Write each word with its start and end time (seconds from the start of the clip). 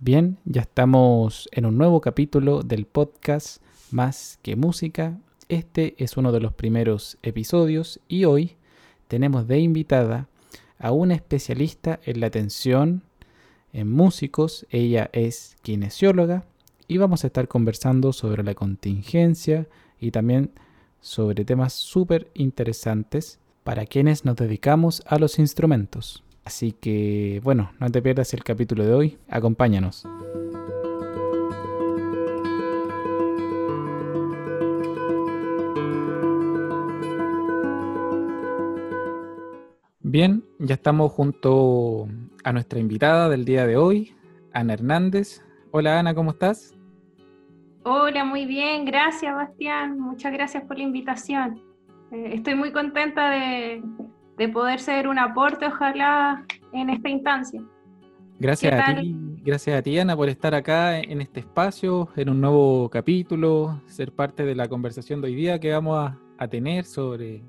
Bien, 0.00 0.38
ya 0.44 0.60
estamos 0.60 1.48
en 1.50 1.66
un 1.66 1.76
nuevo 1.76 2.00
capítulo 2.00 2.62
del 2.62 2.86
podcast 2.86 3.60
Más 3.90 4.38
que 4.42 4.54
Música. 4.54 5.18
Este 5.48 5.96
es 5.98 6.16
uno 6.16 6.30
de 6.30 6.38
los 6.38 6.52
primeros 6.52 7.18
episodios 7.24 7.98
y 8.06 8.24
hoy 8.24 8.52
tenemos 9.08 9.48
de 9.48 9.58
invitada 9.58 10.28
a 10.78 10.92
una 10.92 11.16
especialista 11.16 11.98
en 12.04 12.20
la 12.20 12.28
atención 12.28 13.02
en 13.72 13.90
músicos. 13.90 14.68
Ella 14.70 15.10
es 15.12 15.56
kinesióloga 15.62 16.44
y 16.86 16.98
vamos 16.98 17.24
a 17.24 17.26
estar 17.26 17.48
conversando 17.48 18.12
sobre 18.12 18.44
la 18.44 18.54
contingencia 18.54 19.66
y 19.98 20.12
también 20.12 20.52
sobre 21.00 21.44
temas 21.44 21.72
súper 21.72 22.30
interesantes 22.34 23.40
para 23.64 23.84
quienes 23.84 24.24
nos 24.24 24.36
dedicamos 24.36 25.02
a 25.08 25.18
los 25.18 25.40
instrumentos. 25.40 26.22
Así 26.48 26.72
que, 26.72 27.42
bueno, 27.44 27.72
no 27.78 27.90
te 27.90 28.00
pierdas 28.00 28.32
el 28.32 28.42
capítulo 28.42 28.82
de 28.82 28.94
hoy, 28.94 29.18
acompáñanos. 29.28 30.08
Bien, 40.00 40.42
ya 40.58 40.76
estamos 40.76 41.12
junto 41.12 42.08
a 42.44 42.52
nuestra 42.54 42.78
invitada 42.78 43.28
del 43.28 43.44
día 43.44 43.66
de 43.66 43.76
hoy, 43.76 44.16
Ana 44.54 44.72
Hernández. 44.72 45.44
Hola 45.70 45.98
Ana, 45.98 46.14
¿cómo 46.14 46.30
estás? 46.30 46.74
Hola, 47.82 48.24
muy 48.24 48.46
bien, 48.46 48.86
gracias 48.86 49.34
Bastián, 49.34 50.00
muchas 50.00 50.32
gracias 50.32 50.64
por 50.64 50.78
la 50.78 50.84
invitación. 50.84 51.62
Eh, 52.10 52.30
estoy 52.32 52.54
muy 52.54 52.72
contenta 52.72 53.28
de, 53.28 53.82
de 54.38 54.48
poder 54.48 54.80
ser 54.80 55.08
un 55.08 55.18
aporte, 55.18 55.66
ojalá, 55.66 56.44
en 56.72 56.90
esta 56.90 57.08
instancia. 57.08 57.60
Gracias 58.38 58.72
a 58.72 58.94
ti, 58.94 59.16
gracias 59.42 59.76
a 59.76 59.82
ti 59.82 59.98
Ana 59.98 60.14
por 60.16 60.28
estar 60.28 60.54
acá 60.54 61.00
en 61.00 61.20
este 61.20 61.40
espacio, 61.40 62.08
en 62.14 62.30
un 62.30 62.40
nuevo 62.40 62.88
capítulo, 62.88 63.82
ser 63.86 64.12
parte 64.12 64.44
de 64.44 64.54
la 64.54 64.68
conversación 64.68 65.20
de 65.20 65.26
hoy 65.26 65.34
día 65.34 65.58
que 65.58 65.72
vamos 65.72 66.12
a, 66.38 66.48
tener 66.48 66.84
sobre, 66.84 67.42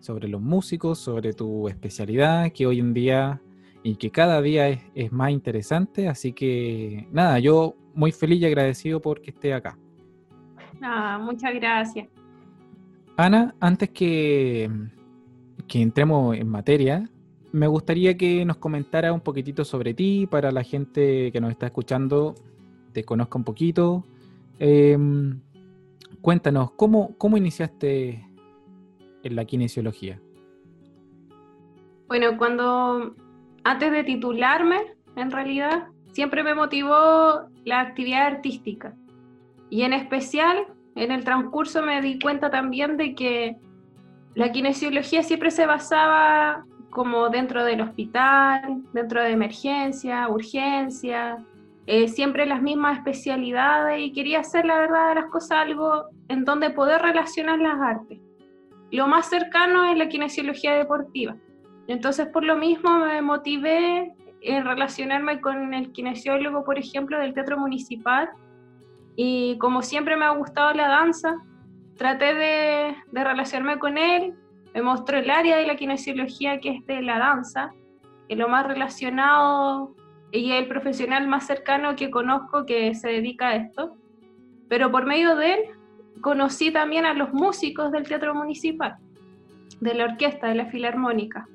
sobre 0.00 0.26
los 0.26 0.40
músicos, 0.40 0.98
sobre 0.98 1.32
tu 1.32 1.68
especialidad, 1.68 2.50
que 2.50 2.66
hoy 2.66 2.80
en 2.80 2.92
día 2.92 3.40
y 3.84 3.94
que 3.94 4.10
cada 4.10 4.42
día 4.42 4.68
es, 4.68 5.12
más 5.12 5.30
interesante. 5.30 6.08
Así 6.08 6.32
que 6.32 7.06
nada, 7.12 7.38
yo 7.38 7.76
muy 7.94 8.10
feliz 8.10 8.40
y 8.40 8.46
agradecido 8.46 9.00
porque 9.00 9.30
esté 9.30 9.54
acá. 9.54 9.78
Ah, 10.82 11.20
muchas 11.22 11.54
gracias. 11.54 12.08
Ana, 13.16 13.54
antes 13.60 13.90
que, 13.90 14.68
que 15.68 15.80
entremos 15.80 16.36
en 16.36 16.48
materia, 16.48 17.08
me 17.52 17.66
gustaría 17.66 18.16
que 18.16 18.44
nos 18.44 18.58
comentara 18.58 19.12
un 19.12 19.20
poquitito 19.20 19.64
sobre 19.64 19.94
ti, 19.94 20.26
para 20.26 20.52
la 20.52 20.62
gente 20.62 21.32
que 21.32 21.40
nos 21.40 21.50
está 21.50 21.66
escuchando, 21.66 22.34
te 22.92 23.04
conozca 23.04 23.38
un 23.38 23.44
poquito. 23.44 24.04
Em, 24.58 25.40
cuéntanos, 26.20 26.72
¿cómo, 26.72 27.16
¿cómo 27.16 27.36
iniciaste 27.36 28.28
en 29.22 29.36
la 29.36 29.44
kinesiología? 29.44 30.20
Bueno, 32.08 32.36
cuando 32.36 33.14
antes 33.64 33.90
de 33.90 34.04
titularme, 34.04 34.78
en 35.16 35.30
realidad, 35.30 35.88
siempre 36.12 36.42
me 36.42 36.54
motivó 36.54 37.48
la 37.64 37.80
actividad 37.80 38.26
artística. 38.26 38.94
Y 39.70 39.82
en 39.82 39.92
especial, 39.92 40.66
en 40.94 41.10
el 41.10 41.24
transcurso 41.24 41.82
me 41.82 42.00
di 42.00 42.18
cuenta 42.18 42.50
también 42.50 42.96
de 42.96 43.14
que 43.14 43.56
la 44.36 44.52
kinesiología 44.52 45.22
siempre 45.22 45.50
se 45.50 45.64
basaba 45.64 46.66
como 46.90 47.30
dentro 47.30 47.64
del 47.64 47.80
hospital, 47.80 48.82
dentro 48.92 49.22
de 49.22 49.30
emergencia, 49.30 50.28
urgencia, 50.28 51.42
eh, 51.86 52.06
siempre 52.08 52.44
las 52.44 52.60
mismas 52.60 52.98
especialidades 52.98 53.98
y 53.98 54.12
quería 54.12 54.40
hacer 54.40 54.66
la 54.66 54.78
verdad 54.78 55.08
de 55.08 55.14
las 55.22 55.30
cosas 55.30 55.52
algo 55.52 56.04
en 56.28 56.44
donde 56.44 56.68
poder 56.68 57.00
relacionar 57.00 57.58
las 57.60 57.80
artes. 57.80 58.20
Lo 58.90 59.08
más 59.08 59.30
cercano 59.30 59.90
es 59.90 59.96
la 59.96 60.08
kinesiología 60.08 60.74
deportiva. 60.74 61.34
Entonces 61.88 62.26
por 62.26 62.44
lo 62.44 62.56
mismo 62.56 62.90
me 63.06 63.22
motivé 63.22 64.12
en 64.42 64.64
relacionarme 64.66 65.40
con 65.40 65.72
el 65.72 65.92
kinesiólogo, 65.92 66.62
por 66.62 66.78
ejemplo, 66.78 67.18
del 67.18 67.32
Teatro 67.32 67.58
Municipal 67.58 68.28
y 69.16 69.56
como 69.56 69.80
siempre 69.80 70.14
me 70.14 70.26
ha 70.26 70.30
gustado 70.32 70.74
la 70.74 70.88
danza, 70.88 71.36
traté 71.96 72.34
de, 72.34 72.94
relacionarme 73.12 73.78
con 73.78 73.98
él, 73.98 74.34
me 74.74 74.82
mostró 74.82 75.18
el 75.18 75.30
área 75.30 75.56
de 75.56 75.66
la 75.66 75.76
kinesiología 75.76 76.60
que 76.60 76.70
es 76.70 76.86
de 76.86 77.02
la 77.02 77.18
danza, 77.18 77.72
que 78.28 78.36
lo 78.36 78.48
más 78.48 78.66
relacionado 78.66 79.94
y 80.32 80.52
el 80.52 80.68
profesional 80.68 81.26
más 81.28 81.46
cercano 81.46 81.96
que 81.96 82.10
conozco 82.10 82.66
que 82.66 82.94
se 82.94 83.08
dedica 83.08 83.48
a 83.48 83.56
esto. 83.56 83.96
Pero 84.68 84.90
por 84.90 85.06
medio 85.06 85.36
de 85.36 85.54
él 85.54 85.60
conocí 86.20 86.70
también 86.70 87.06
a 87.06 87.14
los 87.14 87.32
músicos 87.32 87.92
del 87.92 88.06
Teatro 88.06 88.34
Municipal, 88.34 88.96
de 89.80 89.94
la 89.94 90.04
orquesta, 90.04 90.48
de 90.48 90.56
la 90.56 90.66
filarmónica. 90.66 91.48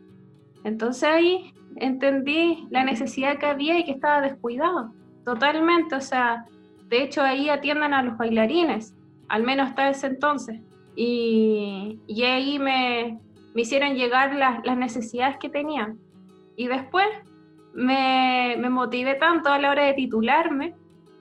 Entonces 0.63 1.03
ahí 1.03 1.53
entendí 1.75 2.67
la 2.69 2.83
necesidad 2.83 3.37
que 3.37 3.45
había 3.45 3.77
y 3.77 3.85
que 3.85 3.91
estaba 3.91 4.21
descuidado, 4.21 4.93
totalmente. 5.25 5.95
O 5.95 6.01
sea, 6.01 6.45
de 6.87 7.03
hecho 7.03 7.21
ahí 7.21 7.49
atiendan 7.49 7.93
a 7.93 8.01
los 8.01 8.17
bailarines, 8.17 8.95
al 9.31 9.43
menos 9.43 9.69
hasta 9.69 9.89
ese 9.89 10.07
entonces. 10.07 10.59
Y, 10.93 12.01
ahí 12.21 12.59
me, 12.59 13.17
hicieron 13.55 13.95
llegar 13.95 14.35
las, 14.35 14.77
necesidades 14.77 15.37
que 15.37 15.47
tenían. 15.47 15.97
Y 16.57 16.67
después 16.67 17.07
me, 17.73 18.57
me, 18.59 18.69
motivé 18.69 19.15
tanto 19.15 19.49
a 19.49 19.57
la 19.57 19.71
hora 19.71 19.85
de 19.85 19.93
titularme 19.93 20.75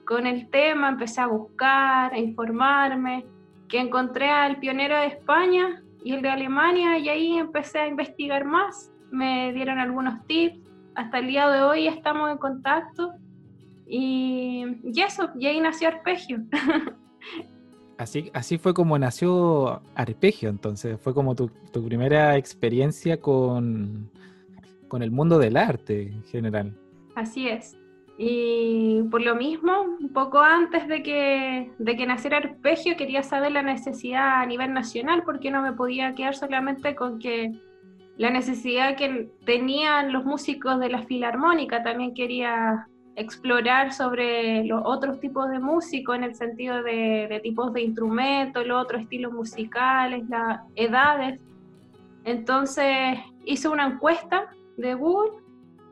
con 0.05 0.27
el 0.27 0.49
tema, 0.49 0.89
empecé 0.89 1.21
a 1.21 1.27
buscar, 1.27 2.13
a 2.13 2.19
informarme, 2.19 3.25
que 3.69 3.79
encontré 3.79 4.29
al 4.29 4.59
pionero 4.59 4.97
de 4.97 5.05
España 5.05 5.81
y 6.03 6.11
el 6.11 6.21
de 6.21 6.29
Alemania 6.29 6.97
y 6.97 7.07
ahí 7.07 7.37
empecé 7.37 7.79
a 7.79 7.87
investigar 7.87 8.43
más, 8.43 8.91
me 9.09 9.53
dieron 9.53 9.79
algunos 9.79 10.25
tips, 10.27 10.59
hasta 10.95 11.19
el 11.19 11.27
día 11.27 11.47
de 11.47 11.61
hoy 11.61 11.87
estamos 11.87 12.29
en 12.29 12.37
contacto 12.37 13.13
y, 13.87 14.65
y 14.83 15.01
eso, 15.01 15.29
y 15.39 15.45
ahí 15.45 15.61
nació 15.61 15.87
Arpegio. 15.87 16.39
Así, 18.01 18.31
así 18.33 18.57
fue 18.57 18.73
como 18.73 18.97
nació 18.97 19.79
Arpegio, 19.93 20.49
entonces, 20.49 20.99
fue 20.99 21.13
como 21.13 21.35
tu, 21.35 21.51
primera 21.85 22.35
experiencia 22.35 23.21
con, 23.21 24.09
con, 24.87 25.03
el 25.03 25.11
mundo 25.11 25.37
del 25.37 25.55
arte 25.55 26.07
en 26.07 26.23
general. 26.23 26.75
Así 27.13 27.47
es. 27.47 27.77
Y 28.17 29.03
por 29.11 29.21
lo 29.21 29.35
mismo, 29.35 29.83
un 29.99 30.09
poco 30.09 30.39
antes 30.39 30.87
de 30.87 31.03
que, 31.03 31.71
de 31.77 31.95
que 31.95 32.07
naciera 32.07 32.37
Arpegio, 32.37 32.97
quería 32.97 33.21
saber 33.21 33.51
la 33.51 33.61
necesidad 33.61 34.41
a 34.41 34.45
nivel 34.47 34.73
nacional, 34.73 35.21
porque 35.23 35.51
no 35.51 35.61
me 35.61 35.73
podía 35.73 36.15
quedar 36.15 36.33
solamente 36.33 36.95
con 36.95 37.19
que 37.19 37.53
la 38.17 38.31
necesidad 38.31 38.97
que 38.97 39.29
tenían 39.45 40.11
los 40.11 40.25
músicos 40.25 40.79
de 40.79 40.89
la 40.89 41.03
filarmónica, 41.03 41.83
también 41.83 42.15
quería 42.15 42.87
explorar 43.21 43.93
sobre 43.93 44.63
los 44.65 44.81
otros 44.85 45.19
tipos 45.19 45.49
de 45.49 45.59
músico 45.59 46.13
en 46.13 46.23
el 46.23 46.35
sentido 46.35 46.83
de, 46.83 47.39
tipos 47.43 47.73
de 47.73 47.81
instrumentos, 47.81 48.65
los 48.65 48.83
otros 48.83 49.01
estilos 49.01 49.31
musicales, 49.31 50.27
las 50.29 50.61
edades. 50.75 51.39
Entonces 52.25 53.17
hice 53.45 53.67
una 53.67 53.87
encuesta 53.87 54.49
de 54.77 54.93
Google 54.93 55.39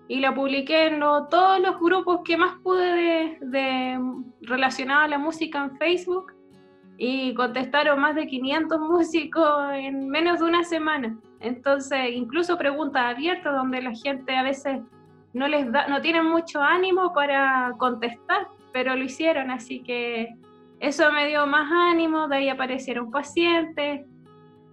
y 0.07 0.19
la 0.19 0.33
publiqué 0.33 0.87
en 0.87 0.99
todos 0.99 1.59
los 1.59 1.79
grupos 1.79 2.21
que 2.25 2.35
más 2.35 2.57
pude 2.63 3.37
de, 3.41 3.99
relacionados 4.41 5.05
a 5.05 5.07
la 5.07 5.17
música 5.17 5.63
en 5.63 5.77
Facebook 5.77 6.33
y 6.97 7.33
contestaron 7.33 7.99
más 7.99 8.15
de 8.15 8.27
500 8.27 8.79
músicos 8.91 9.71
en 9.73 10.09
menos 10.09 10.39
de 10.39 10.45
una 10.45 10.63
semana. 10.63 11.17
Entonces, 11.39 12.11
incluso 12.11 12.57
preguntas 12.57 13.15
abiertas 13.15 13.53
donde 13.55 13.81
la 13.81 13.95
gente 13.95 14.35
a 14.35 14.43
veces 14.43 14.81
no 15.33 15.47
les 15.47 15.71
da, 15.71 15.87
no 15.87 16.01
tienen 16.01 16.25
mucho 16.25 16.61
ánimo 16.61 17.13
para 17.13 17.73
contestar, 17.77 18.47
pero 18.73 18.95
lo 18.95 19.03
hicieron, 19.03 19.51
así 19.51 19.81
que 19.81 20.35
eso 20.79 21.11
me 21.11 21.27
dio 21.27 21.45
más 21.45 21.69
ánimo, 21.71 22.27
de 22.27 22.37
ahí 22.37 22.49
aparecieron 22.49 23.11
pacientes 23.11 24.05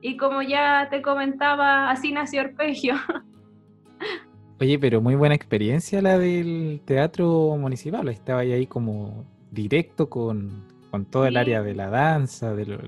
y 0.01 0.17
como 0.17 0.43
ya 0.43 0.89
te 0.91 1.03
comentaba, 1.03 1.91
así 1.91 2.13
nació 2.13 2.43
Arpegio. 2.43 2.95
Oye, 4.61 4.79
pero 4.79 5.03
muy 5.03 5.17
buena 5.17 5.35
experiencia 5.35 6.01
la 6.01 6.19
del 6.19 6.81
teatro 6.85 7.57
municipal, 7.59 8.09
estaba 8.09 8.41
ahí 8.41 8.67
como 8.67 9.27
directo 9.51 10.09
con, 10.09 10.65
con 10.91 11.05
todo 11.05 11.27
el 11.27 11.37
área 11.37 11.63
de 11.63 11.75
la 11.75 11.91
danza, 11.91 12.55
de 12.55 12.79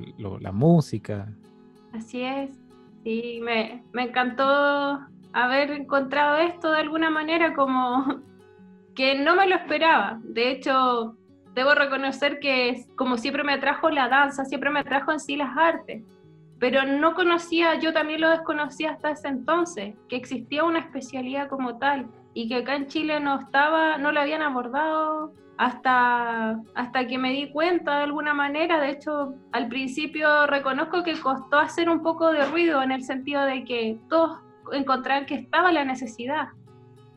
la 0.40 0.52
música. 0.52 1.28
Así 1.92 2.22
es, 2.22 2.50
sí, 3.04 3.40
me, 3.42 3.82
me 3.92 4.04
encantó 4.04 5.00
haber 5.32 5.70
encontrado 5.70 6.36
esto 6.38 6.72
de 6.72 6.80
alguna 6.80 7.10
manera 7.10 7.54
como 7.54 8.22
que 8.94 9.18
no 9.18 9.36
me 9.36 9.46
lo 9.46 9.54
esperaba. 9.54 10.18
De 10.22 10.50
hecho, 10.50 11.16
debo 11.54 11.74
reconocer 11.74 12.38
que 12.40 12.84
como 12.96 13.16
siempre 13.16 13.44
me 13.44 13.54
atrajo 13.54 13.90
la 13.90 14.08
danza, 14.08 14.44
siempre 14.44 14.70
me 14.70 14.80
atrajo 14.80 15.12
en 15.12 15.20
sí 15.20 15.36
las 15.36 15.56
artes, 15.56 16.02
pero 16.58 16.84
no 16.84 17.14
conocía, 17.14 17.76
yo 17.76 17.92
también 17.92 18.20
lo 18.20 18.30
desconocía 18.30 18.92
hasta 18.92 19.10
ese 19.10 19.28
entonces, 19.28 19.94
que 20.08 20.16
existía 20.16 20.64
una 20.64 20.80
especialidad 20.80 21.48
como 21.48 21.78
tal 21.78 22.08
y 22.34 22.48
que 22.48 22.56
acá 22.56 22.76
en 22.76 22.86
Chile 22.86 23.20
no 23.20 23.40
estaba, 23.40 23.98
no 23.98 24.12
lo 24.12 24.20
habían 24.20 24.42
abordado 24.42 25.32
hasta, 25.56 26.60
hasta 26.74 27.06
que 27.06 27.18
me 27.18 27.32
di 27.32 27.50
cuenta 27.50 27.98
de 27.98 28.04
alguna 28.04 28.34
manera. 28.34 28.80
De 28.80 28.90
hecho, 28.90 29.34
al 29.52 29.68
principio 29.68 30.46
reconozco 30.46 31.02
que 31.02 31.18
costó 31.20 31.58
hacer 31.58 31.88
un 31.88 32.02
poco 32.02 32.30
de 32.30 32.44
ruido 32.46 32.82
en 32.82 32.92
el 32.92 33.02
sentido 33.02 33.42
de 33.42 33.64
que 33.64 33.98
todos 34.08 34.38
encontraron 34.72 35.26
que 35.26 35.34
estaba 35.34 35.72
la 35.72 35.84
necesidad. 35.84 36.48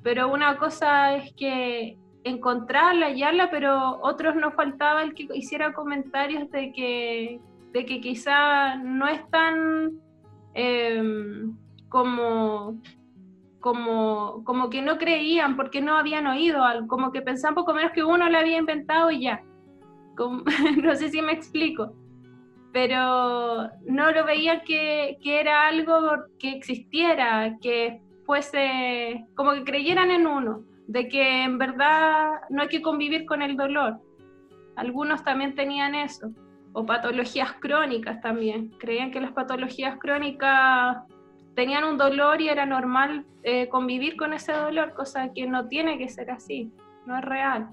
Pero 0.03 0.31
una 0.31 0.57
cosa 0.57 1.15
es 1.15 1.33
que 1.33 1.97
encontrarla, 2.23 3.07
hallarla, 3.07 3.49
pero 3.49 3.99
otros 4.01 4.35
no 4.35 4.51
faltaba 4.51 5.03
el 5.03 5.13
que 5.13 5.27
hiciera 5.33 5.73
comentarios 5.73 6.49
de 6.51 6.71
que, 6.71 7.39
de 7.73 7.85
que 7.85 8.01
quizá 8.01 8.75
no 8.75 9.07
es 9.07 9.27
tan 9.29 9.91
em, 10.53 11.55
como, 11.89 12.79
como, 13.59 14.43
como 14.43 14.69
que 14.69 14.81
no 14.81 14.97
creían 14.97 15.55
porque 15.55 15.81
no 15.81 15.97
habían 15.97 16.27
oído 16.27 16.63
algo, 16.63 16.87
como 16.87 17.11
que 17.11 17.21
pensaban 17.21 17.55
poco 17.55 17.73
menos 17.73 17.91
que 17.91 18.03
uno 18.03 18.29
lo 18.29 18.37
había 18.37 18.57
inventado 18.57 19.11
y 19.11 19.21
ya. 19.21 19.43
no 20.83 20.95
sé 20.95 21.09
si 21.09 21.21
me 21.21 21.31
explico, 21.31 21.93
pero 22.71 23.69
no 23.85 24.11
lo 24.11 24.25
veían 24.25 24.61
que, 24.65 25.17
que 25.21 25.39
era 25.39 25.67
algo 25.67 26.25
que 26.39 26.51
existiera, 26.51 27.57
que 27.61 28.01
fuese, 28.25 29.25
como 29.35 29.53
que 29.53 29.63
creyeran 29.63 30.11
en 30.11 30.27
uno 30.27 30.63
de 30.87 31.07
que 31.07 31.43
en 31.43 31.57
verdad 31.57 32.31
no 32.49 32.63
hay 32.63 32.67
que 32.67 32.81
convivir 32.81 33.25
con 33.25 33.41
el 33.41 33.55
dolor. 33.55 33.99
Algunos 34.75 35.23
también 35.23 35.55
tenían 35.55 35.95
eso, 35.95 36.31
o 36.73 36.85
patologías 36.85 37.53
crónicas 37.59 38.21
también. 38.21 38.69
Creían 38.79 39.11
que 39.11 39.21
las 39.21 39.31
patologías 39.31 39.97
crónicas 39.99 40.97
tenían 41.55 41.83
un 41.83 41.97
dolor 41.97 42.41
y 42.41 42.49
era 42.49 42.65
normal 42.65 43.25
eh, 43.43 43.67
convivir 43.69 44.15
con 44.15 44.33
ese 44.33 44.53
dolor, 44.53 44.93
cosa 44.93 45.31
que 45.33 45.45
no 45.47 45.67
tiene 45.67 45.97
que 45.97 46.07
ser 46.07 46.31
así, 46.31 46.71
no 47.05 47.17
es 47.17 47.25
real, 47.25 47.69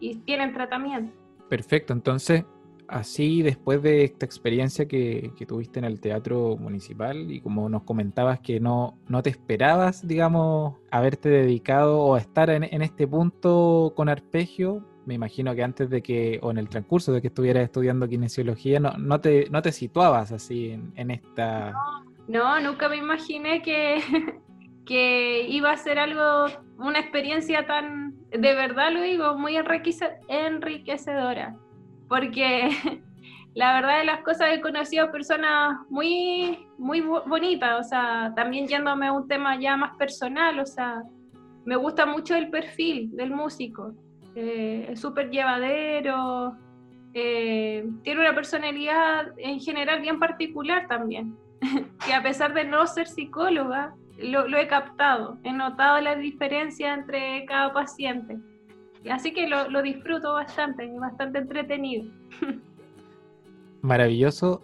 y 0.00 0.16
tienen 0.16 0.52
tratamiento. 0.52 1.12
Perfecto, 1.48 1.92
entonces 1.92 2.44
así 2.88 3.42
después 3.42 3.82
de 3.82 4.04
esta 4.04 4.26
experiencia 4.26 4.88
que, 4.88 5.32
tuviste 5.46 5.78
en 5.78 5.84
el 5.84 6.00
teatro 6.00 6.56
municipal 6.56 7.30
y 7.30 7.40
como 7.40 7.68
nos 7.68 7.84
comentabas 7.84 8.40
que 8.40 8.60
no, 8.60 8.98
no 9.08 9.22
te 9.22 9.30
esperabas, 9.30 10.06
digamos, 10.06 10.76
haberte 10.90 11.28
dedicado 11.28 12.00
o 12.00 12.16
estar 12.16 12.50
en, 12.50 12.64
este 12.82 13.06
punto 13.06 13.92
con 13.94 14.08
arpegio, 14.08 14.84
me 15.06 15.14
imagino 15.14 15.54
que 15.54 15.62
antes 15.62 15.88
de 15.88 16.02
que, 16.02 16.38
o 16.42 16.50
en 16.50 16.58
el 16.58 16.68
transcurso 16.68 17.12
de 17.12 17.20
que 17.20 17.28
estuvieras 17.28 17.64
estudiando 17.64 18.08
kinesiología, 18.08 18.80
no, 18.80 18.92
no, 18.98 19.20
te, 19.20 19.48
no 19.50 19.62
te 19.62 19.72
situabas 19.72 20.32
así 20.32 20.78
en, 20.94 21.10
esta... 21.10 21.72
No, 22.26 22.60
nunca 22.60 22.88
me 22.88 22.96
imaginé 22.96 23.62
que, 23.62 24.02
que 24.84 25.46
iba 25.48 25.70
a 25.70 25.76
ser 25.76 25.98
algo, 25.98 26.46
una 26.78 26.98
experiencia 26.98 27.66
tan, 27.66 28.16
de 28.30 28.54
verdad 28.54 28.92
lo 28.92 29.00
digo, 29.02 29.38
muy 29.38 29.56
enriquecedora 30.28 31.56
porque 32.08 32.70
la 33.54 33.74
verdad 33.74 33.98
de 33.98 34.04
las 34.04 34.20
cosas 34.22 34.48
he 34.52 34.60
conocido 34.60 35.10
personas 35.10 35.78
muy, 35.88 36.66
muy 36.78 37.00
bonitas, 37.00 37.86
o 37.86 37.88
sea, 37.88 38.32
también 38.34 38.66
yéndome 38.66 39.06
a 39.08 39.12
un 39.12 39.28
tema 39.28 39.58
ya 39.60 39.76
más 39.76 39.96
personal, 39.96 40.58
o 40.58 40.66
sea, 40.66 41.02
me 41.64 41.76
gusta 41.76 42.06
mucho 42.06 42.34
el 42.34 42.50
perfil 42.50 43.14
del 43.16 43.30
músico, 43.30 43.94
eh, 44.34 44.88
es 44.90 45.00
súper 45.00 45.30
llevadero, 45.30 46.56
eh, 47.14 47.86
tiene 48.02 48.20
una 48.20 48.34
personalidad 48.34 49.32
en 49.38 49.60
general 49.60 50.00
bien 50.00 50.18
particular 50.18 50.86
también, 50.86 51.36
que 52.06 52.14
a 52.14 52.22
pesar 52.22 52.54
de 52.54 52.64
no 52.64 52.86
ser 52.86 53.08
psicóloga, 53.08 53.94
lo, 54.18 54.48
lo 54.48 54.56
he 54.58 54.66
captado, 54.66 55.38
he 55.44 55.52
notado 55.52 56.00
la 56.00 56.16
diferencia 56.16 56.94
entre 56.94 57.44
cada 57.46 57.72
paciente. 57.72 58.36
Así 59.10 59.32
que 59.32 59.48
lo, 59.48 59.82
disfruto 59.82 60.32
bastante, 60.32 60.88
bastante 60.98 61.38
entretenido. 61.38 62.10
Maravilloso. 63.82 64.62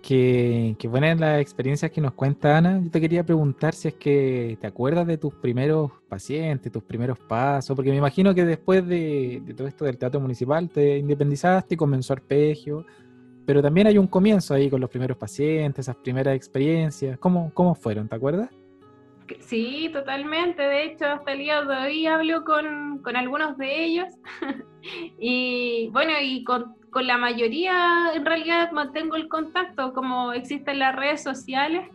Que, 0.00 0.74
que 0.80 0.88
buenas 0.88 1.20
las 1.20 1.40
experiencias 1.40 1.92
que 1.92 2.00
nos 2.00 2.12
cuenta 2.14 2.56
Ana. 2.56 2.80
Yo 2.82 2.90
te 2.90 3.00
quería 3.00 3.22
preguntar 3.22 3.72
si 3.72 3.86
es 3.86 3.94
que 3.94 4.58
te 4.60 4.66
acuerdas 4.66 5.06
de 5.06 5.16
tus 5.16 5.32
primeros 5.34 5.92
pacientes, 6.08 6.72
tus 6.72 6.82
primeros 6.82 7.20
pasos, 7.20 7.76
porque 7.76 7.90
me 7.90 7.98
imagino 7.98 8.34
que 8.34 8.44
después 8.44 8.84
de, 8.84 9.40
todo 9.56 9.68
esto 9.68 9.84
del 9.84 9.98
teatro 9.98 10.18
municipal 10.18 10.68
te 10.68 10.98
independizaste 10.98 11.74
y 11.74 11.76
comenzó 11.76 12.14
arpegio, 12.14 12.84
pero 13.46 13.62
también 13.62 13.86
hay 13.86 13.96
un 13.96 14.08
comienzo 14.08 14.54
ahí 14.54 14.68
con 14.68 14.80
los 14.80 14.90
primeros 14.90 15.16
pacientes, 15.16 15.84
esas 15.84 15.94
primeras 15.94 16.34
experiencias. 16.34 17.16
¿Cómo, 17.18 17.52
cómo 17.54 17.76
fueron? 17.76 18.08
¿Te 18.08 18.16
acuerdas? 18.16 18.50
Sí, 19.40 19.90
totalmente. 19.92 20.62
De 20.62 20.84
hecho, 20.84 21.06
hasta 21.06 21.32
el 21.32 21.38
día 21.38 21.62
de 21.62 21.76
hoy 21.76 22.06
hablo 22.06 22.44
con, 22.44 23.00
con 23.02 23.16
algunos 23.16 23.56
de 23.58 23.84
ellos. 23.84 24.08
y 25.18 25.88
bueno, 25.92 26.12
y 26.20 26.44
con, 26.44 26.74
con, 26.90 27.06
la 27.06 27.18
mayoría 27.18 28.12
en 28.14 28.24
realidad 28.24 28.72
mantengo 28.72 29.16
el 29.16 29.28
contacto, 29.28 29.92
como 29.92 30.32
existen 30.32 30.78
las 30.78 30.94
redes 30.94 31.22
sociales. 31.22 31.88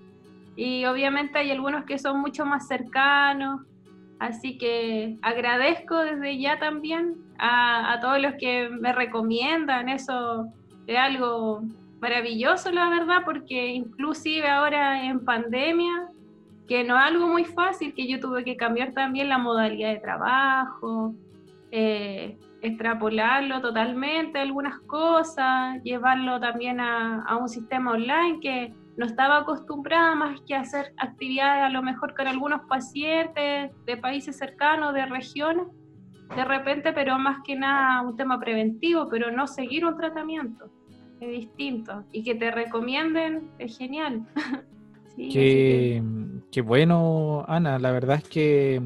Y 0.55 0.85
obviamente 0.85 1.39
hay 1.39 1.51
algunos 1.51 1.85
que 1.85 1.99
son 1.99 2.19
mucho 2.19 2.45
más 2.45 2.67
cercanos. 2.67 3.61
Así 4.19 4.57
que 4.57 5.17
agradezco 5.21 5.97
desde 5.97 6.39
ya 6.39 6.57
también 6.57 7.15
a, 7.37 7.93
a 7.93 7.99
todos 7.99 8.19
los 8.19 8.33
que 8.39 8.69
me 8.69 8.91
recomiendan. 8.93 9.89
Eso 9.89 10.47
es 10.87 10.97
algo 10.97 11.61
maravilloso, 11.99 12.71
la 12.71 12.89
verdad, 12.89 13.21
porque 13.25 13.67
inclusive 13.67 14.47
ahora 14.47 15.03
en 15.05 15.23
pandemia 15.23 16.09
que 16.67 16.83
no 16.83 16.97
es 16.97 17.03
algo 17.03 17.27
muy 17.27 17.45
fácil, 17.45 17.93
que 17.93 18.07
yo 18.07 18.19
tuve 18.19 18.43
que 18.43 18.57
cambiar 18.57 18.93
también 18.93 19.29
la 19.29 19.37
modalidad 19.37 19.93
de 19.93 19.99
trabajo, 19.99 21.15
eh, 21.71 22.37
extrapolarlo 22.61 23.61
totalmente 23.61 24.39
algunas 24.39 24.79
cosas, 24.81 25.81
llevarlo 25.83 26.39
también 26.39 26.79
a, 26.79 27.23
a, 27.23 27.37
un 27.37 27.47
sistema 27.47 27.91
online 27.91 28.39
que 28.41 28.73
no 28.97 29.05
estaba 29.05 29.37
acostumbrada 29.37 30.15
más 30.15 30.41
que 30.41 30.55
a 30.55 30.61
hacer 30.61 30.93
actividades 30.97 31.63
a 31.63 31.69
lo 31.69 31.83
mejor 31.83 32.15
con 32.15 32.27
algunos 32.27 32.61
pacientes 32.67 33.71
de 33.85 33.97
países 33.97 34.37
cercanos, 34.37 34.93
de 34.93 35.05
regiones, 35.05 35.67
de 36.35 36.43
repente, 36.43 36.91
pero 36.93 37.17
más 37.17 37.37
que 37.45 37.55
nada 37.55 38.01
un 38.01 38.17
tema 38.17 38.39
preventivo, 38.39 39.07
pero 39.09 39.31
no 39.31 39.47
seguir 39.47 39.85
un 39.85 39.95
tratamiento, 39.95 40.69
es 41.21 41.29
distinto. 41.29 42.03
Y 42.11 42.23
que 42.23 42.35
te 42.35 42.51
recomienden 42.51 43.49
es 43.59 43.77
genial. 43.77 44.25
qué, 45.17 46.61
bueno, 46.63 47.43
Ana. 47.47 47.79
La 47.79 47.91
verdad 47.91 48.17
es 48.17 48.27
que 48.27 48.81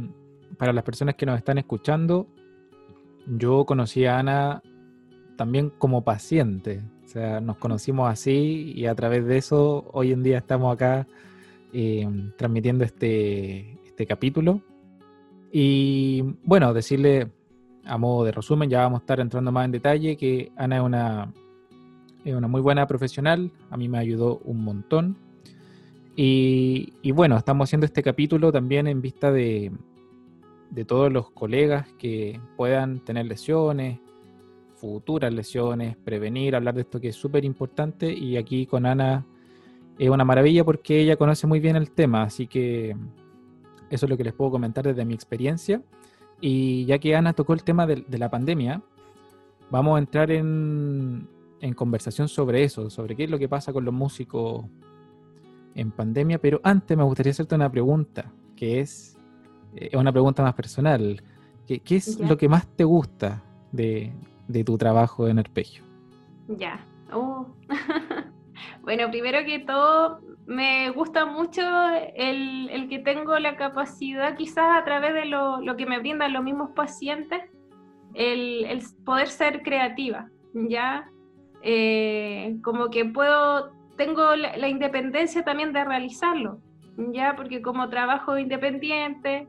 para 0.58 0.74
las 0.74 0.84
personas 0.84 1.16
que 1.16 1.26
nos 1.26 1.38
están 1.38 1.58
escuchando, 1.58 2.28
yo 3.28 3.66
conocí 3.66 4.06
a 4.06 4.20
Ana 4.20 4.62
también 5.36 5.70
como 5.70 6.04
paciente. 6.04 6.82
O 7.04 7.08
sea, 7.08 7.42
nos 7.42 7.58
conocimos 7.58 8.10
así 8.10 8.72
y 8.76 8.86
a 8.86 8.96
través 8.96 9.26
de 9.26 9.38
eso 9.38 9.90
hoy 9.92 10.14
en 10.14 10.24
día 10.24 10.38
estamos 10.38 10.74
acá 10.74 11.08
eh, 11.74 12.08
transmitiendo 12.38 12.86
este, 12.86 13.78
este 13.86 14.06
capítulo. 14.06 14.62
Y 15.52 16.24
bueno, 16.44 16.74
decirle 16.74 17.30
a 17.84 17.98
modo 17.98 18.24
de 18.24 18.32
resumen, 18.32 18.70
ya 18.70 18.82
vamos 18.82 19.00
a 19.00 19.04
estar 19.04 19.20
entrando 19.20 19.52
más 19.52 19.66
en 19.66 19.72
detalle, 19.72 20.16
que 20.16 20.52
Ana 20.56 20.78
es 20.78 20.82
una, 20.82 21.34
es 22.24 22.34
una 22.34 22.48
muy 22.48 22.62
buena 22.62 22.88
profesional, 22.88 23.52
a 23.70 23.76
mí 23.76 23.90
me 23.90 23.98
ayudó 23.98 24.38
un 24.46 24.64
montón 24.64 25.18
y, 26.16 27.12
bueno, 27.12 27.38
estamos 27.38 27.70
haciendo 27.70 27.86
este 27.86 28.04
capítulo 28.04 28.52
también 28.52 28.88
en 28.88 29.02
vista 29.02 29.32
de, 29.32 29.72
todos 30.88 31.12
los 31.12 31.32
colegas 31.32 31.88
que 31.98 32.40
puedan 32.58 33.00
tener 33.00 33.26
lesiones, 33.26 34.00
futuras 34.76 35.34
lesiones, 35.34 35.96
prevenir, 35.98 36.56
hablar 36.56 36.76
de 36.76 36.82
esto 36.82 37.00
que 37.00 37.10
es 37.10 37.16
súper 37.16 37.46
importante. 37.46 38.12
Y 38.12 38.38
aquí 38.38 38.66
con 38.66 38.86
Ana 38.86 39.26
es 39.98 40.10
una 40.10 40.26
maravilla 40.26 40.66
porque 40.66 41.00
ella 41.00 41.16
conoce 41.16 41.48
muy 41.48 41.60
bien 41.60 41.76
el 41.76 41.92
tema, 41.92 42.24
así 42.24 42.48
que 42.48 42.96
eso 43.90 44.06
es 44.06 44.10
lo 44.10 44.18
que 44.18 44.24
les 44.24 44.34
puedo 44.34 44.52
comentar 44.52 44.86
desde 44.86 45.06
mi 45.06 45.14
experiencia. 45.14 45.82
Y 46.42 46.86
ya 46.86 46.98
que 47.00 47.16
Ana 47.16 47.34
tocó 47.34 47.54
el 47.54 47.64
tema 47.64 47.86
de, 47.86 48.04
la 48.18 48.30
pandemia, 48.30 48.82
vamos 49.70 49.96
a 49.96 50.00
entrar 50.00 50.32
en, 50.32 51.28
en 51.62 51.74
conversación 51.74 52.28
sobre 52.28 52.64
eso, 52.64 52.90
sobre 52.90 53.16
qué 53.16 53.26
es 53.26 53.30
lo 53.30 53.40
que 53.40 53.48
pasa 53.48 53.72
con 53.72 53.86
los 53.86 53.94
músicos 53.94 54.66
en 55.76 55.92
pandemia, 55.92 56.40
pero 56.40 56.60
antes 56.64 56.98
me 56.98 57.04
gustaría 57.04 57.32
hacerte 57.32 57.56
una 57.56 57.72
pregunta, 57.72 58.32
que 58.56 58.80
es 58.80 59.18
eh, 59.76 59.96
una 59.98 60.12
pregunta 60.12 60.44
más 60.44 60.54
personal. 60.54 61.22
¿Qué, 61.68 61.96
es 61.96 62.20
lo 62.20 62.38
que 62.38 62.50
más 62.50 62.68
te 62.76 62.84
gusta 62.84 63.42
de, 63.72 64.12
tu 64.66 64.78
trabajo 64.78 65.28
en 65.28 65.40
arpegio? 65.40 65.84
Ya. 66.48 66.86
Oh. 67.14 67.48
bueno, 68.82 69.10
primero 69.10 69.46
que 69.46 69.60
todo, 69.60 70.20
me 70.46 70.90
gusta 70.90 71.26
mucho 71.26 71.62
el, 72.16 72.88
que 72.90 73.00
tengo 73.00 73.40
la 73.40 73.56
capacidad, 73.56 74.36
quizás 74.36 74.82
a 74.82 74.84
través 74.84 75.14
de 75.14 75.26
lo, 75.26 75.62
que 75.78 75.86
me 75.86 76.00
brindan 76.00 76.34
los 76.34 76.44
mismos 76.44 76.72
pacientes, 76.76 77.42
el, 78.14 78.82
poder 79.06 79.30
ser 79.30 79.62
creativa, 79.62 80.30
¿ya? 80.54 81.10
Eh, 81.64 82.58
como 82.64 82.90
que 82.90 83.06
puedo 83.06 83.72
tengo 84.04 84.36
la, 84.36 84.68
independencia 84.68 85.44
también 85.44 85.74
de 85.74 85.84
realizarlo, 85.84 86.60
¿ya? 86.98 87.36
Porque 87.36 87.62
como 87.62 87.88
trabajo 87.88 88.36
independiente, 88.36 89.48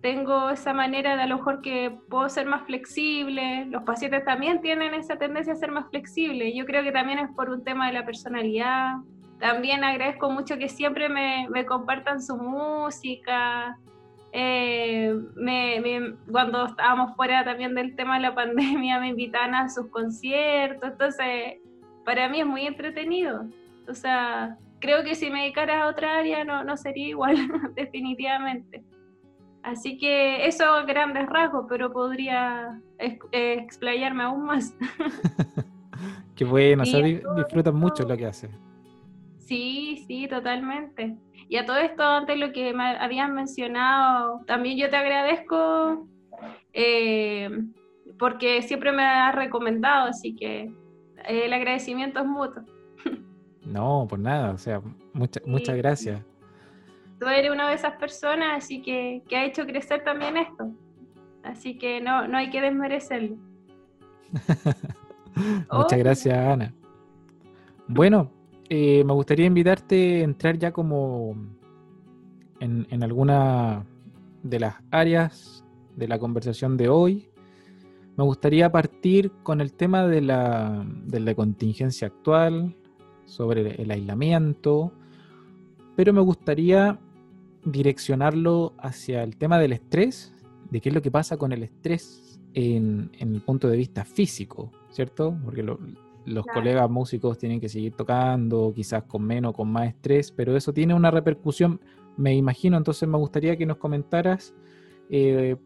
tengo 0.00 0.50
esa 0.50 0.72
manera 0.72 1.16
de 1.16 1.22
a 1.22 1.26
lo 1.26 1.38
mejor 1.38 1.60
que 1.62 1.98
puedo 2.08 2.28
ser 2.28 2.46
más 2.46 2.62
flexible, 2.64 3.66
los 3.66 3.82
pacientes 3.82 4.24
también 4.24 4.60
tienen 4.60 4.94
esa 4.94 5.16
tendencia 5.16 5.52
a 5.52 5.56
ser 5.56 5.72
más 5.72 5.90
flexibles, 5.90 6.54
yo 6.54 6.64
creo 6.64 6.84
que 6.84 6.92
también 6.92 7.18
es 7.18 7.28
por 7.34 7.50
un 7.50 7.64
tema 7.64 7.88
de 7.88 7.94
la 7.94 8.06
personalidad, 8.06 8.98
también 9.40 9.82
agradezco 9.82 10.30
mucho 10.30 10.58
que 10.58 10.68
siempre 10.68 11.08
me, 11.08 11.48
me 11.50 11.66
compartan 11.66 12.22
su 12.22 12.36
música, 12.36 13.76
eh, 14.30 15.12
me, 15.34 16.14
cuando 16.30 16.66
estábamos 16.66 17.16
fuera 17.16 17.44
también 17.44 17.74
del 17.74 17.96
tema 17.96 18.14
de 18.14 18.22
la 18.22 18.34
pandemia 18.36 19.00
me 19.00 19.08
invitan 19.08 19.56
a 19.56 19.68
sus 19.68 19.88
conciertos, 19.88 20.88
entonces 20.92 21.56
para 22.04 22.28
mí 22.28 22.38
es 22.40 22.46
muy 22.46 22.64
entretenido, 22.64 23.44
o 23.88 23.94
sea, 23.94 24.56
creo 24.80 25.02
que 25.02 25.14
si 25.14 25.30
me 25.30 25.42
dedicara 25.42 25.82
a 25.82 25.88
otra 25.88 26.18
área 26.18 26.44
no, 26.44 26.64
no 26.64 26.76
sería 26.76 27.08
igual, 27.08 27.36
definitivamente. 27.74 28.84
Así 29.62 29.98
que 29.98 30.46
eso 30.46 30.64
grandes 30.86 31.26
rasgos, 31.26 31.66
pero 31.68 31.92
podría 31.92 32.80
explayarme 32.98 34.24
aún 34.24 34.46
más. 34.46 34.74
Qué 36.36 36.44
bueno, 36.44 36.84
o 36.84 36.86
sea, 36.86 37.02
disfrutas 37.02 37.74
mucho 37.74 38.04
lo 38.04 38.16
que 38.16 38.26
haces. 38.26 38.50
Sí, 39.38 40.04
sí, 40.06 40.28
totalmente. 40.28 41.16
Y 41.48 41.56
a 41.56 41.66
todo 41.66 41.78
esto, 41.78 42.02
antes 42.02 42.38
lo 42.38 42.52
que 42.52 42.72
me 42.72 42.96
habían 42.98 43.34
mencionado, 43.34 44.44
también 44.46 44.78
yo 44.78 44.88
te 44.90 44.96
agradezco 44.96 46.06
eh, 46.72 47.50
porque 48.18 48.62
siempre 48.62 48.92
me 48.92 49.02
has 49.02 49.34
recomendado, 49.34 50.08
así 50.08 50.36
que 50.36 50.72
el 51.26 51.52
agradecimiento 51.52 52.20
es 52.20 52.26
mutuo. 52.26 52.62
No, 53.68 54.06
por 54.08 54.18
nada, 54.18 54.52
o 54.52 54.58
sea, 54.58 54.80
muchas 55.12 55.76
gracias 55.76 56.22
tú 57.18 57.26
eres 57.26 57.50
una 57.50 57.68
de 57.68 57.74
esas 57.74 57.94
personas, 57.96 58.64
así 58.64 58.80
que, 58.80 59.22
que 59.28 59.36
ha 59.36 59.44
hecho 59.44 59.66
crecer 59.66 60.04
también 60.04 60.36
esto. 60.36 60.70
Así 61.42 61.76
que 61.78 62.00
no, 62.00 62.28
no 62.28 62.38
hay 62.38 62.50
que 62.50 62.60
desmerecerlo. 62.60 63.36
Muchas 65.72 65.98
gracias, 65.98 66.36
Ana. 66.36 66.74
Bueno, 67.86 68.30
eh, 68.68 69.02
me 69.04 69.12
gustaría 69.12 69.46
invitarte 69.46 70.20
a 70.20 70.24
entrar 70.24 70.58
ya 70.58 70.72
como 70.72 71.36
en, 72.60 72.86
en, 72.90 73.02
alguna 73.02 73.86
de 74.42 74.60
las 74.60 74.74
áreas 74.90 75.64
de 75.96 76.08
la 76.08 76.18
conversación 76.18 76.76
de 76.76 76.88
hoy. 76.88 77.30
Me 78.16 78.24
gustaría 78.24 78.70
partir 78.70 79.32
con 79.42 79.60
el 79.60 79.72
tema 79.72 80.06
de 80.06 80.20
la, 80.20 80.84
de 81.04 81.20
la 81.20 81.34
contingencia 81.34 82.08
actual, 82.08 82.76
sobre 83.28 83.80
el 83.80 83.90
aislamiento, 83.90 84.92
pero 85.94 86.12
me 86.12 86.20
gustaría 86.20 86.98
direccionarlo 87.64 88.72
hacia 88.78 89.22
el 89.22 89.36
tema 89.36 89.58
del 89.58 89.72
estrés, 89.72 90.34
de 90.70 90.80
qué 90.80 90.88
es 90.88 90.94
lo 90.94 91.02
que 91.02 91.10
pasa 91.10 91.36
con 91.36 91.52
el 91.52 91.62
estrés 91.62 92.40
en, 92.54 93.10
el 93.18 93.40
punto 93.42 93.68
de 93.68 93.76
vista 93.76 94.04
físico, 94.04 94.72
¿cierto? 94.90 95.36
Porque 95.44 95.62
los 95.62 96.46
colegas 96.46 96.90
músicos 96.90 97.38
tienen 97.38 97.60
que 97.60 97.68
seguir 97.68 97.92
tocando, 97.94 98.72
quizás 98.74 99.04
con 99.04 99.22
menos, 99.22 99.54
con 99.54 99.70
más 99.70 99.88
estrés, 99.88 100.32
pero 100.32 100.56
eso 100.56 100.72
tiene 100.72 100.94
una 100.94 101.10
repercusión, 101.10 101.80
me 102.16 102.34
imagino, 102.34 102.76
entonces 102.76 103.08
me 103.08 103.18
gustaría 103.18 103.56
que 103.56 103.66
nos 103.66 103.76
comentaras 103.76 104.54
eh, 105.10 105.56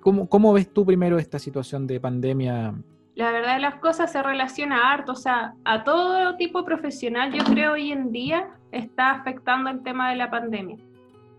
¿cómo, 0.00 0.28
¿cómo, 0.28 0.52
ves 0.52 0.72
tú 0.72 0.84
primero 0.84 1.18
esta 1.18 1.38
situación 1.38 1.86
de 1.86 2.00
pandemia. 2.00 2.74
La 3.18 3.32
verdad 3.32 3.54
de 3.54 3.60
las 3.60 3.74
cosas 3.80 4.12
se 4.12 4.22
relaciona 4.22 4.92
harto, 4.92 5.12
o 5.12 5.16
sea, 5.16 5.54
a 5.64 5.82
todo 5.82 6.36
tipo 6.36 6.64
profesional 6.64 7.32
yo 7.32 7.42
creo 7.44 7.72
hoy 7.72 7.90
en 7.90 8.12
día 8.12 8.48
está 8.70 9.10
afectando 9.10 9.70
el 9.70 9.82
tema 9.82 10.10
de 10.10 10.16
la 10.16 10.30
pandemia 10.30 10.78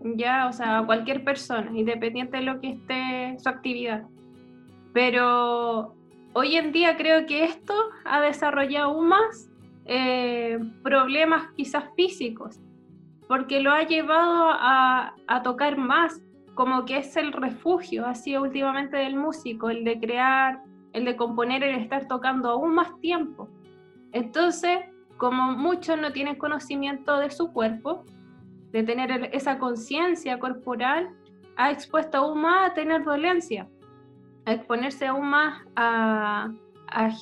ya, 0.00 0.46
o 0.46 0.52
sea, 0.52 0.82
cualquier 0.84 1.24
persona, 1.24 1.70
independiente 1.74 2.38
de 2.38 2.42
lo 2.42 2.60
que 2.60 2.70
esté 2.70 3.36
su 3.38 3.48
actividad. 3.48 4.04
Pero 4.92 5.94
hoy 6.32 6.56
en 6.56 6.72
día 6.72 6.96
creo 6.96 7.26
que 7.26 7.44
esto 7.44 7.74
ha 8.04 8.20
desarrollado 8.20 8.90
aún 8.90 9.08
más 9.08 9.50
eh, 9.84 10.58
problemas 10.82 11.48
quizás 11.56 11.84
físicos, 11.96 12.60
porque 13.28 13.60
lo 13.60 13.72
ha 13.72 13.82
llevado 13.82 14.48
a, 14.50 15.14
a 15.26 15.42
tocar 15.42 15.76
más, 15.76 16.20
como 16.54 16.84
que 16.84 16.98
es 16.98 17.16
el 17.16 17.32
refugio, 17.32 18.06
así 18.06 18.36
últimamente 18.36 18.96
del 18.96 19.16
músico, 19.16 19.70
el 19.70 19.84
de 19.84 20.00
crear, 20.00 20.62
el 20.92 21.04
de 21.04 21.16
componer, 21.16 21.62
el 21.62 21.76
estar 21.76 22.06
tocando 22.08 22.50
aún 22.50 22.74
más 22.74 22.98
tiempo. 23.00 23.48
Entonces, 24.12 24.80
como 25.16 25.52
muchos 25.52 25.98
no 25.98 26.12
tienen 26.12 26.36
conocimiento 26.36 27.18
de 27.18 27.30
su 27.30 27.52
cuerpo, 27.52 28.04
de 28.72 28.82
tener 28.82 29.30
esa 29.32 29.58
conciencia 29.58 30.38
corporal, 30.38 31.10
ha 31.56 31.70
expuesto 31.70 32.18
aún 32.18 32.42
más 32.42 32.70
a 32.70 32.74
tener 32.74 33.04
dolencia, 33.04 33.68
a 34.46 34.52
exponerse 34.52 35.06
aún 35.06 35.28
más 35.28 35.62
a, 35.76 36.50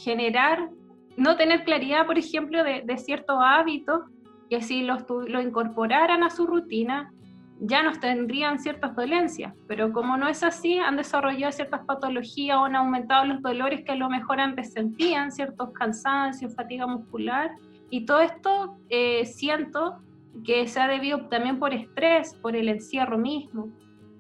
generar, 0.03 0.71
no 1.17 1.37
tener 1.37 1.65
claridad, 1.65 2.07
por 2.07 2.17
ejemplo, 2.17 2.63
de, 2.65 2.97
ciertos 2.99 3.37
hábitos 3.39 4.03
que 4.49 4.63
si 4.63 4.83
los, 4.83 5.05
lo 5.09 5.43
incorporaran 5.43 6.23
a 6.23 6.31
su 6.31 6.47
rutina, 6.47 7.13
ya 7.61 7.83
nos 7.83 7.99
tendrían 7.99 8.59
ciertas 8.59 8.95
dolencias, 8.95 9.53
pero 9.67 9.93
como 9.93 10.17
no 10.17 10.29
es 10.29 10.43
así, 10.43 10.79
han 10.79 10.97
desarrollado 10.97 11.53
ciertas 11.53 11.85
patologías 11.85 12.57
o 12.57 12.65
han 12.65 12.77
aumentado 12.77 13.25
los 13.25 13.43
dolores 13.43 13.85
que 13.85 13.93
a 13.93 13.97
lo 13.97 14.09
mejor 14.09 14.41
antes 14.41 14.73
sentían, 14.73 15.33
ciertos 15.33 15.73
cansancios, 15.73 16.55
fatiga 16.55 16.87
muscular, 16.87 17.51
y 17.91 18.05
todo 18.05 18.21
esto 18.21 18.77
eh, 18.91 19.25
siento 19.25 19.99
que 20.45 20.69
se 20.69 20.81
ha 20.81 20.87
debido 20.87 21.27
también 21.29 21.59
por 21.59 21.75
estrés, 21.75 22.35
por 22.35 22.55
el 22.55 22.69
encierro 22.69 23.19
mismo, 23.19 23.71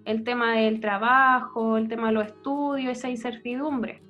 el 0.05 0.25
tema 0.25 0.55
del 0.55 0.81
trabajo, 0.81 1.77
el 1.77 1.89
tema 1.89 2.09
de 2.09 2.15
los 2.15 2.27
estudios, 2.27 2.99
esa 2.99 3.11
incertidumbre. 3.11 4.03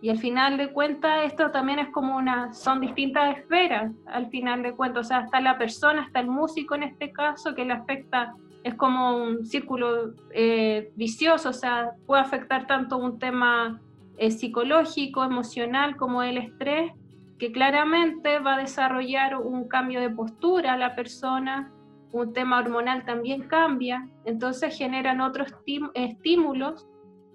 Y 0.00 0.10
al 0.10 0.18
final 0.18 0.56
de 0.56 0.72
cuentas, 0.72 1.24
esto 1.24 1.50
también 1.50 1.80
es 1.80 1.88
como 1.88 2.16
una, 2.16 2.52
son 2.52 2.80
distintas 2.80 3.36
esferas, 3.36 3.92
al 4.06 4.28
final 4.28 4.62
de 4.62 4.72
cuentas, 4.72 5.06
o 5.06 5.08
sea, 5.08 5.20
está 5.20 5.40
la 5.40 5.58
persona, 5.58 6.04
está 6.04 6.20
el 6.20 6.28
músico 6.28 6.76
en 6.76 6.84
este 6.84 7.10
caso, 7.10 7.54
que 7.54 7.64
le 7.64 7.72
afecta, 7.72 8.34
es 8.64 8.74
como 8.74 9.16
un 9.16 9.46
círculo 9.46 10.14
eh, 10.32 10.92
vicioso, 10.96 11.50
o 11.50 11.52
sea, 11.52 11.92
puede 12.06 12.22
afectar 12.22 12.66
tanto 12.66 12.96
un 12.96 13.18
tema 13.18 13.80
eh, 14.16 14.30
psicológico, 14.30 15.24
emocional, 15.24 15.96
como 15.96 16.22
el 16.22 16.38
estrés, 16.38 16.92
que 17.38 17.52
claramente 17.52 18.40
va 18.40 18.56
a 18.56 18.58
desarrollar 18.58 19.36
un 19.36 19.68
cambio 19.68 20.00
de 20.00 20.10
postura 20.10 20.72
a 20.72 20.76
la 20.76 20.96
persona, 20.96 21.72
un 22.12 22.32
tema 22.32 22.58
hormonal 22.58 23.04
también 23.04 23.42
cambia, 23.42 24.08
entonces 24.24 24.76
generan 24.76 25.20
otros 25.20 25.54
estímulos 25.94 26.86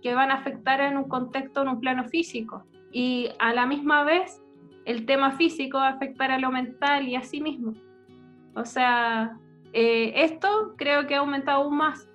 que 0.01 0.13
van 0.13 0.31
a 0.31 0.35
afectar 0.35 0.81
en 0.81 0.97
un 0.97 1.05
contexto, 1.05 1.61
en 1.61 1.69
un 1.69 1.79
plano 1.79 2.03
físico. 2.05 2.65
Y 2.91 3.29
a 3.39 3.53
la 3.53 3.65
misma 3.65 4.03
vez, 4.03 4.43
el 4.85 5.05
tema 5.05 5.31
físico 5.31 5.77
va 5.77 5.87
a 5.87 5.91
afectar 5.91 6.31
a 6.31 6.39
lo 6.39 6.51
mental 6.51 7.07
y 7.07 7.15
a 7.15 7.21
sí 7.21 7.39
mismo. 7.39 7.73
O 8.55 8.65
sea, 8.65 9.37
eh, 9.73 10.13
esto 10.23 10.75
creo 10.77 11.07
que 11.07 11.15
ha 11.15 11.19
aumentado 11.19 11.63
aún 11.63 11.77
más, 11.77 12.07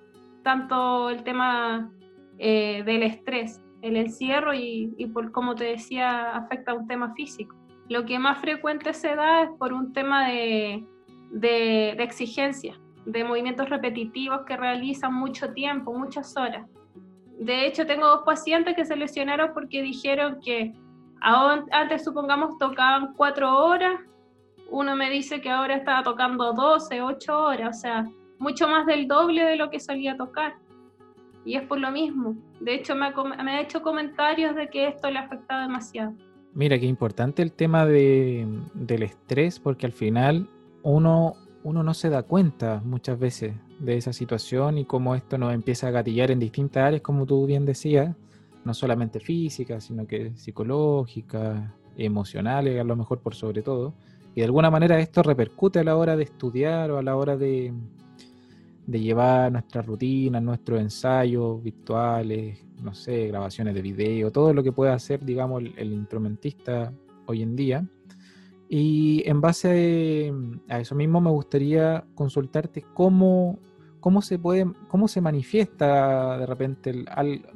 tanto 0.43 1.09
el 1.09 1.23
tema 1.23 1.91
eh, 2.37 2.83
del 2.85 3.03
estrés, 3.03 3.61
el 3.81 3.97
encierro 3.97 4.53
y, 4.53 5.11
por 5.13 5.31
como 5.31 5.55
te 5.55 5.65
decía, 5.65 6.31
afecta 6.35 6.71
a 6.71 6.75
un 6.75 6.87
tema 6.87 7.13
físico. 7.13 7.55
Lo 7.89 8.05
que 8.05 8.17
más 8.17 8.39
frecuente 8.39 8.93
se 8.93 9.15
da 9.15 9.43
es 9.43 9.49
por 9.57 9.73
un 9.73 9.93
tema 9.93 10.29
de, 10.29 10.85
de, 11.31 11.91
exigencia, 11.91 12.79
de 13.05 13.23
movimientos 13.23 13.69
repetitivos 13.69 14.41
que 14.45 14.55
realizan 14.55 15.13
mucho 15.13 15.51
tiempo, 15.53 15.93
muchas 15.93 16.37
horas. 16.37 16.65
De 17.39 17.65
hecho, 17.65 17.85
tengo 17.85 18.07
dos 18.07 18.21
pacientes 18.25 18.75
que 18.75 18.85
se 18.85 18.95
lesionaron 18.95 19.51
porque 19.53 19.81
dijeron 19.81 20.39
que 20.43 20.73
antes, 21.21 22.03
supongamos, 22.03 22.57
tocaban 22.57 23.13
cuatro 23.15 23.65
horas, 23.65 23.99
uno 24.71 24.95
me 24.95 25.09
dice 25.09 25.41
que 25.41 25.49
ahora 25.49 25.75
estaba 25.75 26.03
tocando 26.03 26.53
12, 26.53 27.01
8 27.01 27.39
horas, 27.39 27.77
o 27.77 27.79
sea, 27.79 28.09
mucho 28.39 28.67
más 28.67 28.85
del 28.85 29.07
doble 29.07 29.43
de 29.43 29.55
lo 29.55 29.69
que 29.69 29.79
solía 29.79 30.15
tocar. 30.17 30.55
Y 31.45 31.55
es 31.55 31.63
por 31.63 31.79
lo 31.79 31.91
mismo. 31.91 32.35
De 32.59 32.75
hecho, 32.75 32.95
me 32.95 33.07
ha, 33.07 33.61
hecho 33.61 33.81
comentarios 33.81 34.55
de 34.55 34.69
que 34.69 34.87
esto 34.87 35.09
le 35.09 35.19
ha 35.19 35.23
afectado 35.23 35.61
demasiado. 35.61 36.13
Mira, 36.53 36.79
qué 36.79 36.85
importante 36.85 37.41
el 37.41 37.51
tema 37.51 37.85
del 37.85 39.03
estrés, 39.03 39.59
porque 39.59 39.85
al 39.85 39.93
final 39.93 40.49
uno, 40.83 41.33
uno 41.63 41.83
no 41.83 41.93
se 41.93 42.09
da 42.09 42.23
cuenta 42.23 42.81
muchas 42.83 43.19
veces 43.19 43.53
de 43.79 43.97
esa 43.97 44.13
situación 44.13 44.77
y 44.77 44.85
cómo 44.85 45.15
esto 45.15 45.37
nos 45.37 45.53
empieza 45.53 45.87
a 45.87 45.91
gatillar 45.91 46.31
en 46.31 46.39
distintas 46.39 46.83
áreas, 46.83 47.01
como 47.01 47.25
tú 47.25 47.45
bien 47.45 47.65
decías, 47.65 48.15
no 48.65 48.73
solamente 48.73 49.19
física, 49.19 49.79
sino 49.79 50.05
que 50.05 50.35
psicológica, 50.35 51.73
emocionales, 51.97 52.79
a 52.79 52.83
lo 52.83 52.95
mejor 52.95 53.19
por 53.19 53.35
sobre 53.35 53.61
todo. 53.61 53.93
Y 54.35 54.41
de 54.41 54.45
alguna 54.45 54.69
manera 54.69 54.99
esto 54.99 55.23
repercute 55.23 55.79
a 55.79 55.83
la 55.83 55.95
hora 55.95 56.15
de 56.15 56.23
estudiar 56.23 56.91
o 56.91 56.97
a 56.97 57.03
la 57.03 57.15
hora 57.15 57.35
de, 57.35 57.73
de 58.89 58.99
llevar 58.99 59.51
nuestra 59.51 59.83
rutina, 59.83 60.41
nuestros 60.41 60.81
ensayos 60.81 61.61
virtuales, 61.61 62.65
no 62.81 62.95
sé, 62.95 63.27
grabaciones 63.27 63.75
de 63.75 63.83
video, 63.83 64.31
todo 64.31 64.51
lo 64.51 64.63
que 64.63 64.71
pueda 64.71 64.93
hacer, 64.93 65.23
digamos, 65.23 65.63
el, 65.77 65.93
instrumentista 65.93 66.91
hoy 67.27 67.43
en 67.43 67.55
día. 67.55 67.87
Y 68.67 69.21
en 69.27 69.41
base 69.41 70.33
a 70.69 70.79
eso 70.79 70.95
mismo 70.95 71.21
me 71.21 71.29
gustaría 71.29 72.03
consultarte 72.15 72.83
cómo, 72.93 73.59
¿cómo 73.99 74.23
se 74.23 74.39
puede, 74.39 74.65
cómo 74.87 75.07
se 75.07 75.21
manifiesta 75.21 76.39
de 76.39 76.45
repente 76.47 77.05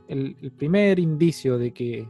el, 0.07 0.51
primer 0.55 0.99
indicio 0.99 1.57
de 1.57 1.71
que 1.71 2.07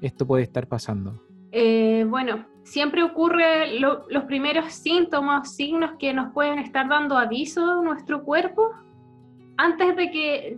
esto 0.00 0.26
puede 0.26 0.44
estar 0.44 0.68
pasando? 0.68 1.29
Eh, 1.52 2.04
bueno, 2.08 2.46
siempre 2.62 3.02
ocurre 3.02 3.78
los 3.80 4.24
primeros 4.26 4.72
síntomas, 4.72 5.54
signos 5.54 5.92
que 5.98 6.12
nos 6.12 6.32
pueden 6.32 6.58
estar 6.58 6.88
dando 6.88 7.18
aviso 7.18 7.64
a 7.64 7.82
nuestro 7.82 8.22
cuerpo 8.22 8.70
antes 9.56 9.96
de 9.96 10.10
que 10.10 10.56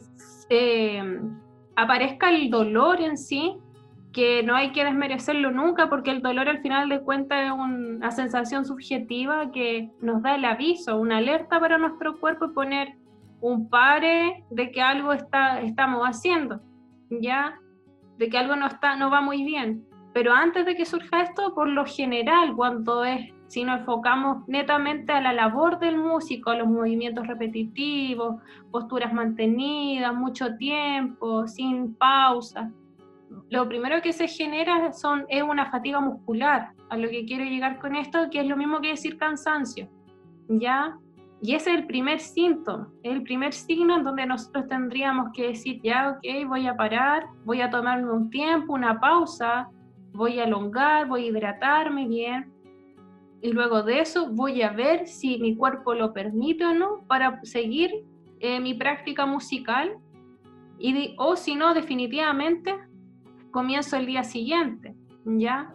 eh, 0.50 1.20
aparezca 1.74 2.30
el 2.30 2.50
dolor 2.50 3.00
en 3.00 3.16
sí, 3.16 3.56
que 4.12 4.42
no 4.42 4.54
hay 4.54 4.72
que 4.72 4.84
desmerecerlo 4.84 5.50
nunca 5.50 5.88
porque 5.88 6.10
el 6.10 6.20
dolor 6.20 6.48
al 6.48 6.60
final 6.60 6.88
de 6.88 7.00
cuentas 7.00 7.46
es 7.46 7.52
una 7.52 8.10
sensación 8.10 8.64
subjetiva 8.64 9.50
que 9.50 9.90
nos 10.00 10.22
da 10.22 10.34
el 10.34 10.44
aviso, 10.44 10.98
una 10.98 11.16
alerta 11.16 11.58
para 11.58 11.78
nuestro 11.78 12.20
cuerpo 12.20 12.44
y 12.44 12.52
poner 12.52 12.94
un 13.40 13.68
pare 13.68 14.44
de 14.50 14.70
que 14.70 14.82
algo 14.82 15.12
está, 15.12 15.60
estamos 15.62 16.06
haciendo, 16.06 16.60
¿ya? 17.10 17.58
De 18.18 18.28
que 18.28 18.38
algo 18.38 18.54
no, 18.54 18.66
está, 18.66 18.96
no 18.96 19.10
va 19.10 19.20
muy 19.20 19.42
bien. 19.44 19.84
Pero 20.12 20.32
antes 20.32 20.66
de 20.66 20.76
que 20.76 20.84
surja 20.84 21.22
esto, 21.22 21.54
por 21.54 21.68
lo 21.68 21.86
general, 21.86 22.54
cuando 22.54 23.04
es, 23.04 23.32
si 23.46 23.64
nos 23.64 23.80
enfocamos 23.80 24.46
netamente 24.46 25.12
a 25.12 25.20
la 25.20 25.32
labor 25.32 25.78
del 25.78 25.96
músico, 25.96 26.50
a 26.50 26.56
los 26.56 26.68
movimientos 26.68 27.26
repetitivos, 27.26 28.42
posturas 28.70 29.12
mantenidas, 29.12 30.14
mucho 30.14 30.54
tiempo, 30.56 31.46
sin 31.48 31.94
pausa, 31.94 32.70
lo 33.50 33.68
primero 33.68 34.00
que 34.02 34.12
se 34.12 34.28
genera 34.28 34.92
son, 34.92 35.24
es 35.28 35.42
una 35.42 35.70
fatiga 35.70 36.00
muscular, 36.00 36.72
a 36.90 36.96
lo 36.96 37.08
que 37.08 37.24
quiero 37.24 37.44
llegar 37.44 37.78
con 37.78 37.96
esto, 37.96 38.28
que 38.30 38.40
es 38.40 38.46
lo 38.46 38.56
mismo 38.56 38.80
que 38.80 38.88
decir 38.88 39.16
cansancio, 39.16 39.88
¿ya? 40.48 40.98
Y 41.40 41.54
ese 41.54 41.72
es 41.72 41.78
el 41.80 41.86
primer 41.86 42.20
síntoma, 42.20 42.88
el 43.02 43.22
primer 43.22 43.52
signo 43.52 43.96
en 43.96 44.04
donde 44.04 44.26
nosotros 44.26 44.68
tendríamos 44.68 45.30
que 45.34 45.48
decir, 45.48 45.80
ya, 45.82 46.10
ok, 46.10 46.46
voy 46.46 46.66
a 46.66 46.76
parar, 46.76 47.26
voy 47.44 47.60
a 47.60 47.70
tomarme 47.70 48.12
un 48.12 48.30
tiempo, 48.30 48.74
una 48.74 49.00
pausa, 49.00 49.68
voy 50.12 50.38
a 50.38 50.44
elongar, 50.44 51.08
voy 51.08 51.24
a 51.24 51.26
hidratarme 51.28 52.06
bien. 52.06 52.52
Y 53.40 53.52
luego 53.52 53.82
de 53.82 54.00
eso 54.00 54.30
voy 54.30 54.62
a 54.62 54.70
ver 54.70 55.06
si 55.08 55.38
mi 55.38 55.56
cuerpo 55.56 55.94
lo 55.94 56.12
permite 56.12 56.64
o 56.64 56.74
no 56.74 57.04
para 57.08 57.40
seguir 57.42 58.04
eh, 58.40 58.60
mi 58.60 58.74
práctica 58.74 59.26
musical. 59.26 59.98
Y 60.78 61.14
o 61.18 61.36
si 61.36 61.54
no, 61.54 61.74
definitivamente 61.74 62.76
comienzo 63.50 63.96
el 63.96 64.06
día 64.06 64.24
siguiente, 64.24 64.94
¿ya? 65.24 65.72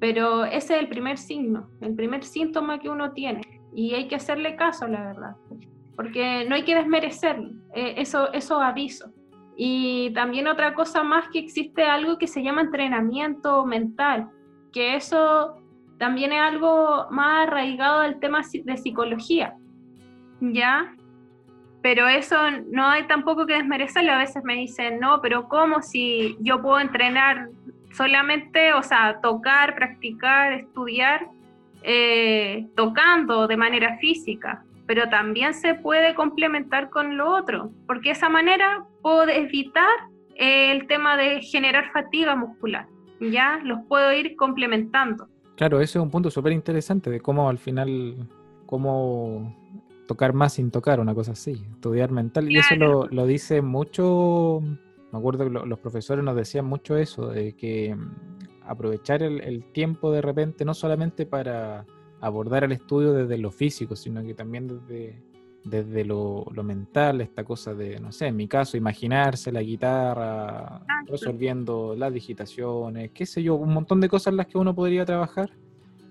Pero 0.00 0.44
ese 0.44 0.74
es 0.74 0.80
el 0.80 0.88
primer 0.88 1.18
signo, 1.18 1.68
el 1.80 1.94
primer 1.94 2.24
síntoma 2.24 2.78
que 2.78 2.88
uno 2.88 3.12
tiene. 3.12 3.40
Y 3.74 3.94
hay 3.94 4.08
que 4.08 4.16
hacerle 4.16 4.56
caso, 4.56 4.86
la 4.86 5.04
verdad. 5.04 5.36
Porque 5.96 6.44
no 6.48 6.54
hay 6.54 6.64
que 6.64 6.74
desmerecer 6.74 7.40
eh, 7.74 7.94
eso, 7.98 8.32
esos 8.32 8.60
avisos. 8.60 9.10
Y 9.56 10.10
también 10.14 10.48
otra 10.48 10.74
cosa 10.74 11.02
más 11.04 11.28
que 11.28 11.38
existe 11.38 11.84
algo 11.84 12.18
que 12.18 12.26
se 12.26 12.42
llama 12.42 12.62
entrenamiento 12.62 13.64
mental, 13.64 14.28
que 14.72 14.96
eso 14.96 15.56
también 15.98 16.32
es 16.32 16.40
algo 16.40 17.06
más 17.10 17.46
arraigado 17.46 18.00
al 18.00 18.18
tema 18.18 18.42
de 18.64 18.76
psicología, 18.76 19.54
¿ya? 20.40 20.92
Pero 21.82 22.08
eso 22.08 22.36
no 22.70 22.88
hay 22.88 23.06
tampoco 23.06 23.46
que 23.46 23.54
desmerecerlo. 23.54 24.12
A 24.12 24.18
veces 24.18 24.42
me 24.42 24.54
dicen, 24.54 24.98
no, 24.98 25.20
pero 25.20 25.48
¿cómo 25.48 25.82
si 25.82 26.36
yo 26.40 26.60
puedo 26.60 26.80
entrenar 26.80 27.50
solamente, 27.92 28.72
o 28.72 28.82
sea, 28.82 29.20
tocar, 29.20 29.74
practicar, 29.74 30.54
estudiar, 30.54 31.28
eh, 31.82 32.66
tocando 32.74 33.46
de 33.46 33.56
manera 33.56 33.98
física? 33.98 34.63
Pero 34.86 35.08
también 35.08 35.54
se 35.54 35.74
puede 35.74 36.14
complementar 36.14 36.90
con 36.90 37.16
lo 37.16 37.34
otro, 37.34 37.70
porque 37.86 38.10
de 38.10 38.12
esa 38.12 38.28
manera 38.28 38.84
puedo 39.02 39.28
evitar 39.28 39.88
el 40.36 40.86
tema 40.86 41.16
de 41.16 41.40
generar 41.42 41.90
fatiga 41.92 42.36
muscular, 42.36 42.86
¿ya? 43.20 43.60
Los 43.64 43.78
puedo 43.88 44.12
ir 44.12 44.36
complementando. 44.36 45.28
Claro, 45.56 45.80
ese 45.80 45.98
es 45.98 46.02
un 46.02 46.10
punto 46.10 46.30
súper 46.30 46.52
interesante 46.52 47.10
de 47.10 47.20
cómo 47.20 47.48
al 47.48 47.58
final, 47.58 48.28
cómo 48.66 49.56
tocar 50.06 50.32
más 50.32 50.54
sin 50.54 50.70
tocar, 50.70 51.00
una 51.00 51.14
cosa 51.14 51.32
así, 51.32 51.64
estudiar 51.72 52.10
mental, 52.10 52.50
y 52.50 52.58
eso 52.58 52.74
lo, 52.74 53.06
lo, 53.06 53.26
dice 53.26 53.62
mucho, 53.62 54.60
me 55.12 55.18
acuerdo 55.18 55.44
que 55.44 55.66
los 55.66 55.78
profesores 55.78 56.24
nos 56.24 56.36
decían 56.36 56.66
mucho 56.66 56.96
eso, 56.96 57.28
de 57.28 57.52
que 57.52 57.94
mm, 57.94 58.66
aprovechar 58.66 59.22
el 59.22 59.64
tiempo 59.72 60.12
de 60.12 60.20
repente, 60.20 60.64
no 60.64 60.74
solamente 60.74 61.24
para 61.24 61.86
abordar 62.24 62.64
el 62.64 62.72
estudio 62.72 63.12
desde 63.12 63.36
lo 63.36 63.50
físico, 63.50 63.94
sino 63.96 64.22
que 64.24 64.32
también 64.32 64.66
desde, 64.66 65.22
desde 65.62 66.04
lo, 66.04 66.46
mental, 66.62 67.20
esta 67.20 67.44
cosa 67.44 67.74
de, 67.74 68.00
no 68.00 68.12
sé, 68.12 68.28
en 68.28 68.36
mi 68.36 68.48
caso, 68.48 68.78
imaginarse 68.78 69.52
la 69.52 69.62
guitarra, 69.62 70.80
resolviendo 71.06 71.94
las 71.96 72.12
digitaciones, 72.12 73.10
qué 73.12 73.26
sé 73.26 73.42
yo, 73.42 73.56
un 73.56 73.74
montón 73.74 74.00
de 74.00 74.08
cosas 74.08 74.28
en 74.28 74.38
las 74.38 74.46
que 74.46 74.56
uno 74.56 74.74
podría 74.74 75.04
trabajar. 75.04 75.50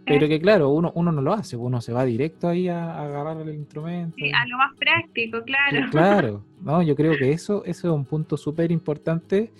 Pero 0.05 0.27
que 0.27 0.39
claro, 0.39 0.69
uno, 0.69 0.91
uno 0.95 1.13
no 1.13 1.21
lo 1.21 1.31
hace, 1.31 1.55
uno 1.55 1.79
se 1.79 1.93
va 1.93 2.03
directo 2.03 2.49
ahí 2.49 2.67
a, 2.67 3.01
agarrar 3.01 3.39
el 3.39 3.55
instrumento. 3.55 4.15
Sí, 4.17 4.29
a 4.33 4.45
lo 4.47 4.57
más 4.57 4.75
práctico, 4.77 5.41
claro. 5.43 5.89
Claro, 5.91 6.45
no, 6.61 6.83
yo 6.83 6.93
creo 6.93 7.13
que 7.17 7.31
eso, 7.31 7.63
eso 7.65 7.87
es 7.87 7.93
un 7.93 8.03
punto 8.03 8.35
súper 8.35 8.71
importante. 8.71 9.51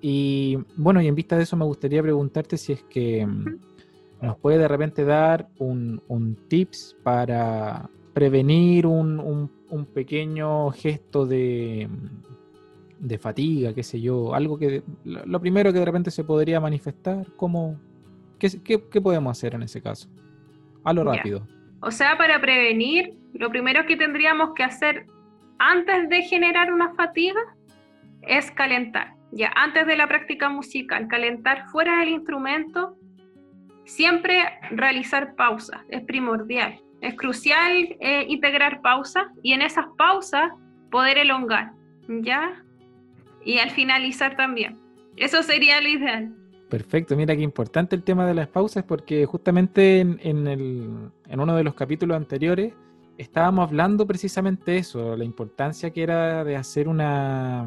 Y 0.00 0.58
bueno, 0.76 1.00
y 1.00 1.06
en 1.06 1.14
vista 1.14 1.36
de 1.36 1.44
eso 1.44 1.56
me 1.56 1.64
gustaría 1.64 2.02
preguntarte 2.02 2.58
si 2.58 2.72
es 2.72 2.82
que 2.82 3.24
nos 4.22 4.38
puede 4.38 4.58
de 4.58 4.68
repente 4.68 5.04
dar 5.04 5.48
un, 5.58 6.38
tips 6.48 6.96
para 7.02 7.90
prevenir 8.14 8.86
un, 8.86 9.50
pequeño 9.92 10.70
gesto 10.70 11.26
de, 11.26 11.88
de, 12.98 13.18
fatiga, 13.18 13.74
qué 13.74 13.82
sé 13.82 14.00
yo, 14.00 14.34
algo 14.34 14.58
que 14.58 14.82
lo 15.04 15.40
primero 15.40 15.72
que 15.72 15.78
de 15.80 15.84
repente 15.84 16.10
se 16.10 16.24
podría 16.24 16.60
manifestar, 16.60 17.26
¿cómo, 17.36 17.80
qué, 18.38 19.00
podemos 19.00 19.36
hacer 19.36 19.54
en 19.54 19.62
ese 19.62 19.80
caso? 19.80 20.08
A 20.84 20.92
lo 20.92 21.04
rápido. 21.04 21.46
O 21.80 21.90
sea, 21.90 22.16
para 22.16 22.40
prevenir, 22.40 23.14
lo 23.34 23.50
primero 23.50 23.86
que 23.86 23.96
tendríamos 23.96 24.50
que 24.54 24.62
hacer 24.62 25.06
antes 25.58 26.08
de 26.08 26.22
generar 26.22 26.72
una 26.72 26.94
fatiga 26.94 27.40
es 28.22 28.50
calentar. 28.52 29.14
Ya, 29.32 29.50
antes 29.56 29.86
de 29.86 29.96
la 29.96 30.06
práctica 30.06 30.48
musical, 30.48 31.08
calentar 31.08 31.66
fuera 31.70 31.98
del 32.00 32.10
instrumento 32.10 32.96
Siempre 33.84 34.44
realizar 34.70 35.34
pausas 35.34 35.80
es 35.88 36.02
primordial. 36.02 36.80
Es 37.00 37.16
crucial 37.16 37.96
eh, 38.00 38.26
integrar 38.28 38.80
pausas 38.80 39.24
y 39.42 39.52
en 39.52 39.62
esas 39.62 39.86
pausas 39.98 40.52
poder 40.90 41.18
elongar, 41.18 41.72
¿ya? 42.08 42.64
Y 43.44 43.58
al 43.58 43.70
finalizar 43.70 44.36
también. 44.36 44.78
Eso 45.16 45.42
sería 45.42 45.80
lo 45.80 45.88
ideal. 45.88 46.32
Perfecto, 46.70 47.16
mira 47.16 47.34
qué 47.36 47.42
importante 47.42 47.96
el 47.96 48.02
tema 48.02 48.24
de 48.24 48.34
las 48.34 48.48
pausas 48.48 48.84
porque 48.84 49.26
justamente 49.26 50.00
en, 50.00 50.20
en 50.20 51.40
uno 51.40 51.56
de 51.56 51.64
los 51.64 51.74
capítulos 51.74 52.16
anteriores 52.16 52.72
estábamos 53.18 53.68
hablando 53.68 54.06
precisamente 54.06 54.78
eso, 54.78 55.16
la 55.16 55.24
importancia 55.24 55.90
que 55.90 56.02
era 56.02 56.44
de 56.44 56.56
hacer 56.56 56.88
una, 56.88 57.66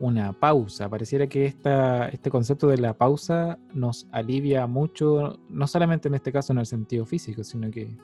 una 0.00 0.32
pausa. 0.32 0.88
Pareciera 0.88 1.26
que 1.26 1.46
esta, 1.46 2.08
este 2.08 2.30
concepto 2.30 2.68
de 2.68 2.78
la 2.78 2.96
pausa 2.96 3.58
nos 3.74 4.06
alivia 4.12 4.66
mucho, 4.66 5.38
no 5.48 5.66
solamente 5.66 6.08
en 6.08 6.14
este 6.14 6.32
caso 6.32 6.52
en 6.52 6.58
el 6.58 6.66
sentido 6.66 7.04
físico, 7.04 7.44
sino 7.44 7.70
que 7.70 7.96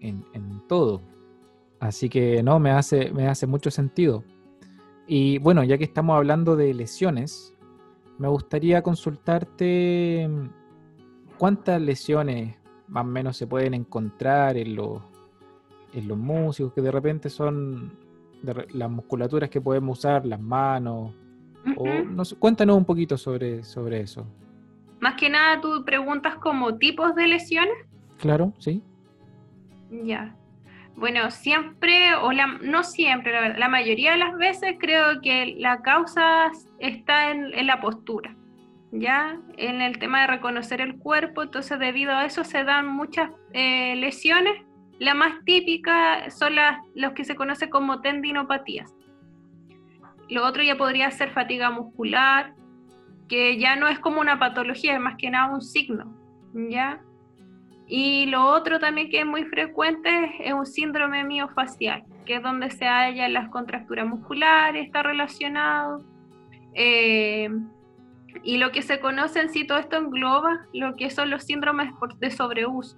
en, 0.00 0.24
todo. 0.68 1.02
Así 1.80 2.08
que 2.08 2.42
no, 2.42 2.58
me 2.58 2.70
hace, 2.70 3.10
me 3.12 3.28
hace 3.28 3.46
mucho 3.46 3.70
sentido. 3.70 4.24
Y 5.06 5.38
bueno, 5.38 5.62
ya 5.64 5.78
que 5.78 5.84
estamos 5.84 6.16
hablando 6.16 6.56
de 6.56 6.74
lesiones, 6.74 7.54
me 8.18 8.28
gustaría 8.28 8.82
consultarte 8.82 10.28
cuántas 11.38 11.80
lesiones 11.80 12.56
más 12.88 13.04
o 13.04 13.08
menos 13.08 13.36
se 13.36 13.46
pueden 13.46 13.74
encontrar 13.74 14.56
en 14.56 14.74
los, 14.74 15.02
en 15.92 16.08
los 16.08 16.18
músicos 16.18 16.72
que 16.72 16.80
de 16.80 16.90
repente 16.90 17.30
son 17.30 18.05
las 18.42 18.90
musculaturas 18.90 19.50
que 19.50 19.60
podemos 19.60 19.98
usar, 19.98 20.24
las 20.26 20.40
manos. 20.40 21.14
o, 21.76 21.86
no 22.04 22.22
cuéntanos 22.38 22.76
un 22.76 22.84
poquito 22.84 23.16
sobre, 23.16 23.64
sobre 23.64 24.00
eso. 24.00 24.26
Más 25.00 25.14
que 25.14 25.28
nada, 25.28 25.60
tú 25.60 25.84
preguntas 25.84 26.36
como 26.36 26.76
tipos 26.76 27.14
de 27.14 27.26
lesiones. 27.26 27.74
Claro, 28.18 28.52
sí. 28.58 28.82
Ya. 29.90 30.34
Bueno, 30.96 31.30
siempre, 31.30 32.14
o 32.14 32.32
la, 32.32 32.46
no 32.62 32.82
siempre, 32.82 33.32
la, 33.32 33.58
la 33.58 33.68
mayoría 33.68 34.12
de 34.12 34.18
las 34.18 34.36
veces 34.38 34.76
creo 34.80 35.20
que 35.20 35.54
la 35.58 35.82
causa 35.82 36.50
está 36.78 37.30
en, 37.30 37.52
en 37.52 37.66
la 37.66 37.82
postura, 37.82 38.34
¿ya? 38.92 39.38
En 39.58 39.82
el 39.82 39.98
tema 39.98 40.22
de 40.22 40.28
reconocer 40.28 40.80
el 40.80 40.96
cuerpo, 40.96 41.42
entonces 41.42 41.78
debido 41.78 42.12
a 42.12 42.24
eso 42.24 42.44
se 42.44 42.64
dan 42.64 42.86
muchas 42.86 43.30
eh, 43.52 43.94
lesiones 43.96 44.65
la 44.98 45.14
más 45.14 45.44
típica 45.44 46.30
son 46.30 46.54
las 46.54 46.78
los 46.94 47.12
que 47.12 47.24
se 47.24 47.36
conoce 47.36 47.68
como 47.68 48.00
tendinopatías. 48.00 48.94
Lo 50.28 50.44
otro 50.44 50.62
ya 50.62 50.76
podría 50.76 51.10
ser 51.10 51.30
fatiga 51.30 51.70
muscular, 51.70 52.54
que 53.28 53.58
ya 53.58 53.76
no 53.76 53.88
es 53.88 53.98
como 53.98 54.20
una 54.20 54.38
patología, 54.38 54.94
es 54.94 55.00
más 55.00 55.16
que 55.16 55.30
nada 55.30 55.52
un 55.52 55.62
signo, 55.62 56.16
¿ya? 56.54 57.00
Y 57.86 58.26
lo 58.26 58.44
otro 58.46 58.80
también 58.80 59.10
que 59.10 59.20
es 59.20 59.26
muy 59.26 59.44
frecuente 59.44 60.32
es 60.40 60.52
un 60.52 60.66
síndrome 60.66 61.22
miofacial, 61.24 62.04
que 62.24 62.36
es 62.36 62.42
donde 62.42 62.70
se 62.70 62.86
hallan 62.86 63.32
las 63.32 63.48
contracturas 63.50 64.06
musculares, 64.06 64.86
está 64.86 65.02
relacionado. 65.04 66.02
Eh, 66.74 67.48
y 68.42 68.58
lo 68.58 68.72
que 68.72 68.82
se 68.82 68.98
conoce 68.98 69.40
en 69.40 69.50
sí, 69.50 69.66
todo 69.66 69.78
esto 69.78 69.96
engloba 69.96 70.66
lo 70.72 70.96
que 70.96 71.10
son 71.10 71.30
los 71.30 71.44
síndromes 71.44 71.92
de 72.18 72.30
sobreuso. 72.30 72.96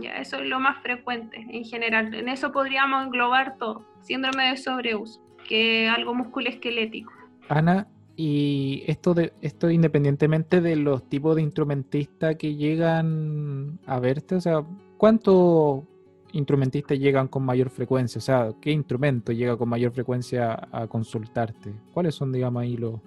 Ya, 0.00 0.16
eso 0.16 0.36
es 0.36 0.48
lo 0.48 0.58
más 0.58 0.82
frecuente 0.82 1.46
en 1.50 1.64
general. 1.64 2.14
En 2.14 2.28
eso 2.28 2.50
podríamos 2.50 3.06
englobar 3.06 3.58
todo. 3.58 3.84
Síndrome 4.00 4.50
de 4.50 4.56
sobreuso, 4.56 5.20
que 5.46 5.86
es 5.86 5.92
algo 5.92 6.14
musculoesquelético. 6.14 7.12
Ana, 7.48 7.86
y 8.16 8.84
esto, 8.86 9.14
de, 9.14 9.32
esto 9.42 9.70
independientemente 9.70 10.60
de 10.60 10.76
los 10.76 11.08
tipos 11.08 11.36
de 11.36 11.42
instrumentistas 11.42 12.36
que 12.36 12.54
llegan 12.54 13.78
a 13.86 13.98
verte, 14.00 14.36
o 14.36 14.40
sea, 14.40 14.64
¿cuántos 14.96 15.84
instrumentistas 16.32 16.98
llegan 16.98 17.28
con 17.28 17.44
mayor 17.44 17.68
frecuencia? 17.68 18.18
O 18.18 18.22
sea, 18.22 18.50
¿qué 18.60 18.70
instrumento 18.70 19.32
llega 19.32 19.56
con 19.56 19.68
mayor 19.68 19.92
frecuencia 19.92 20.68
a 20.72 20.86
consultarte? 20.86 21.74
¿Cuáles 21.92 22.14
son, 22.14 22.32
digamos, 22.32 22.62
ahí 22.62 22.76
los... 22.76 23.00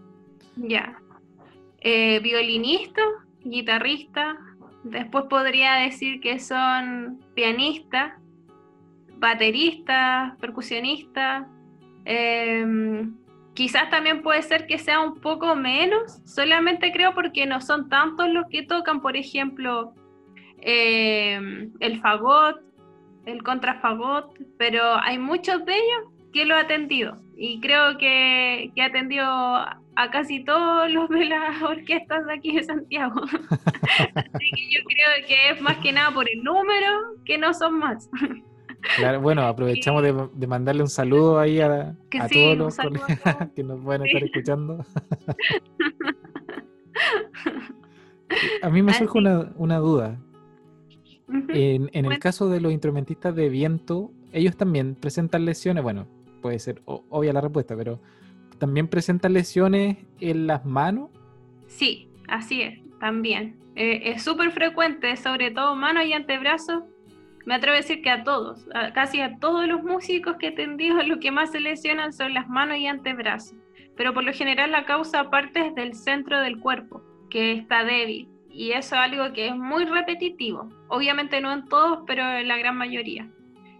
Ya. 0.56 1.00
Eh, 1.80 2.20
violinista, 2.20 3.02
guitarrista, 3.44 4.38
después 4.86 5.26
podría 5.30 5.74
decir 5.76 6.20
que 6.22 6.40
son 6.40 7.20
pianistas, 7.36 8.14
bateristas, 9.18 10.36
percusionistas, 10.38 11.48
eh, 12.06 13.06
Quizás 13.56 13.90
también 13.90 14.22
puede 14.22 14.42
ser 14.42 14.68
que 14.68 14.78
sea 14.78 15.00
un 15.00 15.16
poco 15.22 15.56
menos, 15.56 16.20
solamente 16.26 16.92
creo 16.92 17.14
porque 17.14 17.46
no 17.46 17.62
son 17.62 17.88
tantos 17.88 18.28
los 18.30 18.48
que 18.50 18.64
tocan, 18.64 19.00
por 19.00 19.16
ejemplo, 19.16 19.94
eh, 20.60 21.70
el 21.80 22.02
fagot, 22.02 22.60
el 23.26 23.42
contrafagot, 23.44 24.38
pero 24.58 24.96
hay 25.02 25.18
muchos 25.18 25.64
de 25.64 25.74
ellos 25.74 26.12
que 26.34 26.44
lo 26.44 26.56
ha 26.56 26.62
atendido 26.62 27.16
y 27.38 27.62
creo 27.62 27.98
que, 27.98 28.74
que 28.76 28.82
atendido 28.82 29.26
a 29.96 30.12
casi 30.12 30.44
todos 30.44 30.92
los 30.92 31.10
de 31.10 31.26
las 31.26 31.62
orquestas 31.62 32.26
de 32.26 32.34
aquí 32.34 32.56
de 32.56 32.64
Santiago. 32.64 33.22
Así 34.16 34.52
que 34.56 34.72
yo 34.72 34.84
creo 34.86 35.28
que 35.28 35.50
es 35.52 35.62
más 35.62 35.78
que 35.78 35.92
nada 35.92 36.12
por 36.14 36.30
el 36.30 36.44
número 36.44 36.88
que 37.26 37.38
no 37.38 37.54
son 37.54 37.80
más. 37.80 38.10
Claro, 38.98 39.20
bueno, 39.20 39.42
aprovechamos 39.42 40.04
de, 40.04 40.46
mandarle 40.46 40.84
un 40.84 40.90
saludo 40.90 41.40
ahí 41.40 41.60
a, 41.60 41.96
todos 42.32 42.56
los 42.56 42.78
que 43.56 43.64
nos 43.64 43.82
pueden 43.82 44.06
estar 44.06 44.24
escuchando. 44.24 44.86
a 48.62 48.70
mí 48.70 48.84
me 48.84 48.94
surge 48.94 49.18
una, 49.18 49.78
duda. 49.80 50.20
En, 51.50 51.90
el 51.94 52.20
caso 52.20 52.48
de 52.48 52.62
los 52.62 52.72
instrumentistas 52.72 53.34
de 53.34 53.50
viento, 53.50 54.12
ellos 54.32 54.56
también 54.56 54.94
presentan 54.94 55.46
lesiones, 55.46 55.82
bueno, 55.82 56.06
puede 56.44 56.60
ser 56.60 56.84
obvia 56.86 57.34
la 57.34 57.42
respuesta, 57.42 57.76
pero 57.76 58.00
¿también 58.58 58.88
presentan 58.88 59.34
lesiones 59.34 59.98
en 60.20 60.48
las 60.48 60.66
manos? 60.66 61.10
Sí, 61.68 62.10
así 62.28 62.62
es, 62.62 62.80
también. 63.00 63.56
Eh, 63.76 64.12
es 64.12 64.24
súper 64.24 64.52
frecuente, 64.52 65.16
sobre 65.18 65.52
todo 65.52 65.76
manos 65.76 66.06
y 66.06 66.14
antebrazos, 66.14 66.84
me 67.46 67.54
atrevo 67.54 67.76
a 67.76 67.78
decir 67.78 68.02
que 68.02 68.10
a 68.10 68.24
todos, 68.24 68.68
casi 68.96 69.22
a 69.22 69.38
todos 69.38 69.68
los 69.68 69.84
músicos 69.84 70.38
que 70.38 70.48
he 70.48 70.50
atendido, 70.50 71.02
lo 71.04 71.20
que 71.20 71.30
más 71.30 71.52
se 71.52 71.60
lesionan 71.60 72.12
son 72.12 72.34
las 72.34 72.50
manos 72.50 72.78
y 72.78 72.88
antebrazos. 72.88 73.56
Pero 73.96 74.14
por 74.14 74.24
lo 74.24 74.34
general 74.34 74.72
la 74.72 74.86
causa 74.86 75.22
aparte 75.22 75.68
es 75.68 75.76
del 75.76 75.94
centro 75.94 76.42
del 76.42 76.60
cuerpo, 76.60 77.04
que 77.30 77.54
está 77.54 77.84
débil. 77.84 78.28
Y 78.50 78.72
eso 78.72 78.96
es 78.96 79.02
algo 79.02 79.32
que 79.34 79.48
es 79.48 79.56
muy 79.56 79.86
repetitivo. 79.86 80.70
Obviamente 80.88 81.40
no 81.40 81.54
en 81.54 81.66
todos, 81.68 82.00
pero 82.08 82.24
en 82.24 82.48
la 82.48 82.58
gran 82.58 82.78
mayoría. 82.78 83.30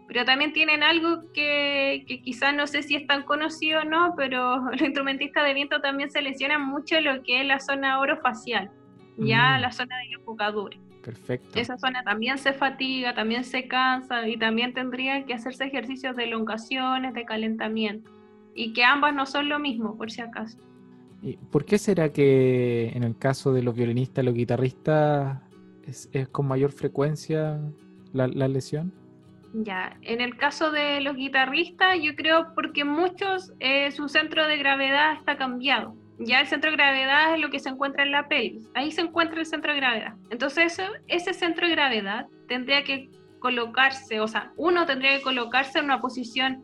Pero 0.08 0.24
también 0.24 0.54
tienen 0.54 0.84
algo 0.84 1.32
que, 1.34 2.06
que 2.08 2.22
quizás 2.22 2.54
no 2.54 2.68
sé 2.68 2.84
si 2.84 2.96
es 2.96 3.08
tan 3.08 3.24
conocido 3.24 3.82
o 3.82 3.84
no, 3.86 4.14
pero 4.16 4.58
los 4.72 4.82
instrumentistas 4.82 5.46
de 5.46 5.54
viento 5.54 5.82
también 5.82 6.12
se 6.12 6.22
lesionan 6.22 6.66
mucho 6.66 7.00
lo 7.02 7.24
que 7.24 7.42
es 7.42 7.48
la 7.48 7.60
zona 7.60 8.00
orofacial, 8.00 8.70
ya 9.18 9.58
mm. 9.58 9.62
la 9.62 9.72
zona 9.72 9.98
de 9.98 10.18
la 10.18 10.24
bocadura. 10.24 10.78
Perfecto. 11.06 11.60
Esa 11.60 11.78
zona 11.78 12.04
también 12.04 12.40
se 12.40 12.52
fatiga, 12.52 13.14
también 13.14 13.44
se 13.44 13.68
cansa 13.68 14.28
y 14.28 14.38
también 14.38 14.74
tendría 14.74 15.24
que 15.26 15.36
hacerse 15.36 15.66
ejercicios 15.66 16.16
de 16.16 16.24
elongaciones, 16.24 17.14
de 17.14 17.26
calentamiento. 17.26 18.10
Y 18.56 18.74
que 18.74 18.84
ambas 18.84 19.14
no 19.14 19.28
son 19.28 19.48
lo 19.48 19.60
mismo, 19.60 19.98
por 19.98 20.10
si 20.10 20.22
acaso. 20.22 20.58
¿Y 21.22 21.38
¿Por 21.38 21.64
qué 21.66 21.78
será 21.78 22.12
que 22.12 22.90
en 22.96 23.04
el 23.04 23.16
caso 23.18 23.54
de 23.54 23.62
los 23.62 23.76
violinistas, 23.76 24.26
los 24.26 24.34
guitarristas, 24.34 25.42
es, 25.86 26.10
con 26.30 26.48
mayor 26.48 26.72
frecuencia 26.72 27.62
la, 28.14 28.28
lesión? 28.28 28.92
Ya, 29.64 29.98
en 30.02 30.22
el 30.22 30.36
caso 30.36 30.72
de 30.72 31.00
los 31.02 31.16
guitarristas, 31.16 31.98
yo 32.02 32.16
creo 32.16 32.54
porque 32.54 32.84
muchos, 32.84 33.54
eh, 33.60 33.92
su 33.92 34.10
centro 34.10 34.48
de 34.48 34.58
gravedad 34.58 35.14
está 35.14 35.38
cambiado 35.38 35.96
ya 36.20 36.40
el 36.40 36.48
centro 36.48 36.72
de 36.72 36.78
gravedad 36.78 37.36
es 37.36 37.42
lo 37.42 37.50
que 37.50 37.60
se 37.60 37.70
encuentra 37.70 38.04
en 38.04 38.12
la 38.12 38.28
pelvis. 38.28 38.70
Ahí 38.74 38.92
se 38.92 39.02
encuentra 39.02 39.40
el 39.40 39.46
centro 39.46 39.74
de 39.74 39.80
gravedad. 39.80 40.14
Entonces, 40.30 40.82
ese 41.08 41.34
centro 41.34 41.68
de 41.68 41.74
gravedad 41.74 42.28
tendría 42.48 42.84
que 42.84 43.10
colocarse, 43.40 44.20
o 44.22 44.28
sea, 44.28 44.52
uno 44.56 44.86
tendría 44.86 45.18
que 45.18 45.24
colocarse 45.24 45.80
en 45.80 45.86
una 45.86 46.00
posición 46.02 46.64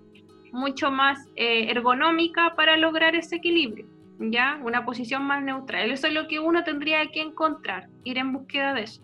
mucho 0.51 0.89
más 0.89 1.19
eh, 1.35 1.69
ergonómica 1.69 2.55
para 2.55 2.75
lograr 2.77 3.15
ese 3.15 3.37
equilibrio, 3.37 3.85
¿ya? 4.19 4.59
Una 4.63 4.83
posición 4.83 5.23
más 5.23 5.43
neutral. 5.43 5.91
Eso 5.91 6.07
es 6.07 6.13
lo 6.13 6.27
que 6.27 6.39
uno 6.39 6.63
tendría 6.63 7.05
que 7.07 7.21
encontrar, 7.21 7.87
ir 8.03 8.17
en 8.17 8.33
búsqueda 8.33 8.73
de 8.73 8.83
eso. 8.83 9.01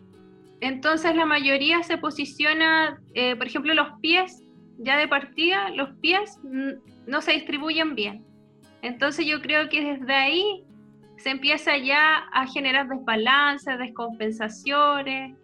Entonces, 0.60 1.16
la 1.16 1.26
mayoría 1.26 1.84
se 1.84 1.98
posiciona, 1.98 3.00
eh, 3.14 3.36
por 3.36 3.48
ejemplo, 3.48 3.74
los 3.74 3.88
pies, 4.02 4.44
ya 4.80 4.98
de 4.98 5.08
partida, 5.08 5.70
los 5.72 5.90
pies 6.00 6.40
no 7.08 7.22
se 7.22 7.34
distribuyen 7.34 7.96
bien. 7.96 8.26
Entonces 8.82 9.26
yo 9.26 9.42
creo 9.42 9.70
que 9.70 9.84
desde 9.84 10.14
ahí 10.14 10.64
se 11.18 11.32
empieza 11.32 11.78
ya 11.78 12.28
a 12.32 12.46
generar 12.48 12.88
desbalances, 12.88 13.78
descompensaciones, 13.80 15.36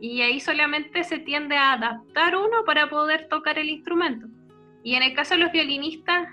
y 0.00 0.20
ahí 0.20 0.40
solamente 0.40 1.04
se 1.04 1.20
tiende 1.20 1.56
a 1.56 1.74
adaptar 1.74 2.36
uno 2.36 2.64
para 2.66 2.90
poder 2.90 3.28
tocar 3.28 3.56
el 3.58 3.68
instrumento. 3.68 4.26
Y 4.82 4.96
en 4.96 5.04
el 5.04 5.14
caso 5.14 5.34
de 5.34 5.40
los 5.40 5.52
violinistas, 5.52 6.28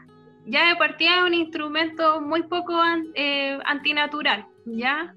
ya 0.47 0.69
de 0.69 0.75
partida 0.75 1.17
es 1.17 1.23
un 1.23 1.35
instrumento 1.35 2.19
muy 2.19 2.41
poco 2.43 2.73
eh, 3.13 3.59
antinatural, 3.65 4.47
¿ya? 4.65 5.13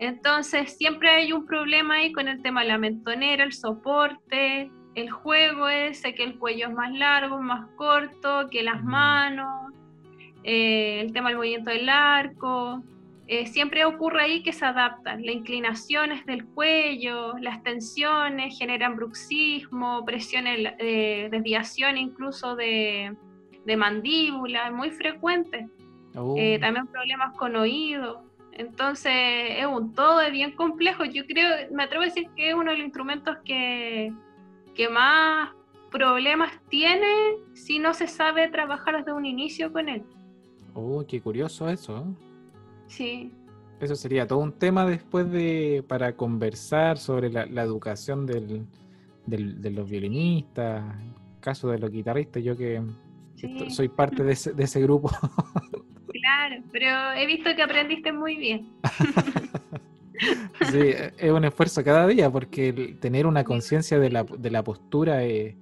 Entonces 0.00 0.78
siempre 0.78 1.10
hay 1.10 1.32
un 1.32 1.44
problema 1.44 1.96
ahí 1.96 2.10
con 2.10 2.26
el 2.26 2.40
tema 2.40 2.62
de 2.62 2.68
la 2.68 2.78
mentonera, 2.78 3.44
el 3.44 3.52
soporte, 3.52 4.70
el 4.94 5.10
juego 5.10 5.68
ese, 5.68 6.14
que 6.14 6.24
el 6.24 6.38
cuello 6.38 6.68
es 6.68 6.74
más 6.74 6.90
largo, 6.92 7.40
más 7.42 7.68
corto, 7.76 8.48
que 8.50 8.62
las 8.62 8.82
manos, 8.82 9.74
eh, 10.42 11.02
el 11.02 11.12
tema 11.12 11.28
del 11.28 11.36
movimiento 11.36 11.70
del 11.70 11.90
arco, 11.90 12.82
eh, 13.26 13.46
siempre 13.46 13.84
ocurre 13.84 14.22
ahí 14.22 14.42
que 14.42 14.54
se 14.54 14.64
adaptan. 14.64 15.24
Las 15.24 15.34
inclinaciones 15.34 16.24
del 16.24 16.46
cuello, 16.46 17.36
las 17.38 17.62
tensiones 17.62 18.58
generan 18.58 18.96
bruxismo, 18.96 20.02
presiones, 20.06 20.72
eh, 20.78 21.28
desviación 21.30 21.98
incluso 21.98 22.56
de, 22.56 23.14
de 23.66 23.76
mandíbula, 23.76 24.70
muy 24.70 24.90
frecuente. 24.90 25.68
Oh. 26.16 26.34
también 26.58 26.88
problemas 26.88 27.36
con 27.36 27.54
oído. 27.54 28.29
Entonces 28.52 29.12
es 29.58 29.66
un 29.66 29.94
todo 29.94 30.18
bien 30.30 30.52
complejo. 30.52 31.04
Yo 31.04 31.24
creo, 31.26 31.48
me 31.72 31.84
atrevo 31.84 32.02
a 32.02 32.06
decir 32.06 32.28
que 32.36 32.50
es 32.50 32.54
uno 32.54 32.70
de 32.70 32.78
los 32.78 32.84
instrumentos 32.84 33.36
que, 33.44 34.12
que 34.74 34.88
más 34.88 35.50
problemas 35.90 36.52
tiene 36.68 37.36
si 37.54 37.78
no 37.78 37.94
se 37.94 38.06
sabe 38.06 38.48
trabajar 38.48 38.98
desde 38.98 39.12
un 39.12 39.26
inicio 39.26 39.72
con 39.72 39.88
él. 39.88 40.04
Oh, 40.74 41.04
qué 41.06 41.20
curioso 41.20 41.68
eso. 41.68 42.06
Sí. 42.86 43.32
Eso 43.80 43.96
sería 43.96 44.26
todo 44.26 44.40
un 44.40 44.52
tema 44.52 44.84
después 44.84 45.30
de 45.30 45.84
para 45.88 46.14
conversar 46.14 46.98
sobre 46.98 47.30
la, 47.30 47.62
educación 47.62 48.26
del, 48.26 48.66
de 49.26 49.70
los 49.70 49.88
violinistas, 49.88 50.84
caso 51.40 51.70
de 51.70 51.78
los 51.78 51.90
guitarristas, 51.90 52.44
yo 52.44 52.56
que 52.56 52.82
soy 53.70 53.88
parte 53.88 54.22
de 54.22 54.32
ese, 54.32 54.52
de 54.52 54.64
ese 54.64 54.80
grupo. 54.82 55.10
Claro, 56.30 56.62
pero 56.70 57.12
he 57.12 57.26
visto 57.26 57.50
que 57.56 57.62
aprendiste 57.62 58.12
muy 58.12 58.36
bien. 58.36 58.68
sí, 60.70 60.92
es 61.18 61.30
un 61.32 61.44
esfuerzo 61.44 61.82
cada 61.82 62.06
día 62.06 62.30
porque 62.30 62.96
tener 63.00 63.26
una 63.26 63.42
conciencia 63.42 63.98
de 63.98 64.10
la, 64.10 64.22
de 64.22 64.50
la 64.50 64.62
postura 64.62 65.24
es, 65.24 65.56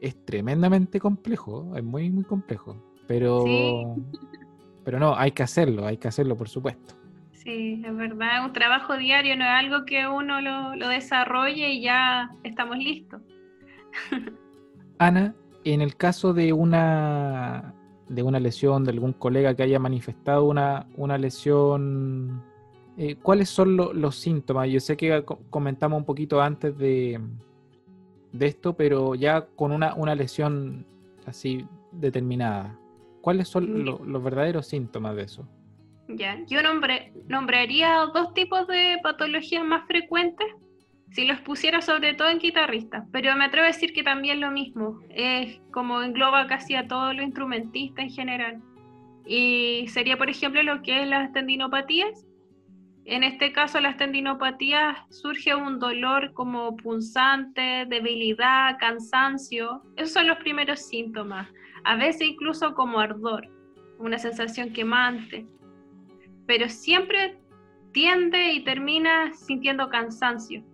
es, 0.00 0.24
tremendamente 0.24 1.00
complejo, 1.00 1.76
es 1.76 1.82
muy, 1.82 2.08
muy 2.10 2.22
complejo. 2.22 2.76
Pero, 3.08 3.96
pero 4.84 5.00
no, 5.00 5.16
hay 5.16 5.32
que 5.32 5.42
hacerlo, 5.42 5.86
hay 5.86 5.96
que 5.96 6.08
hacerlo, 6.08 6.36
por 6.36 6.48
supuesto. 6.48 6.94
Sí, 7.32 7.82
es 7.84 7.96
verdad, 7.96 8.38
es 8.38 8.44
un 8.44 8.52
trabajo 8.52 8.96
diario, 8.96 9.36
no 9.36 9.44
es 9.44 9.50
algo 9.50 9.84
que 9.84 10.06
uno 10.06 10.40
lo, 10.40 10.88
desarrolle 10.88 11.72
y 11.72 11.82
ya 11.82 12.30
estamos 12.44 12.78
listos. 12.78 13.20
Ana, 14.98 15.34
en 15.64 15.80
el 15.80 15.96
caso 15.96 16.32
de 16.32 16.52
una 16.52 17.74
de 18.12 18.22
una 18.22 18.38
lesión 18.38 18.84
de 18.84 18.90
algún 18.90 19.14
colega 19.14 19.54
que 19.54 19.62
haya 19.62 19.78
manifestado 19.78 20.44
una, 20.44 20.86
una 20.96 21.16
lesión, 21.16 22.42
eh, 22.98 23.16
¿cuáles 23.16 23.48
son 23.48 23.76
los 23.76 24.16
síntomas? 24.16 24.68
Yo 24.68 24.80
sé 24.80 24.96
que 24.96 25.24
comentamos 25.48 25.98
un 25.98 26.04
poquito 26.04 26.42
antes 26.42 26.76
de, 26.76 27.18
de 28.32 28.46
esto, 28.46 28.74
pero 28.74 29.14
ya 29.14 29.46
con 29.56 29.72
una, 29.72 29.94
una 29.94 30.14
lesión 30.14 30.84
así 31.24 31.66
determinada. 31.90 32.78
¿Cuáles 33.22 33.48
son 33.48 33.84
los 33.84 34.22
verdaderos 34.22 34.66
síntomas 34.66 35.16
de 35.16 35.22
eso? 35.22 35.46
Ya, 36.08 36.44
yo 36.46 36.58
nombraría 37.28 38.06
dos 38.12 38.34
tipos 38.34 38.66
de 38.66 38.98
patologías 39.02 39.64
más 39.64 39.86
frecuentes 39.86 40.46
si 41.12 41.26
los 41.26 41.40
pusiera 41.40 41.82
sobre 41.82 42.14
todo 42.14 42.30
en 42.30 42.38
guitarristas, 42.38 43.06
pero 43.12 43.36
me 43.36 43.44
atrevo 43.44 43.64
a 43.64 43.68
decir 43.68 43.92
que 43.92 44.02
también 44.02 44.40
lo 44.40 44.50
mismo, 44.50 45.00
es 45.10 45.60
como 45.70 46.02
engloba 46.02 46.46
casi 46.46 46.74
a 46.74 46.88
todos 46.88 47.14
los 47.14 47.24
instrumentistas 47.24 48.04
en 48.04 48.10
general. 48.10 48.62
Y 49.26 49.86
sería, 49.88 50.16
por 50.16 50.30
ejemplo, 50.30 50.62
lo 50.62 50.82
que 50.82 51.02
es 51.02 51.08
las 51.08 51.32
tendinopatías. 51.32 52.26
En 53.04 53.24
este 53.24 53.52
caso, 53.52 53.80
las 53.80 53.96
tendinopatías 53.96 54.98
surge 55.10 55.54
un 55.54 55.78
dolor 55.78 56.32
como 56.32 56.76
punzante, 56.76 57.84
debilidad, 57.88 58.78
cansancio. 58.78 59.82
Esos 59.96 60.14
son 60.14 60.28
los 60.28 60.38
primeros 60.38 60.80
síntomas. 60.80 61.48
A 61.84 61.96
veces 61.96 62.28
incluso 62.28 62.74
como 62.74 63.00
ardor, 63.00 63.48
una 63.98 64.18
sensación 64.18 64.72
quemante. 64.72 65.46
Pero 66.46 66.68
siempre 66.68 67.38
tiende 67.92 68.52
y 68.52 68.64
termina 68.64 69.32
sintiendo 69.34 69.88
cansancio. 69.88 70.64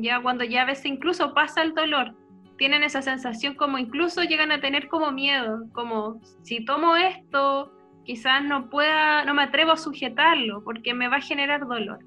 Ya 0.00 0.20
cuando 0.20 0.44
ya 0.44 0.62
a 0.62 0.66
veces 0.66 0.86
incluso 0.86 1.34
pasa 1.34 1.62
el 1.62 1.74
dolor, 1.74 2.14
tienen 2.56 2.82
esa 2.82 3.02
sensación 3.02 3.54
como 3.54 3.78
incluso 3.78 4.22
llegan 4.22 4.52
a 4.52 4.60
tener 4.60 4.88
como 4.88 5.10
miedo, 5.10 5.64
como 5.72 6.20
si 6.42 6.64
tomo 6.64 6.94
esto, 6.94 7.72
quizás 8.04 8.44
no 8.44 8.68
pueda, 8.68 9.24
no 9.24 9.34
me 9.34 9.44
atrevo 9.44 9.72
a 9.72 9.76
sujetarlo 9.76 10.62
porque 10.62 10.94
me 10.94 11.08
va 11.08 11.16
a 11.16 11.20
generar 11.22 11.66
dolor. 11.66 12.00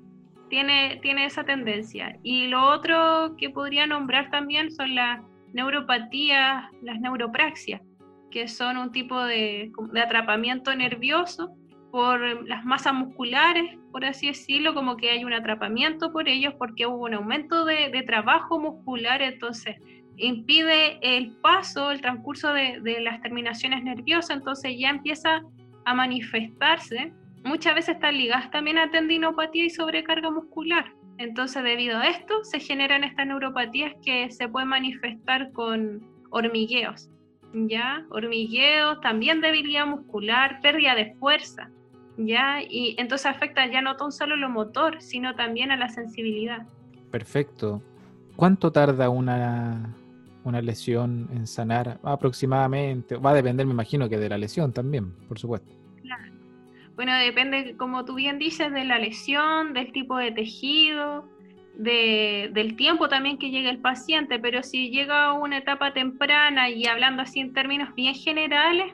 Tiene, 0.50 1.00
tiene 1.02 1.26
esa 1.26 1.44
tendencia. 1.44 2.18
Y 2.22 2.48
lo 2.48 2.64
otro 2.68 3.36
que 3.38 3.50
podría 3.50 3.88
nombrar 3.88 4.30
también 4.30 4.72
son 4.72 4.94
las 4.94 5.22
neuropatías, 5.54 6.66
las 6.84 7.00
neuropraxias, 7.00 7.82
que 8.30 8.48
son 8.48 8.78
un 8.78 8.92
tipo 8.92 9.24
de, 9.24 9.72
de 9.92 10.02
atrapamiento 10.02 10.76
nervioso 10.76 11.56
por 11.94 12.48
las 12.48 12.66
masas 12.66 12.96
musculares, 12.96 13.78
por 13.92 14.04
así 14.04 14.26
decirlo, 14.26 14.74
como 14.74 14.98
que 14.98 15.12
hay 15.12 15.24
un 15.26 15.32
atrapamiento 15.32 16.12
por 16.12 16.28
ellos 16.28 16.56
porque 16.58 16.88
hubo 16.88 17.04
un 17.04 17.14
aumento 17.14 17.66
de, 17.66 17.90
de 17.90 18.02
trabajo 18.02 18.60
muscular, 18.60 19.22
entonces 19.22 19.76
impide 20.18 20.98
el 21.04 21.34
paso, 21.34 21.92
el 21.92 22.02
transcurso 22.02 22.52
de, 22.52 22.80
de, 22.82 23.00
las 23.00 23.22
terminaciones 23.22 23.84
nerviosas, 23.84 24.38
entonces 24.38 24.74
ya 24.76 24.90
empieza 24.90 25.44
a 25.86 25.94
manifestarse, 25.94 27.14
muchas 27.44 27.76
veces 27.76 27.94
están 27.94 28.18
ligadas 28.18 28.50
también 28.50 28.80
a 28.80 28.90
tendinopatía 28.90 29.66
y 29.66 29.70
sobrecarga 29.70 30.32
muscular. 30.32 30.92
Entonces, 31.20 31.62
debido 31.62 32.00
a 32.00 32.08
esto, 32.08 32.44
se 32.44 32.60
generan 32.60 33.04
estas 33.04 33.28
neuropatías 33.28 33.94
que 34.04 34.32
se 34.32 34.48
pueden 34.48 34.70
manifestar 34.70 35.52
con 35.52 36.02
hormigueos, 36.32 37.12
¿ya? 37.54 38.04
Hormigueos, 38.10 39.00
también 39.02 39.42
debilidad 39.42 39.86
muscular, 39.86 40.60
pérdida 40.60 40.96
de 40.96 41.14
fuerza, 41.20 41.70
¿ya? 42.18 42.62
Y 42.62 42.96
entonces 42.98 43.28
afecta 43.28 43.66
ya 43.72 43.82
no 43.82 43.96
tan 43.96 44.12
solo 44.12 44.36
lo 44.36 44.50
motor, 44.50 45.02
sino 45.02 45.36
también 45.36 45.72
a 45.72 45.78
la 45.78 45.90
sensibilidad. 45.90 46.66
Perfecto. 47.12 47.82
¿Cuánto 48.36 48.72
tarda 48.72 49.10
una, 49.10 49.96
una 50.44 50.62
lesión 50.62 51.30
en 51.32 51.46
sanar 51.48 52.00
aproximadamente? 52.04 53.18
Va 53.18 53.32
a 53.32 53.36
depender, 53.36 53.66
me 53.66 53.74
imagino, 53.74 54.10
que 54.10 54.18
de 54.18 54.30
la 54.30 54.38
lesión 54.38 54.74
también, 54.74 55.14
por 55.28 55.38
supuesto. 55.38 55.74
Claro. 56.02 56.34
Bueno, 56.96 57.14
depende, 57.16 57.76
como 57.78 58.06
tú 58.06 58.16
bien 58.16 58.40
dices, 58.40 58.72
de 58.72 58.86
la 58.86 58.98
lesión, 58.98 59.74
del 59.74 59.92
tipo 59.92 60.18
de 60.18 60.32
tejido, 60.32 61.28
de, 61.76 62.52
del 62.54 62.76
tiempo 62.76 63.10
también 63.10 63.38
que 63.38 63.50
llega 63.50 63.70
el 63.70 63.80
paciente, 63.80 64.40
pero 64.40 64.64
si 64.64 64.90
llega 64.90 65.26
a 65.26 65.34
una 65.34 65.58
etapa 65.58 65.94
temprana 65.94 66.70
y 66.70 66.86
hablando 66.86 67.24
así 67.24 67.40
en 67.40 67.54
términos 67.54 67.94
bien 67.96 68.16
generales, 68.16 68.94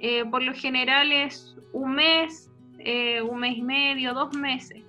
eh, 0.00 0.24
por 0.24 0.42
lo 0.42 0.54
general 0.54 1.12
es 1.12 1.56
un 1.72 1.92
mes, 1.92 2.47
eh, 2.90 3.20
un 3.20 3.40
mes 3.40 3.58
y 3.58 3.60
medio, 3.60 4.14
dos 4.14 4.34
meses, 4.34 4.82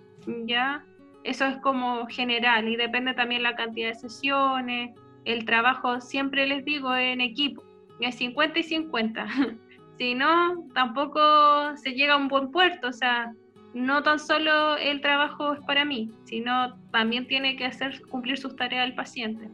¿ya? 0.45 0.85
Eso 1.25 1.43
es 1.45 1.57
como 1.57 2.07
general 2.07 2.69
y 2.69 2.77
depende 2.77 3.13
también 3.13 3.43
la 3.43 3.57
cantidad 3.57 3.89
de 3.89 3.95
sesiones, 3.95 4.97
el 5.25 5.43
trabajo 5.43 5.99
siempre 5.99 6.47
les 6.47 6.63
digo 6.63 6.95
en 6.95 7.19
equipo, 7.19 7.61
es 7.99 8.15
50 8.15 8.57
y 8.57 8.63
50. 8.63 9.27
si 9.97 10.15
no, 10.15 10.63
tampoco 10.73 11.19
se 11.75 11.91
llega 11.91 12.13
a 12.13 12.17
un 12.17 12.29
buen 12.29 12.51
puerto, 12.51 12.87
o 12.87 12.93
sea, 12.93 13.33
no 13.73 14.01
tan 14.01 14.17
solo 14.17 14.77
el 14.77 15.01
trabajo 15.01 15.55
es 15.55 15.59
para 15.67 15.83
mí, 15.83 16.09
sino 16.23 16.79
también 16.93 17.27
tiene 17.27 17.57
que 17.57 17.65
hacer 17.65 18.01
cumplir 18.07 18.37
sus 18.37 18.55
tareas 18.55 18.85
al 18.85 18.95
paciente. 18.95 19.49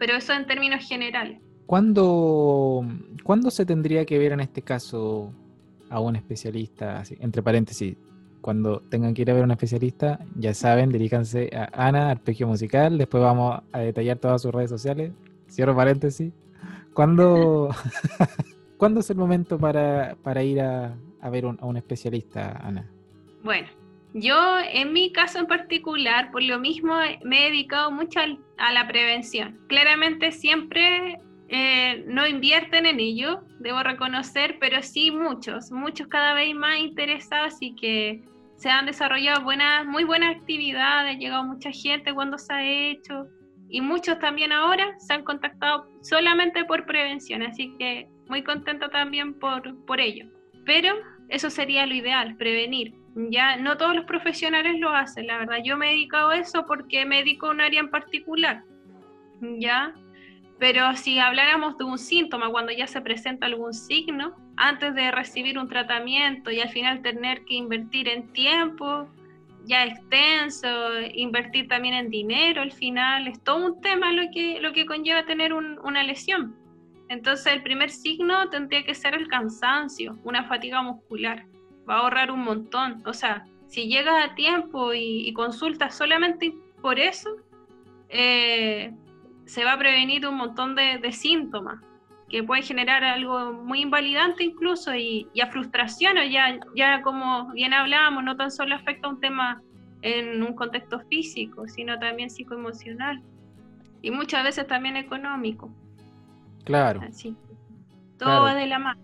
Pero 0.00 0.14
eso 0.14 0.32
en 0.32 0.44
términos 0.44 0.88
generales. 0.88 1.40
¿Cuándo, 1.66 2.84
¿Cuándo 3.22 3.52
se 3.52 3.64
tendría 3.64 4.04
que 4.04 4.18
ver 4.18 4.32
en 4.32 4.40
este 4.40 4.60
caso 4.60 5.32
a 5.90 6.00
un 6.00 6.16
especialista? 6.16 7.02
entre 7.20 7.42
paréntesis, 7.42 7.96
cuando 8.40 8.80
tengan 8.80 9.14
que 9.14 9.22
ir 9.22 9.30
a 9.30 9.34
ver 9.34 9.42
a 9.42 9.46
un 9.46 9.50
especialista, 9.50 10.20
ya 10.36 10.54
saben, 10.54 10.90
diríjanse 10.90 11.50
a 11.52 11.88
Ana, 11.88 12.10
Arpegio 12.10 12.46
Musical. 12.46 12.96
Después 12.96 13.22
vamos 13.22 13.60
a 13.72 13.78
detallar 13.80 14.18
todas 14.18 14.42
sus 14.42 14.52
redes 14.52 14.70
sociales. 14.70 15.12
Cierro 15.50 15.74
paréntesis. 15.74 16.32
¿Cuándo, 16.94 17.70
¿cuándo 18.76 19.00
es 19.00 19.10
el 19.10 19.16
momento 19.16 19.58
para, 19.58 20.16
para 20.22 20.42
ir 20.42 20.60
a, 20.60 20.96
a 21.20 21.30
ver 21.30 21.44
a 21.44 21.66
un 21.66 21.76
especialista, 21.76 22.52
Ana? 22.62 22.88
Bueno, 23.42 23.68
yo 24.14 24.36
en 24.72 24.92
mi 24.92 25.12
caso 25.12 25.38
en 25.38 25.46
particular, 25.46 26.30
por 26.30 26.42
lo 26.42 26.58
mismo, 26.58 26.94
me 27.24 27.40
he 27.46 27.50
dedicado 27.50 27.90
mucho 27.90 28.20
a 28.20 28.72
la 28.72 28.86
prevención. 28.88 29.58
Claramente 29.66 30.32
siempre 30.32 31.18
eh, 31.48 32.04
no 32.06 32.26
invierten 32.26 32.86
en 32.86 32.98
ello, 32.98 33.42
debo 33.60 33.82
reconocer, 33.82 34.58
pero 34.60 34.82
sí 34.82 35.10
muchos, 35.10 35.70
muchos 35.70 36.08
cada 36.08 36.34
vez 36.34 36.54
más 36.54 36.78
interesados 36.78 37.54
y 37.60 37.74
que 37.76 38.24
se 38.56 38.70
han 38.70 38.86
desarrollado 38.86 39.44
buenas, 39.44 39.86
muy 39.86 40.04
buenas 40.04 40.36
actividades, 40.36 41.14
ha 41.14 41.18
llegado 41.18 41.44
mucha 41.44 41.70
gente 41.70 42.14
cuando 42.14 42.38
se 42.38 42.52
ha 42.52 42.64
hecho 42.64 43.26
y 43.68 43.80
muchos 43.80 44.18
también 44.18 44.52
ahora 44.52 44.98
se 44.98 45.12
han 45.12 45.24
contactado 45.24 45.88
solamente 46.00 46.64
por 46.64 46.86
prevención, 46.86 47.42
así 47.42 47.74
que 47.78 48.08
muy 48.28 48.42
contenta 48.42 48.88
también 48.88 49.34
por, 49.34 49.84
por 49.84 50.00
ello. 50.00 50.26
Pero 50.64 50.94
eso 51.28 51.50
sería 51.50 51.86
lo 51.86 51.94
ideal, 51.94 52.36
prevenir. 52.36 52.94
Ya 53.30 53.56
no 53.56 53.76
todos 53.76 53.96
los 53.96 54.04
profesionales 54.04 54.78
lo 54.78 54.90
hacen, 54.90 55.26
la 55.26 55.38
verdad. 55.38 55.58
Yo 55.64 55.76
me 55.76 55.88
he 55.88 55.92
dedicado 55.92 56.30
a 56.30 56.36
eso 56.36 56.66
porque 56.66 57.04
me 57.06 57.18
dedico 57.18 57.46
a 57.46 57.50
un 57.50 57.60
área 57.60 57.80
en 57.80 57.90
particular. 57.90 58.62
Ya, 59.58 59.94
pero 60.58 60.94
si 60.96 61.18
habláramos 61.18 61.76
de 61.76 61.84
un 61.84 61.98
síntoma, 61.98 62.50
cuando 62.50 62.72
ya 62.72 62.86
se 62.86 63.00
presenta 63.00 63.46
algún 63.46 63.74
signo, 63.74 64.34
antes 64.56 64.94
de 64.94 65.10
recibir 65.10 65.58
un 65.58 65.68
tratamiento 65.68 66.50
y 66.50 66.60
al 66.60 66.70
final 66.70 67.02
tener 67.02 67.44
que 67.44 67.54
invertir 67.54 68.08
en 68.08 68.32
tiempo 68.32 69.08
ya 69.66 69.84
extenso, 69.84 70.68
invertir 71.12 71.68
también 71.68 71.94
en 71.94 72.08
dinero 72.08 72.62
al 72.62 72.72
final, 72.72 73.26
es 73.26 73.42
todo 73.42 73.66
un 73.66 73.80
tema 73.80 74.12
lo 74.12 74.22
que, 74.32 74.60
lo 74.60 74.72
que 74.72 74.86
conlleva 74.86 75.26
tener 75.26 75.52
una 75.52 76.02
lesión. 76.04 76.56
Entonces 77.08 77.52
el 77.52 77.62
primer 77.62 77.90
signo 77.90 78.48
tendría 78.48 78.84
que 78.84 78.94
ser 78.94 79.14
el 79.14 79.28
cansancio, 79.28 80.18
una 80.24 80.44
fatiga 80.44 80.82
muscular. 80.82 81.46
Va 81.88 81.96
a 81.96 81.98
ahorrar 81.98 82.30
un 82.30 82.44
montón. 82.44 83.02
O 83.06 83.12
sea, 83.12 83.44
si 83.66 83.88
llegas 83.88 84.30
a 84.30 84.34
tiempo 84.34 84.94
y, 84.94 85.28
y 85.28 85.32
consultas 85.32 85.96
solamente 85.96 86.54
por 86.80 86.98
eso, 86.98 87.36
eh, 88.08 88.92
se 89.46 89.64
va 89.64 89.72
a 89.72 89.78
prevenir 89.78 90.26
un 90.26 90.36
montón 90.36 90.74
de, 90.74 91.12
síntomas 91.12 91.80
que 92.28 92.42
pueden 92.42 92.64
generar 92.64 93.04
algo 93.04 93.52
muy 93.52 93.82
invalidante 93.82 94.42
incluso 94.44 94.94
y, 94.94 95.28
a 95.40 95.46
frustración, 95.46 96.16
ya, 96.30 96.58
ya 96.74 97.00
como 97.02 97.52
bien 97.52 97.72
hablábamos, 97.72 98.24
no 98.24 98.36
tan 98.36 98.50
solo 98.50 98.74
afecta 98.74 99.06
a 99.06 99.10
un 99.10 99.20
tema 99.20 99.62
en 100.02 100.42
un 100.42 100.54
contexto 100.54 101.00
físico, 101.08 101.66
sino 101.68 101.98
también 101.98 102.28
psicoemocional 102.28 103.22
y 104.02 104.10
muchas 104.10 104.44
veces 104.44 104.66
también 104.66 104.96
económico. 104.96 105.70
Claro. 106.64 107.00
Así. 107.08 107.36
Todo 108.18 108.42
va 108.42 108.54
de 108.54 108.66
la 108.66 108.78
mano. 108.78 109.00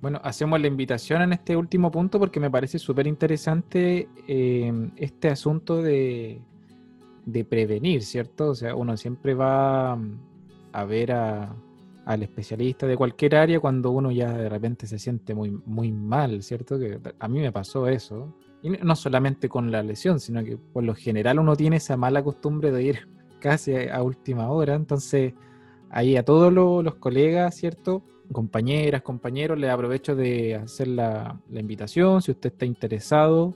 Bueno, 0.00 0.20
hacemos 0.24 0.60
la 0.60 0.66
invitación 0.66 1.22
en 1.22 1.32
este 1.34 1.56
último 1.56 1.90
punto 1.90 2.18
porque 2.18 2.40
me 2.40 2.50
parece 2.50 2.78
súper 2.78 3.06
interesante 3.06 4.08
eh, 4.26 4.72
este 4.96 5.28
asunto 5.28 5.82
de, 5.82 6.40
de 7.32 7.44
prevenir, 7.44 8.02
¿cierto? 8.02 8.50
O 8.50 8.54
sea, 8.54 8.74
uno 8.74 8.96
siempre 8.96 9.34
va 9.34 9.96
mm, 9.96 10.18
a 10.72 10.84
ver 10.84 11.12
al 11.12 12.22
especialista 12.22 12.86
de 12.86 12.96
cualquier 12.96 13.36
área 13.36 13.60
cuando 13.60 13.90
uno 13.90 14.10
ya 14.10 14.32
de 14.32 14.48
repente 14.48 14.86
se 14.86 14.98
siente 14.98 15.34
muy, 15.34 15.50
muy 15.50 15.92
mal, 15.92 16.42
¿cierto? 16.42 16.78
Que 16.78 16.98
a 17.18 17.28
mí 17.28 17.40
me 17.40 17.52
pasó 17.52 17.86
eso. 17.88 18.34
Y 18.62 18.70
no 18.70 18.94
solamente 18.96 19.48
con 19.48 19.70
la 19.70 19.82
lesión, 19.82 20.20
sino 20.20 20.44
que 20.44 20.56
por 20.56 20.84
lo 20.84 20.94
general 20.94 21.38
uno 21.38 21.56
tiene 21.56 21.76
esa 21.76 21.96
mala 21.96 22.22
costumbre 22.22 22.70
de 22.70 22.82
ir 22.82 23.08
casi 23.40 23.74
a 23.74 24.02
última 24.02 24.50
hora. 24.50 24.74
Entonces, 24.74 25.34
ahí 25.90 26.16
a 26.16 26.24
todos 26.24 26.52
los, 26.52 26.94
colegas, 26.96 27.56
¿cierto? 27.56 28.02
Compañeras, 28.32 29.02
compañeros, 29.02 29.58
les 29.58 29.70
aprovecho 29.70 30.14
de 30.14 30.54
hacer 30.56 30.88
la, 30.88 31.40
la 31.48 31.60
invitación. 31.60 32.22
Si 32.22 32.30
usted 32.30 32.52
está 32.52 32.64
interesado 32.64 33.54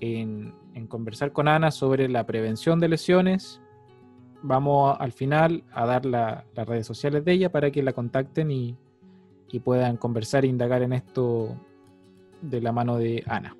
en, 0.00 0.54
en 0.74 0.86
conversar 0.86 1.32
con 1.32 1.48
Ana 1.48 1.70
sobre 1.70 2.08
la 2.08 2.26
prevención 2.26 2.80
de 2.80 2.88
lesiones. 2.88 3.60
Vamos 4.42 4.96
al 4.98 5.12
final 5.12 5.64
a 5.72 5.86
dar 5.86 6.06
las 6.06 6.44
redes 6.54 6.86
sociales 6.86 7.24
de 7.24 7.32
ella 7.32 7.52
para 7.52 7.70
que 7.70 7.82
la 7.82 7.92
contacten 7.92 8.50
y, 8.50 8.76
puedan 9.64 9.96
conversar 9.96 10.44
e 10.44 10.48
indagar 10.48 10.82
en 10.82 10.92
esto 10.92 11.56
de 12.40 12.60
la 12.60 12.70
mano 12.70 12.98
de 12.98 13.24
Ana. 13.26 13.56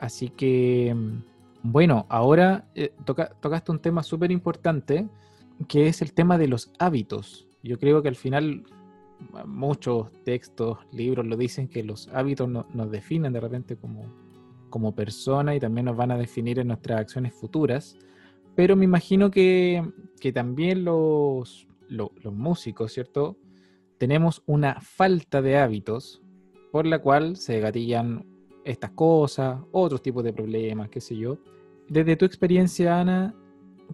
Así 0.00 0.30
que, 0.30 0.92
mm, 0.92 1.22
bueno, 1.62 2.06
ahora 2.08 2.68
eh, 2.74 2.92
tocaste 3.40 3.70
un 3.70 3.78
tema 3.78 4.02
súper 4.02 4.32
importante, 4.32 5.08
que 5.68 5.86
es 5.86 6.02
el 6.02 6.12
tema 6.12 6.38
de 6.38 6.48
los 6.48 6.72
hábitos. 6.80 7.46
Yo 7.62 7.78
creo 7.78 8.02
que 8.02 8.08
al 8.08 8.16
final 8.16 8.64
muchos 9.46 10.10
textos, 10.24 10.78
libros 10.92 11.26
lo 11.26 11.36
dicen 11.36 11.68
que 11.68 11.82
los 11.82 12.08
hábitos 12.08 12.48
nos 12.48 12.90
definen 12.90 13.32
de 13.32 13.40
repente 13.40 13.76
como, 13.76 14.06
como 14.76 14.94
persona 14.94 15.54
y 15.54 15.58
también 15.58 15.86
nos 15.86 15.96
van 15.96 16.10
a 16.10 16.18
definir 16.18 16.58
en 16.58 16.68
nuestras 16.68 17.00
acciones 17.00 17.32
futuras. 17.32 17.96
Pero 18.54 18.76
me 18.76 18.84
imagino 18.84 19.30
que, 19.30 19.82
también 20.34 20.84
los, 20.84 21.66
los, 21.88 22.10
músicos, 22.30 22.92
¿cierto? 22.92 23.38
Tenemos 23.96 24.42
una 24.44 24.78
falta 24.82 25.40
de 25.40 25.56
hábitos 25.56 26.20
por 26.72 26.84
la 26.84 26.98
cual 26.98 27.36
se 27.36 27.58
gatillan 27.58 28.26
estas 28.66 28.90
cosas, 28.90 29.60
otros 29.72 30.02
tipos 30.02 30.22
de 30.22 30.34
problemas, 30.34 30.90
qué 30.90 31.00
sé 31.00 31.16
yo. 31.16 31.38
Desde 31.88 32.14
tu 32.16 32.26
experiencia, 32.26 33.00
Ana, 33.00 33.34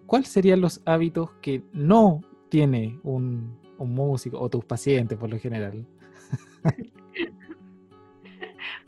¿cuáles 0.05 0.27
serían 0.27 0.59
los 0.59 0.81
hábitos 0.83 1.29
que 1.41 1.63
no 1.71 2.19
tiene 2.49 2.99
un, 3.03 3.57
un 3.77 3.93
músico 3.93 4.37
o 4.37 4.49
tus 4.49 4.65
pacientes 4.65 5.17
por 5.17 5.29
lo 5.29 5.39
general? 5.39 5.87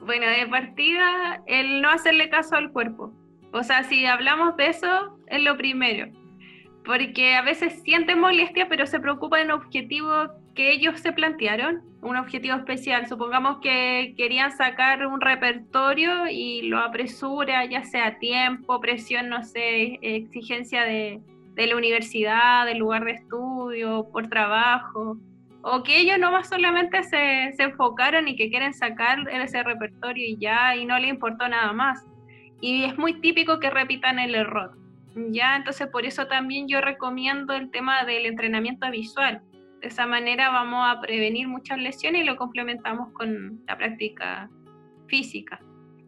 Bueno, 0.06 0.28
de 0.28 0.48
partida, 0.48 1.42
el 1.48 1.82
no 1.82 1.90
hacerle 1.90 2.30
caso 2.30 2.56
al 2.56 2.72
cuerpo. 2.72 3.12
O 3.52 3.64
sea, 3.64 3.84
si 3.84 4.06
hablamos 4.06 4.56
de 4.58 4.68
eso, 4.68 5.18
es 5.28 5.42
lo 5.42 5.58
primero. 5.58 6.12
Porque 6.84 7.36
a 7.36 7.42
veces 7.42 7.82
sienten 7.84 8.20
molestia, 8.20 8.68
pero 8.70 8.86
se 8.86 9.00
preocupan 9.00 9.42
en 9.42 9.52
objetivos 9.52 10.30
que 10.54 10.72
ellos 10.72 11.00
se 11.00 11.12
plantearon, 11.12 11.82
un 12.02 12.16
objetivo 12.18 12.56
especial. 12.56 13.08
Supongamos 13.08 13.58
que 13.62 14.14
querían 14.18 14.52
sacar 14.52 15.06
un 15.08 15.20
repertorio 15.20 16.28
y 16.30 16.64
lo 16.64 16.80
apresura, 16.80 17.66
ya 17.66 17.84
sea 17.84 18.20
tiempo, 18.20 18.80
presión, 18.80 19.30
no 19.30 19.44
sé, 19.44 20.00
exigencia 20.02 20.84
de, 20.84 21.20
de 21.56 21.68
la 21.68 21.76
universidad, 21.76 22.66
del 22.66 22.78
lugar 22.78 23.06
de 23.06 23.12
estudio, 23.12 24.08
por 24.12 24.28
trabajo, 24.28 25.18
o 25.68 25.82
que 25.82 25.98
ellos 26.00 26.20
no 26.20 26.32
más 26.32 26.48
solamente 26.48 27.02
se, 27.02 27.52
se 27.58 27.64
enfocaron 27.64 28.28
y 28.28 28.36
que 28.36 28.52
quieren 28.52 28.72
sacar 28.72 29.28
ese 29.32 29.64
repertorio 29.64 30.24
y 30.24 30.38
ya, 30.38 30.76
y 30.76 30.86
no 30.86 31.00
le 31.00 31.08
importó 31.08 31.48
nada 31.50 31.74
más. 31.74 32.06
Y 32.62 32.84
es 32.84 32.96
muy 33.00 33.20
típico 33.20 33.60
que 33.60 33.72
repitan 33.72 34.20
el 34.20 34.36
error. 34.36 34.78
Ya, 35.16 35.56
entonces 35.56 35.88
por 35.88 36.06
eso 36.06 36.28
también 36.28 36.68
yo 36.68 36.82
recomiendo 36.82 37.56
el 37.56 37.72
tema 37.72 38.04
del 38.04 38.28
entrenamiento 38.28 38.92
visual. 38.92 39.42
De 39.82 39.88
esa 39.88 40.06
manera 40.06 40.52
vamos 40.52 40.86
a 40.88 41.02
prevenir 41.02 41.48
muchas 41.48 41.80
lesiones 41.80 42.22
y 42.22 42.26
lo 42.26 42.36
complementamos 42.36 43.12
con 43.14 43.64
la 43.68 43.76
práctica 43.76 44.48
física. 45.08 45.60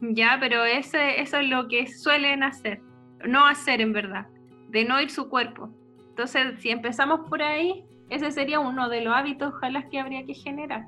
Ya, 0.01 0.37
pero 0.39 0.65
ese, 0.65 1.19
eso 1.19 1.37
es 1.37 1.49
lo 1.49 1.67
que 1.67 1.87
suelen 1.87 2.43
hacer, 2.43 2.79
no 3.25 3.47
hacer 3.47 3.81
en 3.81 3.91
verdad 3.91 4.27
de 4.69 4.85
no 4.85 5.01
ir 5.01 5.09
su 5.09 5.29
cuerpo. 5.29 5.71
Entonces, 6.09 6.59
si 6.59 6.69
empezamos 6.69 7.27
por 7.27 7.41
ahí, 7.41 7.83
ese 8.09 8.31
sería 8.31 8.59
uno 8.59 8.89
de 8.89 9.01
los 9.01 9.13
hábitos, 9.13 9.53
ojalá 9.53 9.89
que 9.89 9.99
habría 9.99 10.25
que 10.25 10.33
generar. 10.33 10.87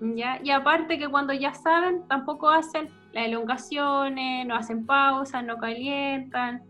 ¿ya? 0.00 0.40
Y 0.42 0.50
aparte 0.50 0.98
que 0.98 1.08
cuando 1.08 1.32
ya 1.32 1.54
saben, 1.54 2.06
tampoco 2.08 2.50
hacen 2.50 2.88
las 3.12 3.26
elongaciones, 3.26 4.46
no 4.46 4.54
hacen 4.54 4.86
pausas, 4.86 5.44
no 5.44 5.58
calientan. 5.58 6.62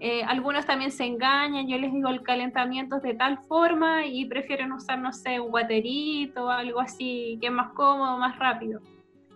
Eh, 0.00 0.22
algunos 0.22 0.64
también 0.64 0.92
se 0.92 1.04
engañan, 1.04 1.66
yo 1.66 1.76
les 1.76 1.92
digo 1.92 2.08
el 2.08 2.22
calentamiento 2.22 2.96
es 2.96 3.02
de 3.02 3.14
tal 3.14 3.38
forma 3.48 4.06
y 4.06 4.26
prefieren 4.26 4.72
usar, 4.72 5.00
no 5.00 5.12
sé, 5.12 5.40
un 5.40 5.50
guaterito, 5.50 6.50
algo 6.50 6.80
así, 6.80 7.36
que 7.40 7.48
es 7.48 7.52
más 7.52 7.72
cómodo, 7.72 8.16
más 8.18 8.38
rápido. 8.38 8.80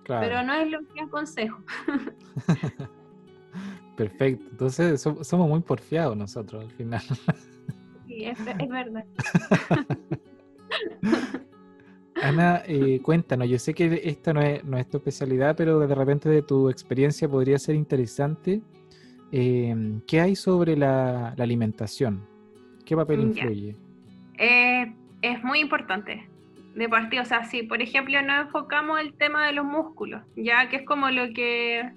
Pero 0.06 0.42
no 0.42 0.52
es 0.54 0.70
lo 0.70 0.80
que 0.88 1.00
aconsejo. 1.00 1.62
Perfecto. 3.96 4.44
Entonces 4.50 5.00
somos 5.00 5.48
muy 5.48 5.60
porfiados 5.60 6.16
nosotros 6.16 6.64
al 6.64 6.70
final. 6.70 7.02
Sí, 8.22 8.28
es, 8.28 8.68
verdad. 8.68 9.04
Ana, 12.22 12.62
eh, 12.66 13.00
cuéntanos, 13.02 13.48
yo 13.48 13.58
sé 13.58 13.74
que 13.74 14.00
esta 14.04 14.32
no 14.32 14.40
es, 14.42 14.62
no 14.64 14.84
tu 14.84 14.98
especialidad, 14.98 15.56
pero 15.56 15.80
de 15.80 15.94
repente 15.94 16.28
de 16.28 16.42
tu 16.42 16.70
experiencia 16.70 17.28
podría 17.28 17.58
ser 17.58 17.74
interesante. 17.74 18.62
Em, 19.32 20.00
¿Qué 20.06 20.20
hay 20.20 20.36
sobre 20.36 20.76
la, 20.76 21.30
alimentación? 21.30 22.24
¿Qué 22.84 22.94
papel 22.94 23.22
influye? 23.22 23.74
Eh, 24.38 24.92
es 25.22 25.42
muy 25.42 25.58
importante 25.58 26.28
de 26.76 26.88
partido. 26.88 27.22
O 27.22 27.26
sea, 27.26 27.44
si 27.44 27.64
por 27.64 27.82
ejemplo 27.82 28.22
no 28.22 28.42
enfocamos 28.42 29.00
el 29.00 29.14
tema 29.14 29.46
de 29.46 29.54
los 29.54 29.64
músculos, 29.64 30.22
ya 30.36 30.68
que 30.68 30.76
es 30.76 30.84
como 30.84 31.10
lo 31.10 31.32
que 31.32 31.90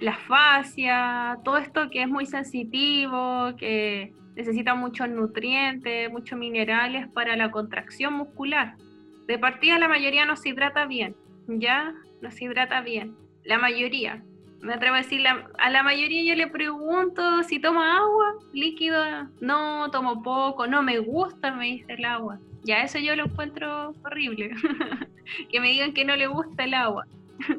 la 0.00 0.16
fascia, 0.16 1.38
todo 1.44 1.58
esto 1.58 1.90
que 1.90 2.02
es 2.02 2.08
muy 2.08 2.26
sensitivo, 2.26 3.54
que 3.56 4.12
necesita 4.40 4.74
muchos 4.74 5.08
nutrientes, 5.10 6.10
muchos 6.10 6.38
minerales 6.38 7.06
para 7.08 7.36
la 7.36 7.50
contracción 7.50 8.14
muscular. 8.14 8.74
De 9.26 9.38
partida 9.38 9.78
la 9.78 9.86
mayoría 9.86 10.24
nos 10.24 10.44
hidrata 10.46 10.86
bien, 10.86 11.14
¿ya? 11.46 11.94
Nos 12.22 12.40
hidrata 12.40 12.80
bien. 12.80 13.14
La 13.44 13.58
mayoría. 13.58 14.22
Me 14.62 14.74
atrevo 14.74 14.94
a 14.94 14.98
decir, 14.98 15.22
a 15.26 15.70
la 15.70 15.82
mayoría 15.82 16.22
yo 16.22 16.34
le 16.36 16.46
pregunto 16.46 17.42
si 17.42 17.58
toma 17.58 17.98
agua, 17.98 18.34
líquido, 18.52 18.98
no, 19.40 19.90
tomo 19.90 20.22
poco, 20.22 20.66
no 20.66 20.82
me 20.82 20.98
gusta, 20.98 21.52
me 21.52 21.66
dice 21.66 21.92
el 21.92 22.04
agua. 22.06 22.38
Ya 22.62 22.82
eso 22.82 22.98
yo 22.98 23.16
lo 23.16 23.24
encuentro 23.24 23.94
horrible, 24.04 24.50
que 25.50 25.60
me 25.60 25.68
digan 25.68 25.92
que 25.92 26.04
no 26.04 26.16
le 26.16 26.26
gusta 26.26 26.64
el 26.64 26.74
agua. 26.74 27.06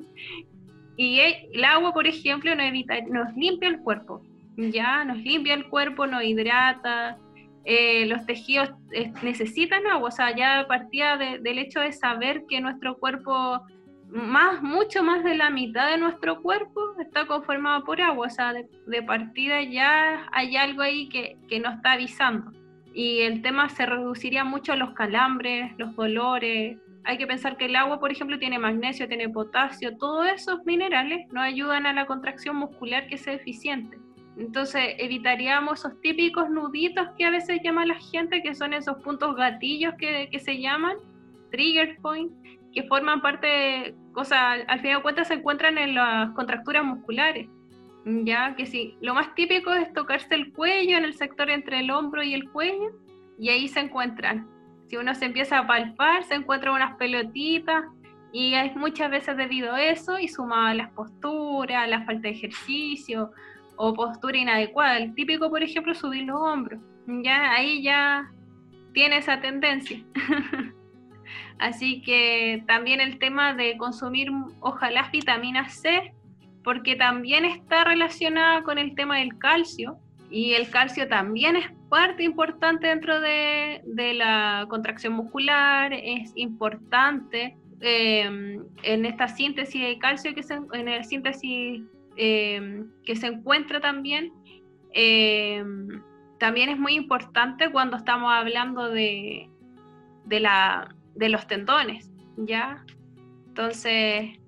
Y 0.97 1.19
el 1.19 1.63
agua, 1.63 1.93
por 1.93 2.05
ejemplo, 2.05 2.51
evita, 2.51 2.93
nos 3.09 3.33
limpia 3.35 3.69
el 3.69 3.79
cuerpo, 3.79 4.21
ya, 4.57 5.03
nos 5.03 5.17
limpia 5.17 5.53
el 5.53 5.67
cuerpo, 5.67 6.07
nos 6.07 6.23
hidrata, 6.23 7.17
eh, 7.63 8.05
los 8.07 8.25
tejidos 8.25 8.71
eh, 8.91 9.11
necesitan 9.21 9.85
agua, 9.87 10.09
o 10.09 10.11
sea, 10.11 10.35
ya 10.35 10.65
partía 10.67 11.17
del 11.17 11.59
hecho 11.59 11.79
de 11.79 11.91
saber 11.91 12.45
que 12.49 12.59
nuestro 12.59 12.97
cuerpo, 12.97 13.61
más, 14.07 14.61
mucho 14.61 15.03
más 15.03 15.23
de 15.23 15.35
la 15.35 15.49
mitad 15.49 15.89
de 15.89 15.97
nuestro 15.97 16.41
cuerpo 16.41 16.81
está 16.99 17.27
conformado 17.27 17.83
por 17.83 18.01
agua, 18.01 18.27
o 18.27 18.29
sea, 18.29 18.53
de, 18.53 19.03
partida 19.03 19.61
ya 19.61 20.27
hay 20.31 20.57
algo 20.57 20.81
ahí 20.81 21.07
que, 21.09 21.37
que 21.47 21.57
está 21.57 21.93
avisando. 21.93 22.51
Y 22.93 23.21
el 23.21 23.41
tema 23.41 23.69
se 23.69 23.85
reduciría 23.85 24.43
mucho 24.43 24.75
los 24.75 24.93
calambres, 24.93 25.71
los 25.77 25.95
dolores, 25.95 26.77
hay 27.03 27.17
que 27.17 27.27
pensar 27.27 27.57
que 27.57 27.65
el 27.65 27.75
agua, 27.75 27.99
por 27.99 28.11
ejemplo, 28.11 28.37
tiene 28.37 28.59
magnesio, 28.59 29.07
tiene 29.07 29.29
potasio, 29.29 29.97
todos 29.97 30.27
esos 30.27 30.63
minerales 30.65 31.27
nos 31.31 31.43
ayudan 31.43 31.85
a 31.85 31.93
la 31.93 32.05
contracción 32.05 32.55
muscular 32.55 33.07
que 33.07 33.17
sea 33.17 33.33
eficiente. 33.33 33.97
Entonces 34.37 34.95
evitaríamos 34.97 35.79
esos 35.79 35.99
típicos 36.01 36.49
nuditos 36.49 37.09
que 37.17 37.25
a 37.25 37.29
veces 37.29 37.59
llama 37.63 37.85
la 37.85 37.95
gente, 37.95 38.41
que 38.41 38.55
son 38.55 38.73
esos 38.73 38.97
puntos 39.03 39.35
gatillos 39.35 39.93
que, 39.97 40.29
se 40.39 40.59
llaman, 40.59 40.97
trigger 41.51 41.97
point, 42.01 42.31
que 42.73 42.83
forman 42.83 43.21
parte 43.21 43.47
de 43.47 43.95
cosas, 44.13 44.59
al 44.67 44.79
final 44.79 44.97
de 44.97 45.03
cuentas 45.03 45.27
se 45.27 45.33
encuentran 45.35 45.77
en 45.77 45.95
las 45.95 46.31
contracturas 46.31 46.83
musculares. 46.83 47.47
Ya 48.05 48.55
que 48.55 48.65
sí, 48.65 48.95
lo 49.01 49.13
más 49.13 49.35
típico 49.35 49.71
es 49.73 49.93
tocarse 49.93 50.33
el 50.33 50.53
cuello 50.53 50.97
en 50.97 51.03
el 51.03 51.13
sector 51.13 51.49
entre 51.49 51.79
el 51.79 51.91
hombro 51.91 52.23
y 52.23 52.33
el 52.33 52.49
cuello, 52.49 52.91
y 53.37 53.49
ahí 53.49 53.67
se 53.67 53.81
encuentran 53.81 54.47
si 54.91 54.97
uno 54.97 55.15
se 55.15 55.23
empieza 55.23 55.57
a 55.57 55.65
palpar, 55.65 56.25
se 56.25 56.35
encuentra 56.35 56.73
unas 56.73 56.97
pelotitas 56.97 57.85
y 58.33 58.55
es 58.55 58.75
muchas 58.75 59.09
veces 59.09 59.37
debido 59.37 59.73
a 59.73 59.81
eso 59.81 60.19
y 60.19 60.27
sumado 60.27 60.67
a 60.67 60.73
las 60.73 60.91
posturas, 60.91 61.87
la 61.87 62.03
falta 62.03 62.23
de 62.23 62.31
ejercicio 62.31 63.31
o 63.81 63.93
postura 63.95 64.37
inadecuada. 64.37 64.97
El 64.97 65.15
típico, 65.15 65.49
por 65.49 65.63
ejemplo, 65.63 65.95
subir 65.95 66.23
los 66.23 66.39
hombros. 66.39 66.79
Ya 67.07 67.51
ahí 67.51 67.81
ya 67.81 68.31
tiene 68.93 69.17
esa 69.17 69.41
tendencia. 69.41 69.99
Así 71.57 72.01
que 72.03 72.63
también 72.67 73.01
el 73.01 73.17
tema 73.17 73.55
de 73.55 73.77
consumir 73.77 74.29
ojalá 74.59 75.09
vitamina 75.11 75.67
C, 75.69 76.13
porque 76.63 76.95
también 76.95 77.43
está 77.43 77.83
relacionada 77.83 78.61
con 78.61 78.77
el 78.77 78.93
tema 78.93 79.17
del 79.17 79.35
calcio 79.39 79.97
y 80.29 80.53
el 80.53 80.69
calcio 80.69 81.07
también 81.07 81.55
es 81.55 81.65
parte 81.89 82.23
importante 82.23 82.87
dentro 82.87 83.19
de, 83.19 83.81
la 84.13 84.65
contracción 84.69 85.13
muscular, 85.13 85.91
es 85.91 86.31
importante 86.35 87.57
em, 87.79 88.63
en 88.83 89.05
esta 89.05 89.27
síntesis 89.27 89.81
de 89.81 89.97
calcio, 89.97 90.35
que 90.35 90.43
se, 90.43 90.53
en 90.53 90.85
la 90.85 91.03
síntesis 91.03 91.81
em, 92.15 92.89
que 93.03 93.15
se 93.15 93.27
encuentra 93.27 93.79
también. 93.79 94.33
Em, 94.93 96.01
también 96.39 96.69
es 96.69 96.79
muy 96.79 96.93
importante 96.93 97.71
cuando 97.71 97.97
estamos 97.97 98.31
hablando 98.33 98.89
de, 98.89 99.49
de, 100.25 100.39
la, 100.39 100.95
de 101.15 101.29
los 101.29 101.47
tendones, 101.47 102.11
¿ya? 102.37 102.83
Entonces, 103.47 104.39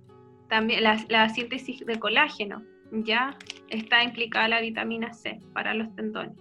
también 0.50 0.84
la 0.84 1.30
síntesis 1.30 1.86
de 1.86 2.00
colágeno 2.00 2.64
ya 2.92 3.36
está 3.70 4.04
implicada 4.04 4.48
la 4.48 4.62
vitamina 4.62 5.14
C 5.14 5.40
para 5.54 5.74
los 5.74 5.94
tendones. 5.96 6.38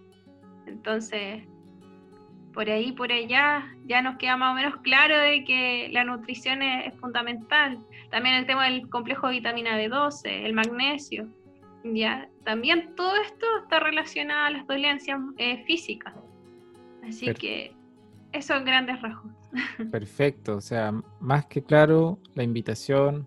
Entonces, 0.66 1.42
por 2.52 2.68
ahí, 2.68 2.92
por 2.92 3.10
allá, 3.10 3.74
ya 3.86 4.02
nos 4.02 4.16
queda 4.16 4.36
más 4.36 4.52
o 4.52 4.54
menos 4.54 4.76
claro 4.82 5.16
de 5.18 5.44
que 5.44 5.88
la 5.92 6.04
nutrición 6.04 6.62
es, 6.62 6.94
fundamental. 6.96 7.78
También 8.12 8.36
el 8.36 8.46
tema 8.46 8.66
del 8.66 8.90
complejo 8.90 9.28
de 9.28 9.32
vitamina 9.32 9.78
B12, 9.78 10.44
el 10.44 10.52
magnesio. 10.52 11.26
Ya, 11.82 12.28
también 12.44 12.94
todo 12.94 13.16
esto 13.16 13.46
está 13.62 13.80
relacionado 13.80 14.44
a 14.44 14.50
las 14.50 14.66
dolencias 14.66 15.18
eh, 15.38 15.64
físicas. 15.64 16.14
Así 17.02 17.32
que 17.32 17.74
eso 18.32 18.54
en 18.54 18.66
grandes 18.66 19.00
rasgos. 19.00 19.32
Perfecto, 19.90 20.56
o 20.56 20.60
sea, 20.60 20.92
más 21.20 21.46
que 21.46 21.62
claro 21.62 22.18
la 22.34 22.42
invitación 22.42 23.26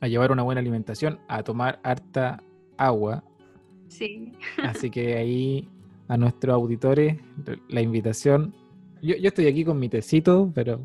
a 0.00 0.08
llevar 0.08 0.32
una 0.32 0.42
buena 0.42 0.60
alimentación, 0.60 1.20
a 1.28 1.44
tomar 1.44 1.78
harta 1.84 2.42
agua. 2.76 3.22
Sí. 3.86 4.32
Así 4.58 4.90
que 4.90 5.16
ahí 5.16 5.68
a 6.08 6.16
nuestros 6.16 6.52
auditores 6.52 7.16
la 7.68 7.80
invitación. 7.80 8.52
Yo, 9.02 9.14
estoy 9.22 9.46
aquí 9.46 9.64
con 9.64 9.78
mi 9.78 9.88
tecito, 9.88 10.50
pero 10.52 10.80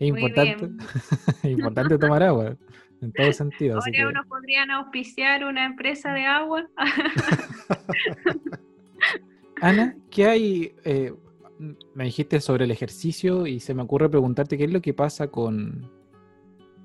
es 0.00 0.08
importante, 0.08 0.70
es 1.42 1.50
importante 1.50 1.98
tomar 1.98 2.22
agua 2.22 2.56
en 3.02 3.12
todo 3.12 3.32
sentido. 3.32 3.76
Ahora 3.76 3.92
que... 3.92 4.06
unos 4.06 4.26
podrían 4.26 4.70
auspiciar 4.70 5.44
una 5.44 5.66
empresa 5.66 6.12
de 6.12 6.24
agua. 6.24 6.66
Ana, 9.60 9.94
¿qué 10.10 10.26
hay? 10.26 10.74
Eh, 10.84 11.12
me 11.94 12.04
dijiste 12.04 12.40
sobre 12.40 12.64
el 12.64 12.70
ejercicio 12.70 13.46
y 13.46 13.60
se 13.60 13.74
me 13.74 13.82
ocurre 13.82 14.08
preguntarte 14.08 14.56
qué 14.56 14.64
es 14.64 14.72
lo 14.72 14.80
que 14.80 14.94
pasa 14.94 15.28
con, 15.28 15.90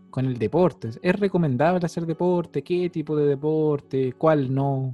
con 0.10 0.26
el 0.26 0.38
deporte. 0.38 0.90
¿Es 1.02 1.16
recomendable 1.18 1.86
hacer 1.86 2.06
deporte? 2.06 2.64
¿Qué 2.64 2.90
tipo 2.90 3.16
de 3.16 3.28
deporte? 3.28 4.14
¿Cuál 4.18 4.54
no? 4.54 4.94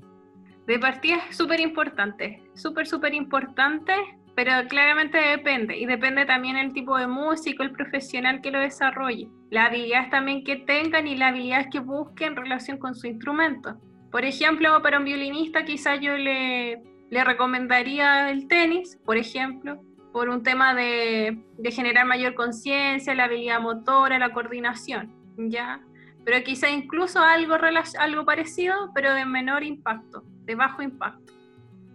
De 0.68 0.78
partida 0.78 1.18
es 1.28 1.36
súper 1.36 1.60
importante, 1.60 2.44
súper, 2.54 2.86
súper 2.86 3.16
importante, 3.16 3.94
pero 4.36 4.68
claramente 4.68 5.18
depende. 5.18 5.78
Y 5.78 5.86
depende 5.86 6.26
también 6.26 6.58
el 6.58 6.74
tipo 6.74 6.98
de 6.98 7.08
músico, 7.08 7.64
el 7.64 7.72
profesional 7.72 8.42
que 8.42 8.52
lo 8.52 8.60
desarrolle. 8.60 9.28
Las 9.50 9.70
habilidades 9.70 10.10
también 10.10 10.44
que 10.44 10.58
tengan 10.58 11.08
y 11.08 11.16
las 11.16 11.30
habilidades 11.30 11.68
que 11.72 11.80
busquen 11.80 12.30
en 12.30 12.36
relación 12.38 12.78
con 12.78 12.96
su 12.96 13.08
instrumento. 13.08 13.80
Por 14.12 14.26
ejemplo, 14.26 14.82
para 14.82 15.00
un 15.00 15.06
violinista 15.06 15.64
quizás 15.64 16.00
yo 16.02 16.18
le 16.18 16.82
le 17.12 17.26
recomendaría 17.26 18.32
el 18.32 18.48
tenis, 18.48 18.98
por 19.06 19.18
ejemplo, 19.18 19.84
por 20.14 20.30
un 20.30 20.44
tema 20.44 20.74
de, 20.74 21.44
generar 21.72 22.06
mayor 22.06 22.34
conciencia, 22.36 23.14
la 23.14 23.26
habilidad 23.26 23.60
motora, 23.60 24.18
la 24.18 24.32
coordinación, 24.32 25.14
¿ya? 25.38 25.82
Pero 26.24 26.42
quizá 26.44 26.70
incluso 26.70 27.20
algo, 27.20 27.56
algo 28.00 28.26
parecido, 28.26 28.92
pero 28.96 29.14
de 29.14 29.26
menor 29.26 29.64
impacto, 29.64 30.24
de 30.46 30.56
bajo 30.56 30.82
impacto, 30.82 31.34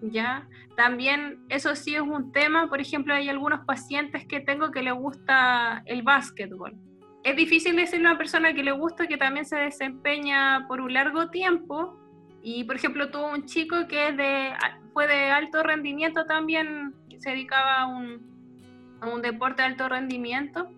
¿ya? 0.02 0.46
También 0.76 1.38
eso 1.48 1.74
sí 1.74 1.94
es 1.94 2.02
un 2.02 2.32
tema, 2.32 2.68
por 2.68 2.80
ejemplo, 2.80 3.14
hay 3.14 3.28
algunos 3.30 3.64
pacientes 3.64 4.26
que 4.26 4.40
tengo 4.40 4.70
que 4.70 4.82
les 4.82 4.92
gusta 4.92 5.82
el 5.86 6.02
básquetbol. 6.02 6.74
Es 7.24 7.34
difícil 7.34 7.74
decirle 7.76 8.06
a 8.06 8.10
una 8.10 8.18
persona 8.18 8.52
que 8.52 8.62
le 8.62 8.72
gusta 8.72 9.06
que 9.06 9.16
también 9.16 9.46
se 9.46 9.56
desempeña 9.56 10.66
por 10.68 10.80
un 10.80 10.92
largo 10.92 11.30
tiempo, 11.30 11.98
y 12.42 12.62
por 12.64 12.76
ejemplo, 12.76 13.10
tuvo 13.10 13.32
un 13.32 13.46
chico 13.46 13.88
que 13.88 14.08
es 14.08 14.16
de, 14.16 14.52
fue 14.92 15.08
de 15.08 15.30
alto 15.30 15.62
rendimiento 15.62 16.26
también, 16.26 16.94
se 17.18 17.30
dedicaba 17.30 17.80
a 17.80 17.86
un, 17.86 18.98
a 19.00 19.08
un 19.08 19.22
deporte 19.22 19.62
de 19.62 19.68
alto 19.68 19.88
rendimiento, 19.88 20.70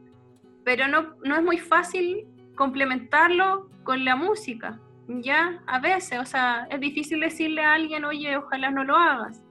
pero 0.65 0.87
no, 0.87 1.17
no 1.25 1.37
es 1.37 1.43
muy 1.43 1.59
fácil 1.59 2.25
complementarlo 2.55 3.69
con 3.83 4.05
la 4.05 4.17
música, 4.17 4.79
¿ya? 5.09 5.61
A 5.67 5.81
veces, 5.81 6.21
o 6.21 6.25
sea, 6.25 6.69
es 6.71 6.81
difícil 6.81 7.21
decirle 7.21 7.63
a 7.63 7.75
alguien, 7.75 8.05
oye, 8.05 8.37
ojalá 8.37 8.71
no 8.71 8.85
lo 8.85 8.97
hagas. 8.97 9.43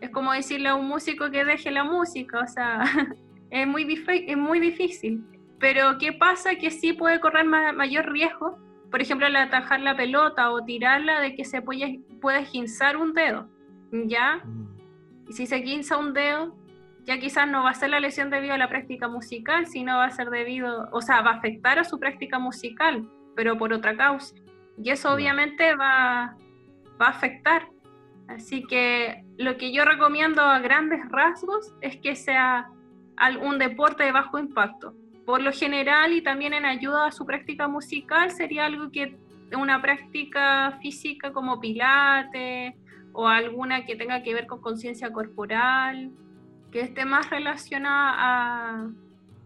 Es 0.00 0.10
como 0.10 0.32
decirle 0.32 0.68
a 0.68 0.74
un 0.74 0.86
músico 0.86 1.30
que 1.30 1.44
deje 1.44 1.70
la 1.70 1.84
música, 1.84 2.40
o 2.40 2.46
sea, 2.46 2.84
es 3.50 3.66
muy, 3.66 4.04
es 4.06 4.36
muy 4.36 4.60
difícil. 4.60 5.24
Pero 5.58 5.96
¿qué 5.98 6.12
pasa? 6.12 6.56
Que 6.56 6.70
sí 6.70 6.92
puede 6.92 7.20
correr 7.20 7.46
mayor 7.46 8.10
riesgo 8.12 8.58
por 8.94 9.02
ejemplo, 9.02 9.26
al 9.26 9.34
atajar 9.34 9.80
la 9.80 9.96
pelota 9.96 10.52
o 10.52 10.64
tirarla, 10.64 11.20
de 11.20 11.34
que 11.34 11.44
se 11.44 11.60
puede, 11.60 11.98
puede 12.20 12.44
ginzar 12.44 12.96
un 12.96 13.12
dedo, 13.12 13.48
¿ya? 13.90 14.36
Mm. 14.44 14.68
Y 15.30 15.32
si 15.32 15.46
se 15.46 15.56
guinza 15.56 15.96
un 15.96 16.12
dedo, 16.12 16.56
ya 17.02 17.18
quizás 17.18 17.48
no 17.48 17.64
va 17.64 17.70
a 17.70 17.74
ser 17.74 17.90
la 17.90 17.98
lesión 17.98 18.30
debido 18.30 18.54
a 18.54 18.56
la 18.56 18.68
práctica 18.68 19.08
musical, 19.08 19.66
sino 19.66 19.96
va 19.96 20.04
a 20.04 20.10
ser 20.12 20.30
debido, 20.30 20.88
o 20.92 21.00
sea, 21.00 21.22
va 21.22 21.32
a 21.32 21.34
afectar 21.38 21.80
a 21.80 21.82
su 21.82 21.98
práctica 21.98 22.38
musical, 22.38 23.10
pero 23.34 23.58
por 23.58 23.72
otra 23.72 23.96
causa. 23.96 24.36
Y 24.80 24.90
eso 24.90 25.12
obviamente 25.12 25.74
va, 25.74 26.36
va 27.02 27.06
a 27.06 27.10
afectar. 27.10 27.66
Así 28.28 28.64
que 28.64 29.24
lo 29.36 29.56
que 29.56 29.72
yo 29.72 29.84
recomiendo 29.84 30.42
a 30.42 30.58
grandes 30.60 31.00
rasgos 31.10 31.74
es 31.80 31.96
que 31.98 32.16
sea 32.16 32.70
un 33.42 33.58
deporte 33.58 34.04
de 34.04 34.12
bajo 34.12 34.38
impacto 34.38 34.94
por 35.24 35.40
lo 35.40 35.52
general 35.52 36.12
y 36.12 36.22
también 36.22 36.52
en 36.52 36.64
ayuda 36.64 37.06
a 37.06 37.12
su 37.12 37.24
práctica 37.24 37.68
musical 37.68 38.30
sería 38.30 38.66
algo 38.66 38.90
que 38.90 39.16
una 39.56 39.80
práctica 39.80 40.78
física 40.82 41.32
como 41.32 41.60
pilate 41.60 42.76
o 43.12 43.28
alguna 43.28 43.84
que 43.86 43.96
tenga 43.96 44.22
que 44.22 44.34
ver 44.34 44.46
con 44.46 44.60
conciencia 44.60 45.12
corporal, 45.12 46.10
que 46.72 46.80
esté 46.80 47.04
más 47.04 47.30
relacionada 47.30 48.90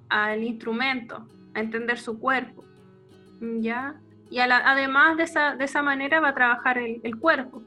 al 0.09 0.43
instrumento, 0.43 1.29
a 1.55 1.61
entender 1.61 1.99
su 1.99 2.19
cuerpo, 2.19 2.65
¿ya? 3.61 4.01
Y 4.31 4.39
además 4.39 5.17
de 5.19 5.25
esa, 5.25 5.55
de 5.55 5.65
esa 5.65 5.83
manera 5.83 6.21
va 6.21 6.29
a 6.31 6.35
trabajar 6.35 6.79
el 6.79 7.17
cuerpo, 7.19 7.63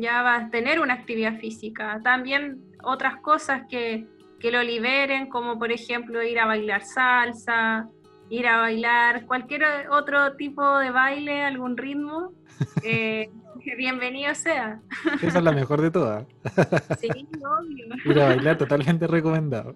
ya 0.00 0.22
va 0.22 0.36
a 0.36 0.50
tener 0.50 0.80
una 0.80 0.94
actividad 0.94 1.38
física. 1.38 2.00
También 2.02 2.60
otras 2.82 3.20
cosas 3.20 3.62
que, 3.70 4.06
que 4.40 4.50
lo 4.50 4.62
liberen, 4.62 5.28
como 5.28 5.58
por 5.58 5.72
ejemplo 5.72 6.22
ir 6.22 6.38
a 6.38 6.46
bailar 6.46 6.84
salsa, 6.84 7.88
ir 8.28 8.46
a 8.46 8.58
bailar 8.58 9.26
cualquier 9.26 9.88
otro 9.90 10.34
tipo 10.36 10.78
de 10.78 10.90
baile, 10.90 11.44
algún 11.44 11.76
ritmo, 11.76 12.32
eh, 12.82 13.30
bienvenido 13.76 14.34
sea. 14.34 14.80
Esa 15.22 15.38
es 15.38 15.44
la 15.44 15.52
mejor 15.52 15.80
de 15.80 15.90
todas. 15.90 16.26
Sí, 17.00 17.08
obvio. 17.08 17.86
Ir 18.04 18.20
a 18.20 18.28
bailar 18.28 18.58
totalmente 18.58 19.06
recomendado. 19.06 19.74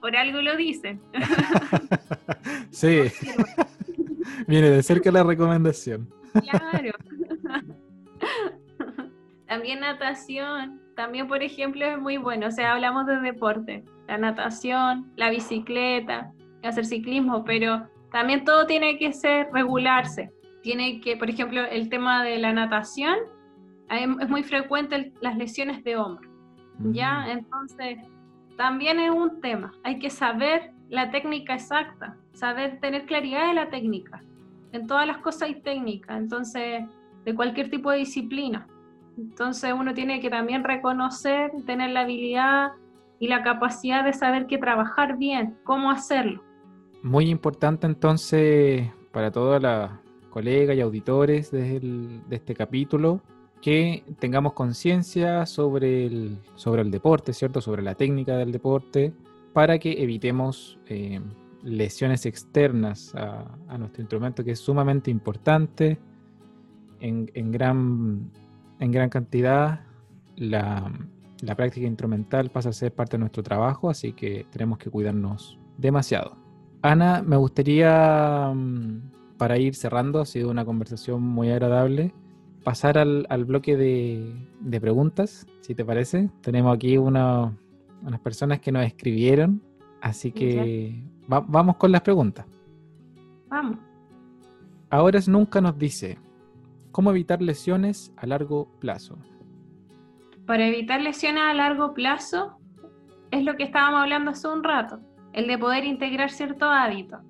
Por 0.00 0.16
algo 0.16 0.40
lo 0.40 0.56
dicen. 0.56 1.00
Sí. 2.70 3.02
Viene 4.46 4.70
de 4.70 4.82
cerca 4.82 5.10
la 5.10 5.22
recomendación. 5.22 6.08
Claro. 6.32 6.92
También 9.68 9.80
natación, 9.80 10.80
también 10.96 11.28
por 11.28 11.42
ejemplo 11.42 11.84
es 11.84 12.00
muy 12.00 12.16
bueno, 12.16 12.46
o 12.46 12.50
sea, 12.50 12.72
hablamos 12.72 13.04
de 13.04 13.20
deporte, 13.20 13.84
la 14.06 14.16
natación, 14.16 15.12
la 15.16 15.28
bicicleta, 15.28 16.32
hacer 16.64 16.86
ciclismo, 16.86 17.44
pero 17.44 17.86
también 18.10 18.46
todo 18.46 18.64
tiene 18.64 18.96
que 18.96 19.12
ser 19.12 19.48
regularse. 19.52 20.32
Tiene 20.62 21.02
que, 21.02 21.18
por 21.18 21.28
ejemplo, 21.28 21.66
el 21.66 21.90
tema 21.90 22.24
de 22.24 22.38
la 22.38 22.54
natación, 22.54 23.14
es 23.90 24.28
muy 24.30 24.42
frecuente 24.42 25.12
las 25.20 25.36
lesiones 25.36 25.84
de 25.84 25.96
hombro, 25.96 26.30
¿ya? 26.78 27.26
Mm. 27.26 27.30
Entonces, 27.30 27.98
también 28.56 28.98
es 29.00 29.10
un 29.10 29.42
tema, 29.42 29.72
hay 29.84 29.98
que 29.98 30.08
saber 30.08 30.72
la 30.88 31.10
técnica 31.10 31.52
exacta, 31.52 32.16
saber 32.32 32.80
tener 32.80 33.04
claridad 33.04 33.48
de 33.48 33.52
la 33.52 33.68
técnica. 33.68 34.22
En 34.72 34.86
todas 34.86 35.06
las 35.06 35.18
cosas 35.18 35.42
hay 35.42 35.60
técnica, 35.60 36.16
entonces, 36.16 36.84
de 37.26 37.34
cualquier 37.34 37.68
tipo 37.68 37.90
de 37.90 37.98
disciplina. 37.98 38.66
Entonces 39.18 39.72
uno 39.76 39.94
tiene 39.94 40.20
que 40.20 40.30
también 40.30 40.62
reconocer, 40.62 41.50
tener 41.66 41.90
la 41.90 42.02
habilidad 42.02 42.72
y 43.18 43.26
la 43.26 43.42
capacidad 43.42 44.04
de 44.04 44.12
saber 44.12 44.46
qué 44.46 44.58
trabajar 44.58 45.18
bien, 45.18 45.56
cómo 45.64 45.90
hacerlo. 45.90 46.42
Muy 47.02 47.28
importante 47.28 47.86
entonces 47.86 48.88
para 49.10 49.32
todas 49.32 49.60
las 49.60 49.90
colegas 50.30 50.76
y 50.76 50.80
auditores 50.80 51.50
de, 51.50 52.20
este 52.30 52.54
capítulo 52.54 53.20
que 53.60 54.04
tengamos 54.20 54.52
conciencia 54.52 55.44
sobre 55.46 56.06
el, 56.06 56.38
sobre 56.54 56.82
el 56.82 56.92
deporte, 56.92 57.32
¿cierto? 57.32 57.60
Sobre 57.60 57.82
la 57.82 57.96
técnica 57.96 58.36
del 58.36 58.52
deporte, 58.52 59.12
para 59.52 59.80
que 59.80 60.00
evitemos 60.00 60.78
eh, 60.86 61.20
lesiones 61.64 62.24
externas 62.24 63.12
a, 63.16 63.76
nuestro 63.78 64.02
instrumento, 64.02 64.44
que 64.44 64.52
es 64.52 64.60
sumamente 64.60 65.10
importante 65.10 65.98
en, 67.00 67.28
en 67.34 67.50
gran 67.50 68.30
en 68.80 68.92
gran 68.92 69.08
cantidad, 69.08 69.80
la, 70.36 70.92
práctica 71.56 71.86
instrumental 71.86 72.50
pasa 72.50 72.70
a 72.70 72.72
ser 72.72 72.92
parte 72.92 73.16
de 73.16 73.20
nuestro 73.20 73.42
trabajo, 73.42 73.90
así 73.90 74.12
que 74.12 74.46
tenemos 74.50 74.78
que 74.78 74.90
cuidarnos 74.90 75.58
demasiado. 75.76 76.36
Ana, 76.82 77.22
me 77.22 77.36
gustaría, 77.36 78.52
mm, 78.54 79.36
para 79.36 79.58
ir 79.58 79.74
cerrando, 79.74 80.20
ha 80.20 80.26
sido 80.26 80.50
una 80.50 80.64
conversación 80.64 81.22
muy 81.22 81.50
agradable, 81.50 82.14
pasar 82.64 82.98
al, 82.98 83.44
bloque 83.44 83.76
de, 83.76 84.80
preguntas, 84.80 85.46
si 85.60 85.74
te 85.74 85.84
parece. 85.84 86.30
Tenemos 86.40 86.74
aquí 86.74 86.98
unas 86.98 87.52
personas 88.22 88.60
que 88.60 88.72
nos 88.72 88.84
escribieron, 88.84 89.62
así 90.00 90.32
que 90.32 91.02
vamos 91.26 91.76
con 91.76 91.92
las 91.92 92.02
preguntas. 92.02 92.46
Vamos. 93.48 93.78
Ahora 94.90 95.18
es 95.18 95.28
nunca 95.28 95.60
nos 95.60 95.78
dice, 95.78 96.18
¿Cómo 96.92 97.10
evitar 97.10 97.42
lesiones 97.42 98.12
a 98.16 98.26
largo 98.26 98.68
plazo? 98.80 99.18
Para 100.46 100.66
evitar 100.66 101.00
lesiones 101.00 101.42
a 101.42 101.54
largo 101.54 101.94
plazo, 101.94 102.58
es 103.30 103.44
lo 103.44 103.56
que 103.56 103.64
estábamos 103.64 104.00
hablando 104.00 104.30
hace 104.30 104.48
un 104.48 104.64
rato, 104.64 105.00
el 105.32 105.46
de 105.46 105.58
poder 105.58 105.84
integrar 105.84 106.30
ciertos 106.30 106.68
hábitos, 106.70 107.20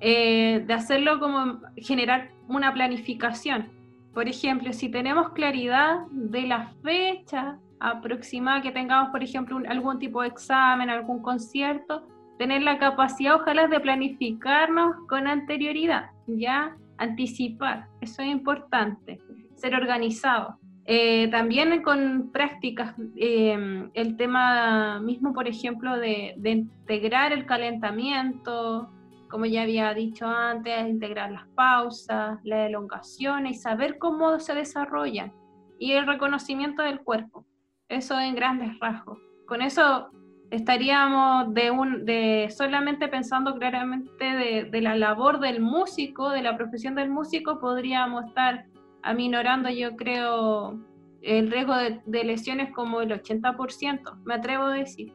eh, 0.00 0.62
de 0.66 0.74
hacerlo 0.74 1.18
como 1.18 1.60
generar 1.76 2.30
una 2.48 2.72
planificación. 2.72 3.68
Por 4.14 4.28
ejemplo, 4.28 4.72
si 4.72 4.88
tenemos 4.88 5.30
claridad 5.30 6.06
de 6.10 6.42
la 6.42 6.72
fecha 6.82 7.58
aproximada 7.80 8.62
que 8.62 8.70
tengamos, 8.70 9.10
por 9.10 9.22
ejemplo, 9.22 9.60
algún 9.68 9.98
tipo 9.98 10.22
de 10.22 10.28
examen, 10.28 10.88
algún 10.88 11.20
concierto, 11.20 12.06
tener 12.38 12.62
la 12.62 12.78
capacidad, 12.78 13.34
ojalá, 13.34 13.66
de 13.66 13.80
planificarnos 13.80 14.96
con 15.08 15.26
anterioridad, 15.26 16.10
ya 16.26 16.76
anticipar, 16.98 17.88
eso 18.00 18.22
es 18.22 18.28
importante, 18.28 19.20
ser 19.54 19.74
organizado. 19.74 20.58
Eh, 20.88 21.28
también 21.32 21.82
con 21.82 22.30
prácticas, 22.32 22.94
eh, 23.16 23.88
el 23.92 24.16
tema 24.16 25.00
mismo, 25.00 25.32
por 25.32 25.48
ejemplo, 25.48 25.98
de, 25.98 26.36
integrar 26.44 27.32
el 27.32 27.44
calentamiento, 27.44 28.88
como 29.28 29.46
ya 29.46 29.62
había 29.62 29.92
dicho 29.94 30.26
antes, 30.28 30.88
integrar 30.88 31.32
las 31.32 31.48
pausas, 31.48 32.38
las 32.44 32.68
elongaciones 32.68 33.56
y 33.56 33.60
saber 33.60 33.98
cómo 33.98 34.38
se 34.38 34.54
desarrollan. 34.54 35.32
Y 35.80 35.92
el 35.92 36.06
reconocimiento 36.06 36.82
del 36.82 37.00
cuerpo, 37.00 37.44
eso 37.88 38.18
en 38.20 38.36
grandes 38.36 38.78
rasgos. 38.78 39.18
Con 39.46 39.62
eso 39.62 40.10
estaríamos 40.50 41.52
de 41.54 41.70
un, 41.70 42.04
de 42.04 42.48
solamente 42.56 43.08
pensando 43.08 43.54
claramente 43.54 44.24
de, 44.24 44.68
de, 44.70 44.80
la 44.80 44.96
labor 44.96 45.40
del 45.40 45.60
músico, 45.60 46.30
de 46.30 46.42
la 46.42 46.56
profesión 46.56 46.94
del 46.94 47.10
músico, 47.10 47.58
podríamos 47.58 48.26
estar 48.26 48.66
aminorando, 49.02 49.70
yo 49.70 49.96
creo, 49.96 50.78
el 51.22 51.50
riesgo 51.50 51.76
de, 51.76 52.00
de 52.06 52.24
lesiones 52.24 52.72
como 52.72 53.00
el 53.00 53.10
80%, 53.10 54.22
me 54.24 54.34
atrevo 54.34 54.64
a 54.64 54.74
decir, 54.74 55.12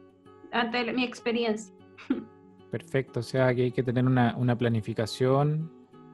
ante 0.52 0.92
mi 0.92 1.04
experiencia. 1.04 1.74
Perfecto, 2.70 3.20
o 3.20 3.22
sea 3.22 3.54
que 3.54 3.64
hay 3.64 3.72
que 3.72 3.82
tener 3.82 4.04
una, 4.04 4.34
una 4.36 4.56
planificación 4.56 5.70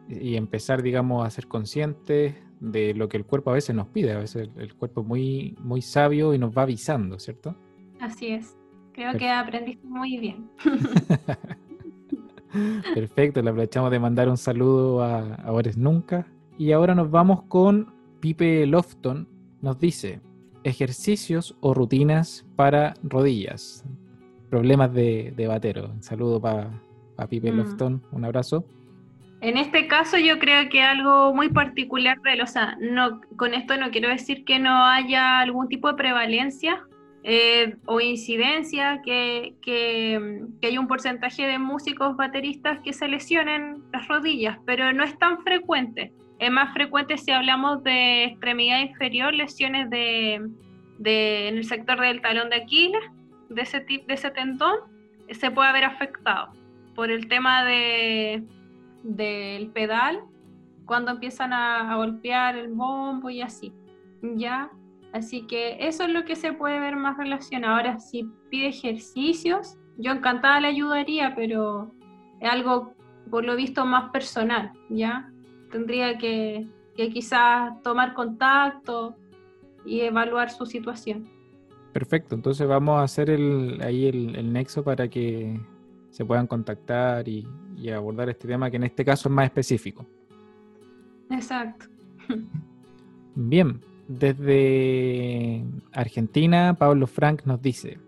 y 0.09 0.37
empezar, 0.37 0.83
digamos, 0.83 1.27
a 1.27 1.31
ser 1.31 1.47
conscientes 1.47 2.35
de 2.61 2.95
lo 2.95 3.09
que 3.09 3.17
el 3.17 3.25
cuerpo 3.25 3.51
a 3.51 3.55
veces 3.55 3.77
nos 3.77 3.89
pide. 3.89 4.13
A 4.13 4.19
veces 4.19 4.49
el, 4.49 4.63
el 4.63 4.75
cuerpo 4.75 5.03
es 5.03 5.07
muy, 5.07 5.57
muy 5.61 5.83
sabio 5.83 6.35
y 6.35 6.39
nos 6.39 6.57
va 6.57 6.63
avisando, 6.63 7.19
¿cierto? 7.19 7.55
Así 8.01 8.29
es. 8.29 8.58
Creo 8.99 9.17
que 9.17 9.31
aprendiste 9.31 9.87
muy 9.87 10.19
bien. 10.19 10.51
Perfecto, 12.95 13.41
le 13.41 13.51
aprovechamos 13.51 13.93
de 13.93 14.01
mandar 14.01 14.29
un 14.29 14.37
saludo 14.37 15.05
a 15.05 15.37
Ahora 15.37 15.71
Nunca. 15.77 16.27
Y 16.59 16.73
ahora 16.73 16.97
nos 16.97 17.09
vamos 17.09 17.45
con 17.45 17.95
Pipe 18.19 18.67
Lofton. 18.67 19.29
Nos 19.63 19.79
dice, 19.79 20.21
ejercicios 20.65 21.57
o 21.61 21.75
rutinas 21.75 22.45
para 22.57 22.95
rodillas. 23.05 23.85
Problemas 24.51 24.93
de, 24.93 25.33
de 25.37 25.47
batero. 25.47 25.93
Un 25.95 26.03
saludo 26.03 26.41
para 26.41 26.69
pa 27.15 27.29
Pipe 27.29 27.53
mm. 27.53 27.57
Lofton, 27.57 28.03
un 28.11 28.25
abrazo. 28.25 28.65
En 29.41 29.59
este 29.59 29.87
caso 29.87 30.19
yo 30.19 30.41
creo 30.41 30.69
que 30.71 30.83
algo 30.83 31.33
muy 31.33 31.51
particular 31.51 32.21
de 32.23 32.43
o 32.43 32.47
sea, 32.49 32.77
no, 32.81 33.21
con 33.37 33.55
esto 33.55 33.77
no 33.77 33.93
quiero 33.93 34.09
decir 34.09 34.45
que 34.45 34.59
no 34.59 34.87
haya 34.87 35.39
algún 35.39 35.69
tipo 35.69 35.87
de 35.87 35.95
prevalencia 35.95 36.83
eh, 37.25 37.77
o 37.87 38.01
incidencia 38.01 39.03
que, 39.03 39.55
que, 39.61 40.45
que, 40.61 40.69
hay 40.69 40.79
un 40.79 40.87
porcentaje 40.87 41.47
de 41.47 41.59
músicos 41.59 42.17
bateristas 42.17 42.81
que 42.81 42.93
se 42.93 43.09
lesionen 43.09 43.83
las 43.93 44.07
rodillas, 44.09 44.59
pero 44.65 44.93
no 44.93 45.05
es 45.05 45.19
tan 45.19 45.43
frecuente. 45.43 46.13
Es 46.39 46.51
más 46.51 46.73
frecuente 46.73 47.19
si 47.19 47.33
hablamos 47.33 47.83
de 47.83 48.25
extremidad 48.25 48.81
inferior, 48.81 49.35
lesiones 49.35 49.91
de, 49.91 50.49
de 50.99 51.49
en 51.49 51.57
el 51.57 51.65
sector 51.65 52.01
del 52.01 52.21
talón 52.21 52.51
de 52.51 52.57
Aquiles, 52.57 53.03
de 53.49 53.63
ese, 53.63 53.81
tip, 53.81 54.07
de 54.07 54.15
ese 54.15 54.31
tendón, 54.31 54.77
se 55.31 55.51
puede 55.51 55.69
haber 55.69 55.85
afectado 55.85 56.53
por 56.95 57.11
el 57.11 57.29
tema 57.29 57.65
de, 57.65 58.45
del 59.03 59.69
pedal, 59.71 60.21
cuando 60.85 61.11
empiezan 61.11 61.53
a, 61.53 61.93
a 61.93 61.97
golpear 61.97 62.57
el 62.57 62.69
bombo 62.69 63.29
y 63.29 63.43
así. 63.43 63.73
¿ya? 64.23 64.71
Así 65.19 65.43
que 65.43 65.77
eso 65.81 66.05
es 66.05 66.11
lo 66.11 66.25
que 66.25 66.37
se 66.37 66.53
puede 66.53 66.79
ver 66.79 66.95
más 66.95 67.19
relacionado. 67.19 67.75
Ahora, 67.75 67.99
si 67.99 68.31
pide 68.51 68.69
ejercicios, 68.69 69.77
yo 69.97 70.13
encantada 70.13 70.61
le 70.61 70.69
ayudaría, 70.69 71.35
pero 71.35 71.93
es 72.41 72.49
algo, 72.49 72.95
por 73.29 73.45
lo 73.45 73.57
visto, 73.57 73.85
más 73.85 74.11
personal, 74.11 74.73
¿ya? 74.89 75.29
Tendría 75.73 76.19
que, 76.19 76.69
que 76.95 77.11
quizás 77.11 77.83
tomar 77.83 78.15
contacto 78.15 79.17
y 79.85 80.03
evaluar 80.03 80.51
su 80.51 80.67
situación. 80.67 81.29
Perfecto, 81.93 82.37
entonces 82.37 82.69
vamos 82.69 83.01
a 83.01 83.03
hacer 83.03 83.29
el, 83.29 83.81
ahí 83.83 84.07
el, 84.07 84.37
el 84.37 84.53
nexo 84.53 84.85
para 84.85 85.09
que 85.09 85.61
se 86.11 86.25
puedan 86.25 86.47
contactar 86.47 87.27
y, 87.27 87.45
y 87.77 87.91
abordar 87.91 88.29
este 88.29 88.47
tema 88.47 88.71
que 88.71 88.77
en 88.77 88.85
este 88.85 89.05
caso 89.05 89.29
es 89.29 89.35
más 89.35 89.47
específico. 89.47 90.07
Exacto. 91.29 91.87
Bien, 93.35 93.81
desde 94.09 95.63
Argentina, 95.93 96.75
Pablo 96.75 97.07
Frank 97.07 97.43
nos 97.45 97.63
dice, 97.63 97.99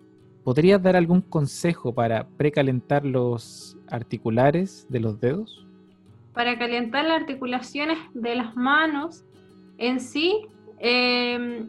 ¿podrías 0.42 0.82
dar 0.82 0.96
algún 0.96 1.20
consejo 1.20 1.94
para 1.94 2.26
precalentar 2.26 3.04
los 3.04 3.76
articulares 3.88 4.86
de 4.88 5.00
los 5.00 5.20
dedos? 5.20 5.66
Para 6.32 6.58
calentar 6.58 7.04
las 7.04 7.20
articulaciones 7.20 7.98
de 8.14 8.34
las 8.34 8.56
manos 8.56 9.24
en 9.78 10.00
sí, 10.00 10.46
eh, 10.78 11.66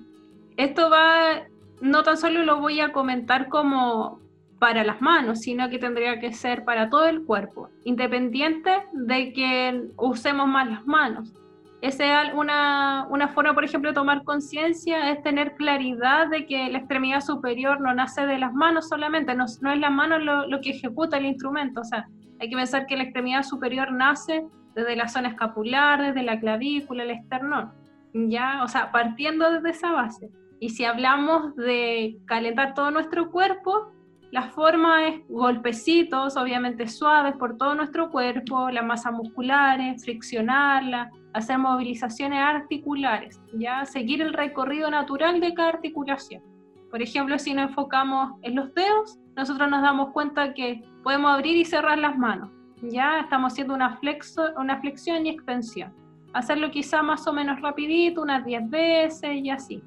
esto 0.57 0.89
va, 0.89 1.43
no 1.81 2.03
tan 2.03 2.17
solo 2.17 2.43
lo 2.45 2.59
voy 2.59 2.79
a 2.79 2.93
comentar 2.93 3.49
como 3.49 4.19
para 4.59 4.83
las 4.83 5.01
manos, 5.01 5.39
sino 5.39 5.69
que 5.69 5.79
tendría 5.79 6.19
que 6.19 6.33
ser 6.33 6.63
para 6.63 6.89
todo 6.89 7.07
el 7.07 7.25
cuerpo, 7.25 7.69
independiente 7.83 8.71
de 8.93 9.33
que 9.33 9.87
usemos 9.97 10.47
más 10.47 10.69
las 10.69 10.85
manos. 10.85 11.33
Esa 11.81 12.23
es 12.23 12.33
una, 12.35 13.07
una 13.09 13.29
forma, 13.29 13.55
por 13.55 13.65
ejemplo, 13.65 13.89
de 13.89 13.95
tomar 13.95 14.23
conciencia, 14.23 15.09
es 15.11 15.23
tener 15.23 15.55
claridad 15.55 16.27
de 16.27 16.45
que 16.45 16.69
la 16.69 16.77
extremidad 16.77 17.21
superior 17.21 17.81
no 17.81 17.91
nace 17.93 18.27
de 18.27 18.37
las 18.37 18.53
manos 18.53 18.87
solamente, 18.87 19.33
no, 19.33 19.45
no 19.61 19.71
es 19.71 19.79
la 19.79 19.89
mano 19.89 20.19
lo, 20.19 20.47
lo, 20.47 20.61
que 20.61 20.69
ejecuta 20.69 21.17
el 21.17 21.25
instrumento, 21.25 21.81
o 21.81 21.83
sea, 21.83 22.07
hay 22.39 22.49
que 22.49 22.55
pensar 22.55 22.85
que 22.85 22.97
la 22.97 23.03
extremidad 23.03 23.41
superior 23.41 23.91
nace 23.91 24.45
desde 24.75 24.95
la 24.95 25.07
zona 25.07 25.29
escapular, 25.29 26.01
desde 26.01 26.23
la 26.23 26.39
clavícula, 26.39 27.03
el 27.03 27.11
esternón, 27.11 27.71
¿ya? 28.13 28.63
O 28.63 28.67
sea, 28.67 28.91
partiendo 28.91 29.51
desde 29.51 29.71
esa 29.71 29.91
base. 29.91 30.29
Y 30.59 30.69
si 30.69 30.85
hablamos 30.85 31.55
de 31.55 32.17
calentar 32.25 32.75
todo 32.75 32.91
nuestro 32.91 33.31
cuerpo, 33.31 33.91
la 34.31 34.43
forma 34.43 35.09
es 35.09 35.27
golpecitos, 35.27 36.37
obviamente 36.37 36.87
suaves 36.87 37.35
por 37.35 37.57
todo 37.57 37.75
nuestro 37.75 38.09
cuerpo, 38.09 38.69
la 38.69 38.81
masa 38.81 39.11
muscular, 39.11 39.77
friccionarla, 39.99 41.11
hacer 41.33 41.57
movilizaciones 41.57 42.39
articulares, 42.39 43.41
ya 43.53 43.83
seguir 43.83 44.21
el 44.21 44.31
recorrido 44.31 44.89
natural 44.89 45.41
de 45.41 45.53
cada 45.53 45.69
articulación. 45.69 46.41
Por 46.89 47.01
ejemplo, 47.01 47.37
si 47.39 47.53
nos 47.53 47.71
enfocamos 47.71 48.35
en 48.41 48.55
los 48.55 48.73
dedos, 48.73 49.19
nosotros 49.35 49.69
nos 49.69 49.81
damos 49.81 50.11
cuenta 50.11 50.53
que 50.53 50.81
podemos 51.03 51.33
abrir 51.33 51.57
y 51.57 51.65
cerrar 51.65 51.97
las 51.97 52.17
manos. 52.17 52.49
Ya 52.83 53.19
estamos 53.19 53.51
haciendo 53.51 53.73
una, 53.73 53.97
flexo, 53.97 54.49
una 54.57 54.79
flexión 54.79 55.25
y 55.25 55.29
extensión. 55.29 55.93
Hacerlo 56.31 56.71
quizá 56.71 57.01
más 57.01 57.27
o 57.27 57.33
menos 57.33 57.59
rapidito, 57.59 58.21
unas 58.21 58.45
10 58.45 58.69
veces 58.69 59.35
y 59.43 59.49
así. 59.49 59.83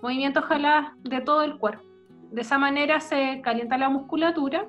Movimiento 0.00 0.40
ojalá 0.40 0.94
de 1.02 1.20
todo 1.20 1.42
el 1.42 1.58
cuerpo 1.58 1.91
de 2.32 2.40
esa 2.40 2.58
manera 2.58 3.00
se 3.00 3.40
calienta 3.42 3.76
la 3.76 3.90
musculatura, 3.90 4.66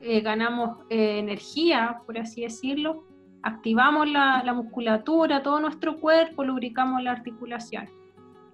eh, 0.00 0.20
ganamos 0.20 0.78
eh, 0.90 1.18
energía, 1.18 2.02
por 2.06 2.18
así 2.18 2.42
decirlo, 2.42 3.04
activamos 3.42 4.08
la, 4.08 4.42
la, 4.44 4.52
musculatura, 4.52 5.42
todo 5.42 5.60
nuestro 5.60 5.96
cuerpo, 5.96 6.44
lubricamos 6.44 7.02
la 7.02 7.12
articulación. 7.12 7.88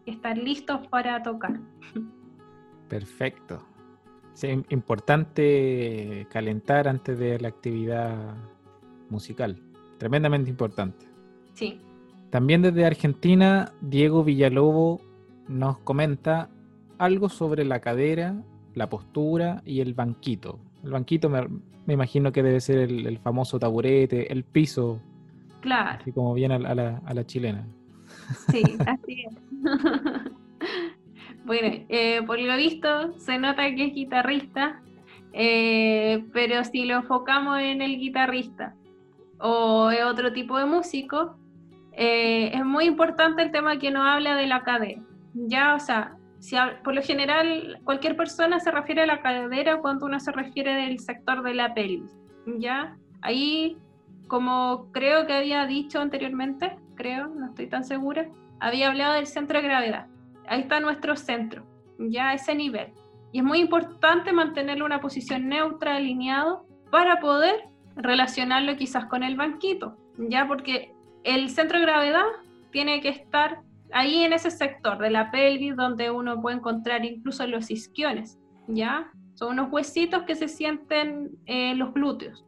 Estar 0.06 0.38
listos 0.38 0.86
para 0.88 1.22
tocar. 1.22 1.58
Perfecto. 2.88 3.66
Sí, 4.34 4.48
importante 4.68 6.26
calentar 6.30 6.86
antes 6.86 7.18
de 7.18 7.40
la 7.40 7.48
actividad 7.48 8.36
musical. 9.08 9.60
Tremendamente 9.98 10.50
importante. 10.50 11.06
Sí. 11.54 11.80
También 12.30 12.62
desde 12.62 12.84
Argentina, 12.84 13.72
Diego 13.80 14.22
Villalobo 14.22 15.00
nos 15.48 15.78
comenta 15.78 16.50
algo 16.98 17.28
sobre 17.28 17.64
la 17.64 17.80
cadera, 17.80 18.42
la 18.74 18.88
postura 18.88 19.62
y 19.64 19.80
el 19.80 19.94
banquito. 19.94 20.58
El 20.84 20.90
banquito 20.90 21.28
me, 21.28 21.46
me 21.86 21.94
imagino 21.94 22.32
que 22.32 22.42
debe 22.42 22.60
ser 22.60 22.78
el, 22.78 23.06
el, 23.06 23.18
famoso 23.18 23.58
taburete, 23.58 24.32
el 24.32 24.44
piso. 24.44 25.00
Claro. 25.60 25.98
Así 26.00 26.12
como 26.12 26.34
bien 26.34 26.52
a, 26.52 26.56
a, 26.56 26.74
la, 26.74 27.02
a 27.04 27.14
la, 27.14 27.24
chilena. 27.24 27.66
Sí, 28.50 28.62
así 28.86 29.24
es. 29.26 29.36
bueno, 31.44 31.84
eh, 31.88 32.22
por 32.26 32.38
lo 32.38 32.56
visto 32.56 33.18
se 33.18 33.38
nota 33.38 33.74
que 33.74 33.86
es 33.86 33.94
guitarrista, 33.94 34.82
eh, 35.32 36.24
pero 36.32 36.64
si 36.64 36.84
lo 36.84 36.96
enfocamos 36.96 37.58
en 37.60 37.82
el 37.82 37.98
guitarrista 37.98 38.74
o 39.38 39.90
en 39.90 40.04
otro 40.04 40.32
tipo 40.32 40.58
de 40.58 40.66
músico, 40.66 41.36
eh, 41.92 42.50
es 42.54 42.64
muy 42.64 42.84
importante 42.84 43.42
el 43.42 43.50
tema 43.50 43.78
que 43.78 43.90
nos 43.90 44.06
habla 44.06 44.36
de 44.36 44.46
la 44.46 44.62
cadera. 44.62 45.02
Ya, 45.34 45.74
o 45.74 45.80
sea, 45.80 46.16
si 46.38 46.56
por 46.84 46.94
lo 46.94 47.02
general 47.02 47.80
cualquier 47.84 48.16
persona 48.16 48.60
se 48.60 48.70
refiere 48.70 49.02
a 49.02 49.06
la 49.06 49.22
cadera 49.22 49.78
cuando 49.78 50.06
uno 50.06 50.20
se 50.20 50.32
refiere 50.32 50.74
del 50.74 50.98
sector 51.00 51.42
de 51.42 51.54
la 51.54 51.74
pelvis, 51.74 52.16
¿ya? 52.58 52.96
Ahí, 53.22 53.76
como 54.28 54.88
creo 54.92 55.26
que 55.26 55.32
había 55.32 55.66
dicho 55.66 56.00
anteriormente, 56.00 56.76
creo, 56.94 57.28
no 57.28 57.46
estoy 57.46 57.68
tan 57.68 57.84
segura, 57.84 58.28
había 58.60 58.88
hablado 58.88 59.14
del 59.14 59.26
centro 59.26 59.60
de 59.60 59.68
gravedad. 59.68 60.06
Ahí 60.48 60.60
está 60.60 60.80
nuestro 60.80 61.16
centro, 61.16 61.64
ya 61.98 62.30
a 62.30 62.34
ese 62.34 62.54
nivel. 62.54 62.92
Y 63.32 63.38
es 63.38 63.44
muy 63.44 63.58
importante 63.58 64.32
mantenerlo 64.32 64.86
en 64.86 64.92
una 64.92 65.00
posición 65.00 65.48
neutra, 65.48 65.96
alineado, 65.96 66.66
para 66.90 67.18
poder 67.20 67.68
relacionarlo 67.96 68.76
quizás 68.76 69.06
con 69.06 69.22
el 69.22 69.36
banquito, 69.36 69.96
ya 70.18 70.46
porque 70.46 70.92
el 71.24 71.50
centro 71.50 71.78
de 71.78 71.86
gravedad 71.86 72.24
tiene 72.70 73.00
que 73.00 73.08
estar 73.08 73.60
ahí 73.92 74.24
en 74.24 74.32
ese 74.32 74.50
sector 74.50 74.98
de 74.98 75.10
la 75.10 75.30
pelvis 75.30 75.76
donde 75.76 76.10
uno 76.10 76.40
puede 76.40 76.56
encontrar 76.56 77.04
incluso 77.04 77.46
los 77.46 77.70
isquiones, 77.70 78.38
¿ya? 78.68 79.10
Son 79.34 79.52
unos 79.52 79.70
huesitos 79.70 80.22
que 80.22 80.34
se 80.34 80.48
sienten 80.48 81.30
en 81.46 81.78
los 81.78 81.92
glúteos, 81.92 82.44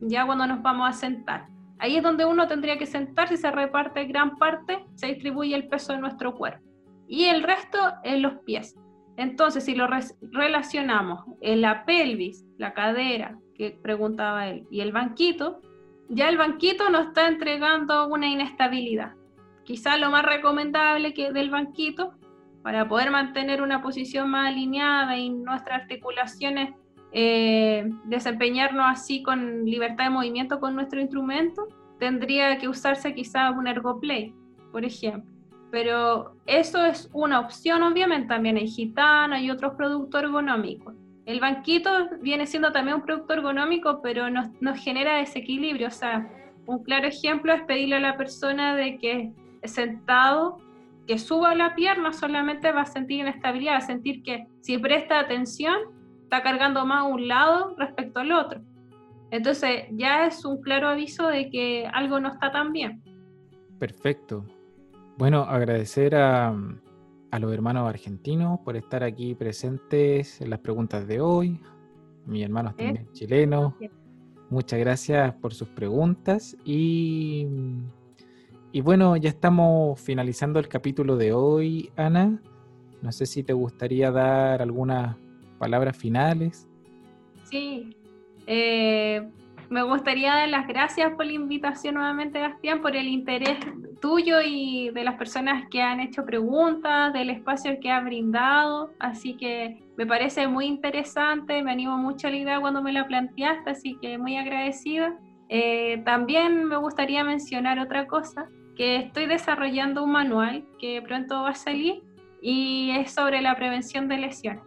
ya 0.00 0.26
cuando 0.26 0.46
nos 0.46 0.62
vamos 0.62 0.88
a 0.88 0.92
sentar. 0.92 1.46
Ahí 1.78 1.96
es 1.96 2.02
donde 2.02 2.24
uno 2.24 2.46
tendría 2.46 2.78
que 2.78 2.86
sentarse 2.86 3.36
se 3.36 3.50
reparte 3.50 4.04
gran 4.04 4.36
parte, 4.38 4.84
se 4.94 5.08
distribuye 5.08 5.54
el 5.54 5.68
peso 5.68 5.92
de 5.92 5.98
nuestro 5.98 6.34
cuerpo. 6.36 6.64
Y 7.08 7.24
el 7.24 7.42
resto 7.42 7.78
en 8.04 8.22
los 8.22 8.34
pies. 8.44 8.76
Entonces, 9.16 9.64
si 9.64 9.74
lo 9.74 9.88
relacionamos 10.32 11.24
en 11.40 11.60
la 11.60 11.84
pelvis, 11.84 12.44
la 12.56 12.72
cadera, 12.72 13.38
que 13.54 13.78
preguntaba 13.82 14.48
él, 14.48 14.66
y 14.70 14.80
el 14.80 14.92
banquito, 14.92 15.60
ya 16.08 16.28
el 16.28 16.38
banquito 16.38 16.88
nos 16.88 17.08
está 17.08 17.28
entregando 17.28 18.06
una 18.06 18.28
inestabilidad. 18.28 19.14
Quizá 19.64 19.96
lo 19.96 20.10
más 20.10 20.24
recomendable 20.24 21.14
que 21.14 21.32
del 21.32 21.50
banquito, 21.50 22.14
para 22.62 22.88
poder 22.88 23.10
mantener 23.10 23.60
una 23.60 23.82
posición 23.82 24.30
más 24.30 24.48
alineada 24.48 25.16
y 25.16 25.30
nuestras 25.30 25.82
articulaciones 25.82 26.74
eh, 27.12 27.90
desempeñarnos 28.04 28.86
así 28.88 29.22
con 29.22 29.64
libertad 29.64 30.04
de 30.04 30.10
movimiento 30.10 30.60
con 30.60 30.74
nuestro 30.74 31.00
instrumento, 31.00 31.68
tendría 31.98 32.56
que 32.58 32.68
usarse 32.68 33.14
quizá 33.14 33.50
un 33.50 33.66
ergoplay, 33.66 34.34
por 34.70 34.84
ejemplo. 34.84 35.30
Pero 35.70 36.36
eso 36.46 36.84
es 36.84 37.08
una 37.12 37.40
opción, 37.40 37.82
obviamente. 37.82 38.28
También 38.28 38.56
hay 38.56 38.68
gitana 38.68 39.40
y 39.40 39.50
otros 39.50 39.74
productos 39.74 40.22
ergonómicos. 40.22 40.94
El 41.24 41.40
banquito 41.40 41.90
viene 42.20 42.46
siendo 42.46 42.72
también 42.72 42.96
un 42.96 43.02
producto 43.02 43.34
ergonómico, 43.34 44.00
pero 44.02 44.28
nos, 44.28 44.48
nos 44.60 44.78
genera 44.78 45.16
desequilibrio. 45.16 45.88
O 45.88 45.92
sea, 45.92 46.28
un 46.66 46.82
claro 46.82 47.06
ejemplo 47.06 47.52
es 47.52 47.62
pedirle 47.62 47.96
a 47.96 48.00
la 48.00 48.16
persona 48.16 48.74
de 48.74 48.98
que 48.98 49.32
sentado, 49.64 50.58
que 51.06 51.18
suba 51.18 51.54
la 51.54 51.74
pierna, 51.74 52.12
solamente 52.12 52.70
va 52.72 52.82
a 52.82 52.86
sentir 52.86 53.20
inestabilidad, 53.20 53.74
va 53.74 53.78
a 53.78 53.80
sentir 53.82 54.22
que 54.22 54.46
si 54.60 54.78
presta 54.78 55.18
atención, 55.18 55.76
está 56.22 56.42
cargando 56.42 56.86
más 56.86 57.00
a 57.00 57.04
un 57.04 57.28
lado 57.28 57.74
respecto 57.76 58.20
al 58.20 58.32
otro. 58.32 58.60
Entonces 59.30 59.84
ya 59.92 60.26
es 60.26 60.44
un 60.44 60.60
claro 60.60 60.88
aviso 60.88 61.26
de 61.26 61.50
que 61.50 61.86
algo 61.92 62.20
no 62.20 62.28
está 62.28 62.52
tan 62.52 62.72
bien. 62.72 63.02
Perfecto. 63.78 64.44
Bueno, 65.18 65.42
agradecer 65.42 66.14
a, 66.14 66.54
los 67.38 67.52
hermanos 67.52 67.88
argentinos 67.88 68.60
por 68.60 68.76
estar 68.76 69.02
aquí 69.02 69.34
presentes 69.34 70.40
en 70.40 70.50
las 70.50 70.58
preguntas 70.60 71.06
de 71.06 71.20
hoy, 71.20 71.60
mis 72.26 72.44
hermanos 72.44 72.76
también 72.76 73.08
chilenos. 73.12 73.74
Muchas 74.50 74.78
gracias 74.78 75.34
por 75.36 75.54
sus 75.54 75.68
preguntas 75.68 76.56
y 76.64 77.46
y 78.72 78.80
bueno, 78.80 79.16
ya 79.16 79.28
estamos 79.28 80.00
finalizando 80.00 80.58
el 80.58 80.66
capítulo 80.66 81.16
de 81.16 81.32
hoy, 81.32 81.90
Ana. 81.96 82.40
No 83.02 83.12
sé 83.12 83.26
si 83.26 83.42
te 83.42 83.52
gustaría 83.52 84.10
dar 84.10 84.62
algunas 84.62 85.16
palabras 85.58 85.96
finales. 85.96 86.66
Sí, 87.44 87.94
eh, 88.46 89.28
me 89.68 89.82
gustaría 89.82 90.34
dar 90.34 90.48
las 90.48 90.66
gracias 90.66 91.12
por 91.14 91.26
la 91.26 91.32
invitación 91.32 91.96
nuevamente, 91.96 92.40
Bastián, 92.40 92.80
por 92.80 92.96
el 92.96 93.08
interés 93.08 93.58
tuyo 94.00 94.40
y 94.42 94.90
de 94.90 95.04
las 95.04 95.16
personas 95.16 95.68
que 95.70 95.82
han 95.82 96.00
hecho 96.00 96.24
preguntas, 96.24 97.12
del 97.12 97.28
espacio 97.28 97.78
que 97.78 97.90
ha 97.90 98.00
brindado. 98.00 98.94
Así 98.98 99.34
que 99.36 99.82
me 99.98 100.06
parece 100.06 100.48
muy 100.48 100.64
interesante, 100.64 101.62
me 101.62 101.72
animo 101.72 101.98
mucho 101.98 102.26
a 102.26 102.30
la 102.30 102.36
idea 102.36 102.60
cuando 102.60 102.82
me 102.82 102.92
la 102.92 103.06
planteaste, 103.06 103.68
así 103.70 103.98
que 104.00 104.16
muy 104.16 104.36
agradecida. 104.36 105.14
Eh, 105.48 106.00
también 106.06 106.64
me 106.64 106.76
gustaría 106.78 107.22
mencionar 107.22 107.78
otra 107.78 108.06
cosa, 108.06 108.48
que 108.76 108.96
estoy 108.96 109.26
desarrollando 109.26 110.04
un 110.04 110.12
manual 110.12 110.64
que 110.78 111.02
pronto 111.02 111.42
va 111.42 111.50
a 111.50 111.54
salir 111.54 112.02
y 112.40 112.90
es 112.90 113.12
sobre 113.12 113.40
la 113.40 113.56
prevención 113.56 114.08
de 114.08 114.18
lesiones. 114.18 114.62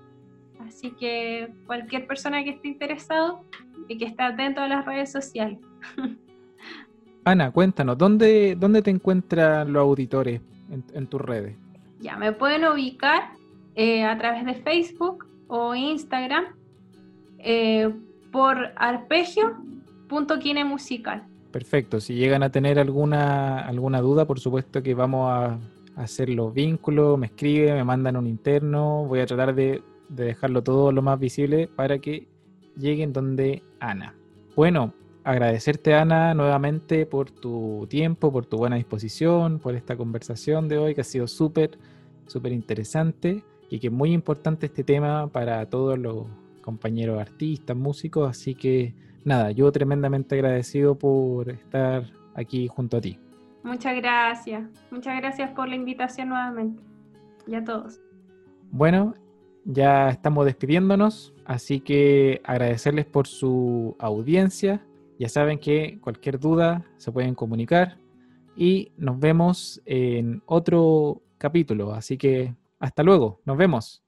Así 0.65 0.91
que 0.91 1.51
cualquier 1.65 2.07
persona 2.07 2.41
que 2.43 2.51
esté 2.51 2.69
interesado 2.69 3.41
y 3.87 3.97
que 3.97 4.05
esté 4.05 4.23
atento 4.23 4.61
a 4.61 4.67
las 4.67 4.85
redes 4.85 5.11
sociales. 5.11 5.59
Ana, 7.25 7.51
cuéntanos, 7.51 7.97
¿dónde, 7.97 8.55
dónde 8.55 8.83
te 8.83 8.91
encuentran 8.91 9.73
los 9.73 9.81
auditores 9.81 10.39
en, 10.93 11.07
tus 11.07 11.19
redes? 11.21 11.55
Ya, 11.99 12.17
me 12.17 12.31
pueden 12.33 12.65
ubicar 12.65 13.31
eh, 13.75 14.03
a 14.03 14.15
través 14.17 14.45
de 14.45 14.55
Facebook 14.55 15.25
o 15.47 15.73
Instagram 15.73 16.45
eh, 17.39 17.89
por 18.31 18.73
arpegio.kinemusical. 18.75 21.23
Perfecto. 21.55 22.01
Si 22.01 22.15
llegan 22.15 22.43
a 22.43 22.51
tener 22.51 22.79
alguna, 22.79 23.59
alguna 23.59 24.01
duda, 24.01 24.25
por 24.25 24.41
supuesto 24.41 24.83
que 24.83 24.93
vamos 24.93 25.31
a 25.31 25.57
hacer 25.95 26.27
los 26.27 26.53
vínculos, 26.53 27.17
me 27.17 27.27
escriben, 27.27 27.75
me 27.75 27.83
mandan 27.85 28.17
un 28.17 28.27
interno, 28.27 29.05
voy 29.05 29.21
a 29.21 29.25
tratar 29.25 29.55
de, 29.55 29.81
dejarlo 30.09 30.63
todo 30.63 30.91
lo 30.91 31.01
más 31.01 31.17
visible 31.17 31.69
para 31.73 31.99
que 31.99 32.27
lleguen 32.75 33.13
donde 33.13 33.63
Ana. 33.79 34.17
Bueno, 34.57 34.93
agradecerte 35.23 35.93
Ana 35.93 36.33
nuevamente 36.33 37.05
por 37.05 37.31
tu 37.31 37.87
tiempo, 37.89 38.33
por 38.33 38.45
tu 38.45 38.57
buena 38.57 38.75
disposición, 38.75 39.59
por 39.59 39.75
esta 39.75 39.95
conversación 39.95 40.67
de 40.67 40.77
hoy 40.77 40.93
que 40.93 40.99
ha 40.99 41.05
sido 41.05 41.25
súper, 41.25 41.79
súper 42.27 42.51
interesante 42.51 43.45
y 43.69 43.79
que 43.79 43.87
es 43.87 43.93
muy 43.93 44.11
importante 44.11 44.65
este 44.65 44.83
tema 44.83 45.29
para 45.29 45.65
todos 45.69 45.97
los 45.97 46.27
compañeros 46.59 47.17
artistas, 47.17 47.77
músicos, 47.77 48.29
así 48.29 48.55
que 48.55 49.04
nada, 49.25 49.51
yo 49.51 49.69
tremendamente 49.71 50.35
agradecido 50.35 50.97
por 50.97 51.49
estar 51.49 52.05
aquí 52.35 52.67
junto 52.67 52.97
a 52.97 53.01
ti. 53.01 53.19
Muchas 53.63 53.95
gracias, 53.97 54.63
muchas 54.91 55.17
gracias 55.17 55.51
por 55.51 55.67
la 55.67 55.75
invitación 55.75 56.29
nuevamente 56.29 56.81
y 57.47 57.55
a 57.55 57.63
todos. 57.63 57.99
Bueno, 58.71 59.15
ya 59.65 60.09
estamos 60.09 60.45
despidiéndonos, 60.45 61.33
así 61.45 61.79
que 61.79 62.41
agradecerles 62.43 63.05
por 63.05 63.27
su 63.27 63.95
audiencia. 63.99 64.85
Ya 65.17 65.29
saben 65.29 65.57
que 65.57 65.99
cualquier 66.01 66.39
duda 66.39 66.85
se 66.97 67.11
pueden 67.11 67.35
comunicar 67.35 67.97
y 68.55 68.91
nos 68.97 69.19
vemos 69.19 69.81
en 69.85 70.43
otro 70.45 71.21
capítulo, 71.37 71.93
así 71.93 72.17
que 72.17 72.53
hasta 72.79 73.01
luego, 73.01 73.41
nos 73.45 73.57
vemos. 73.57 74.04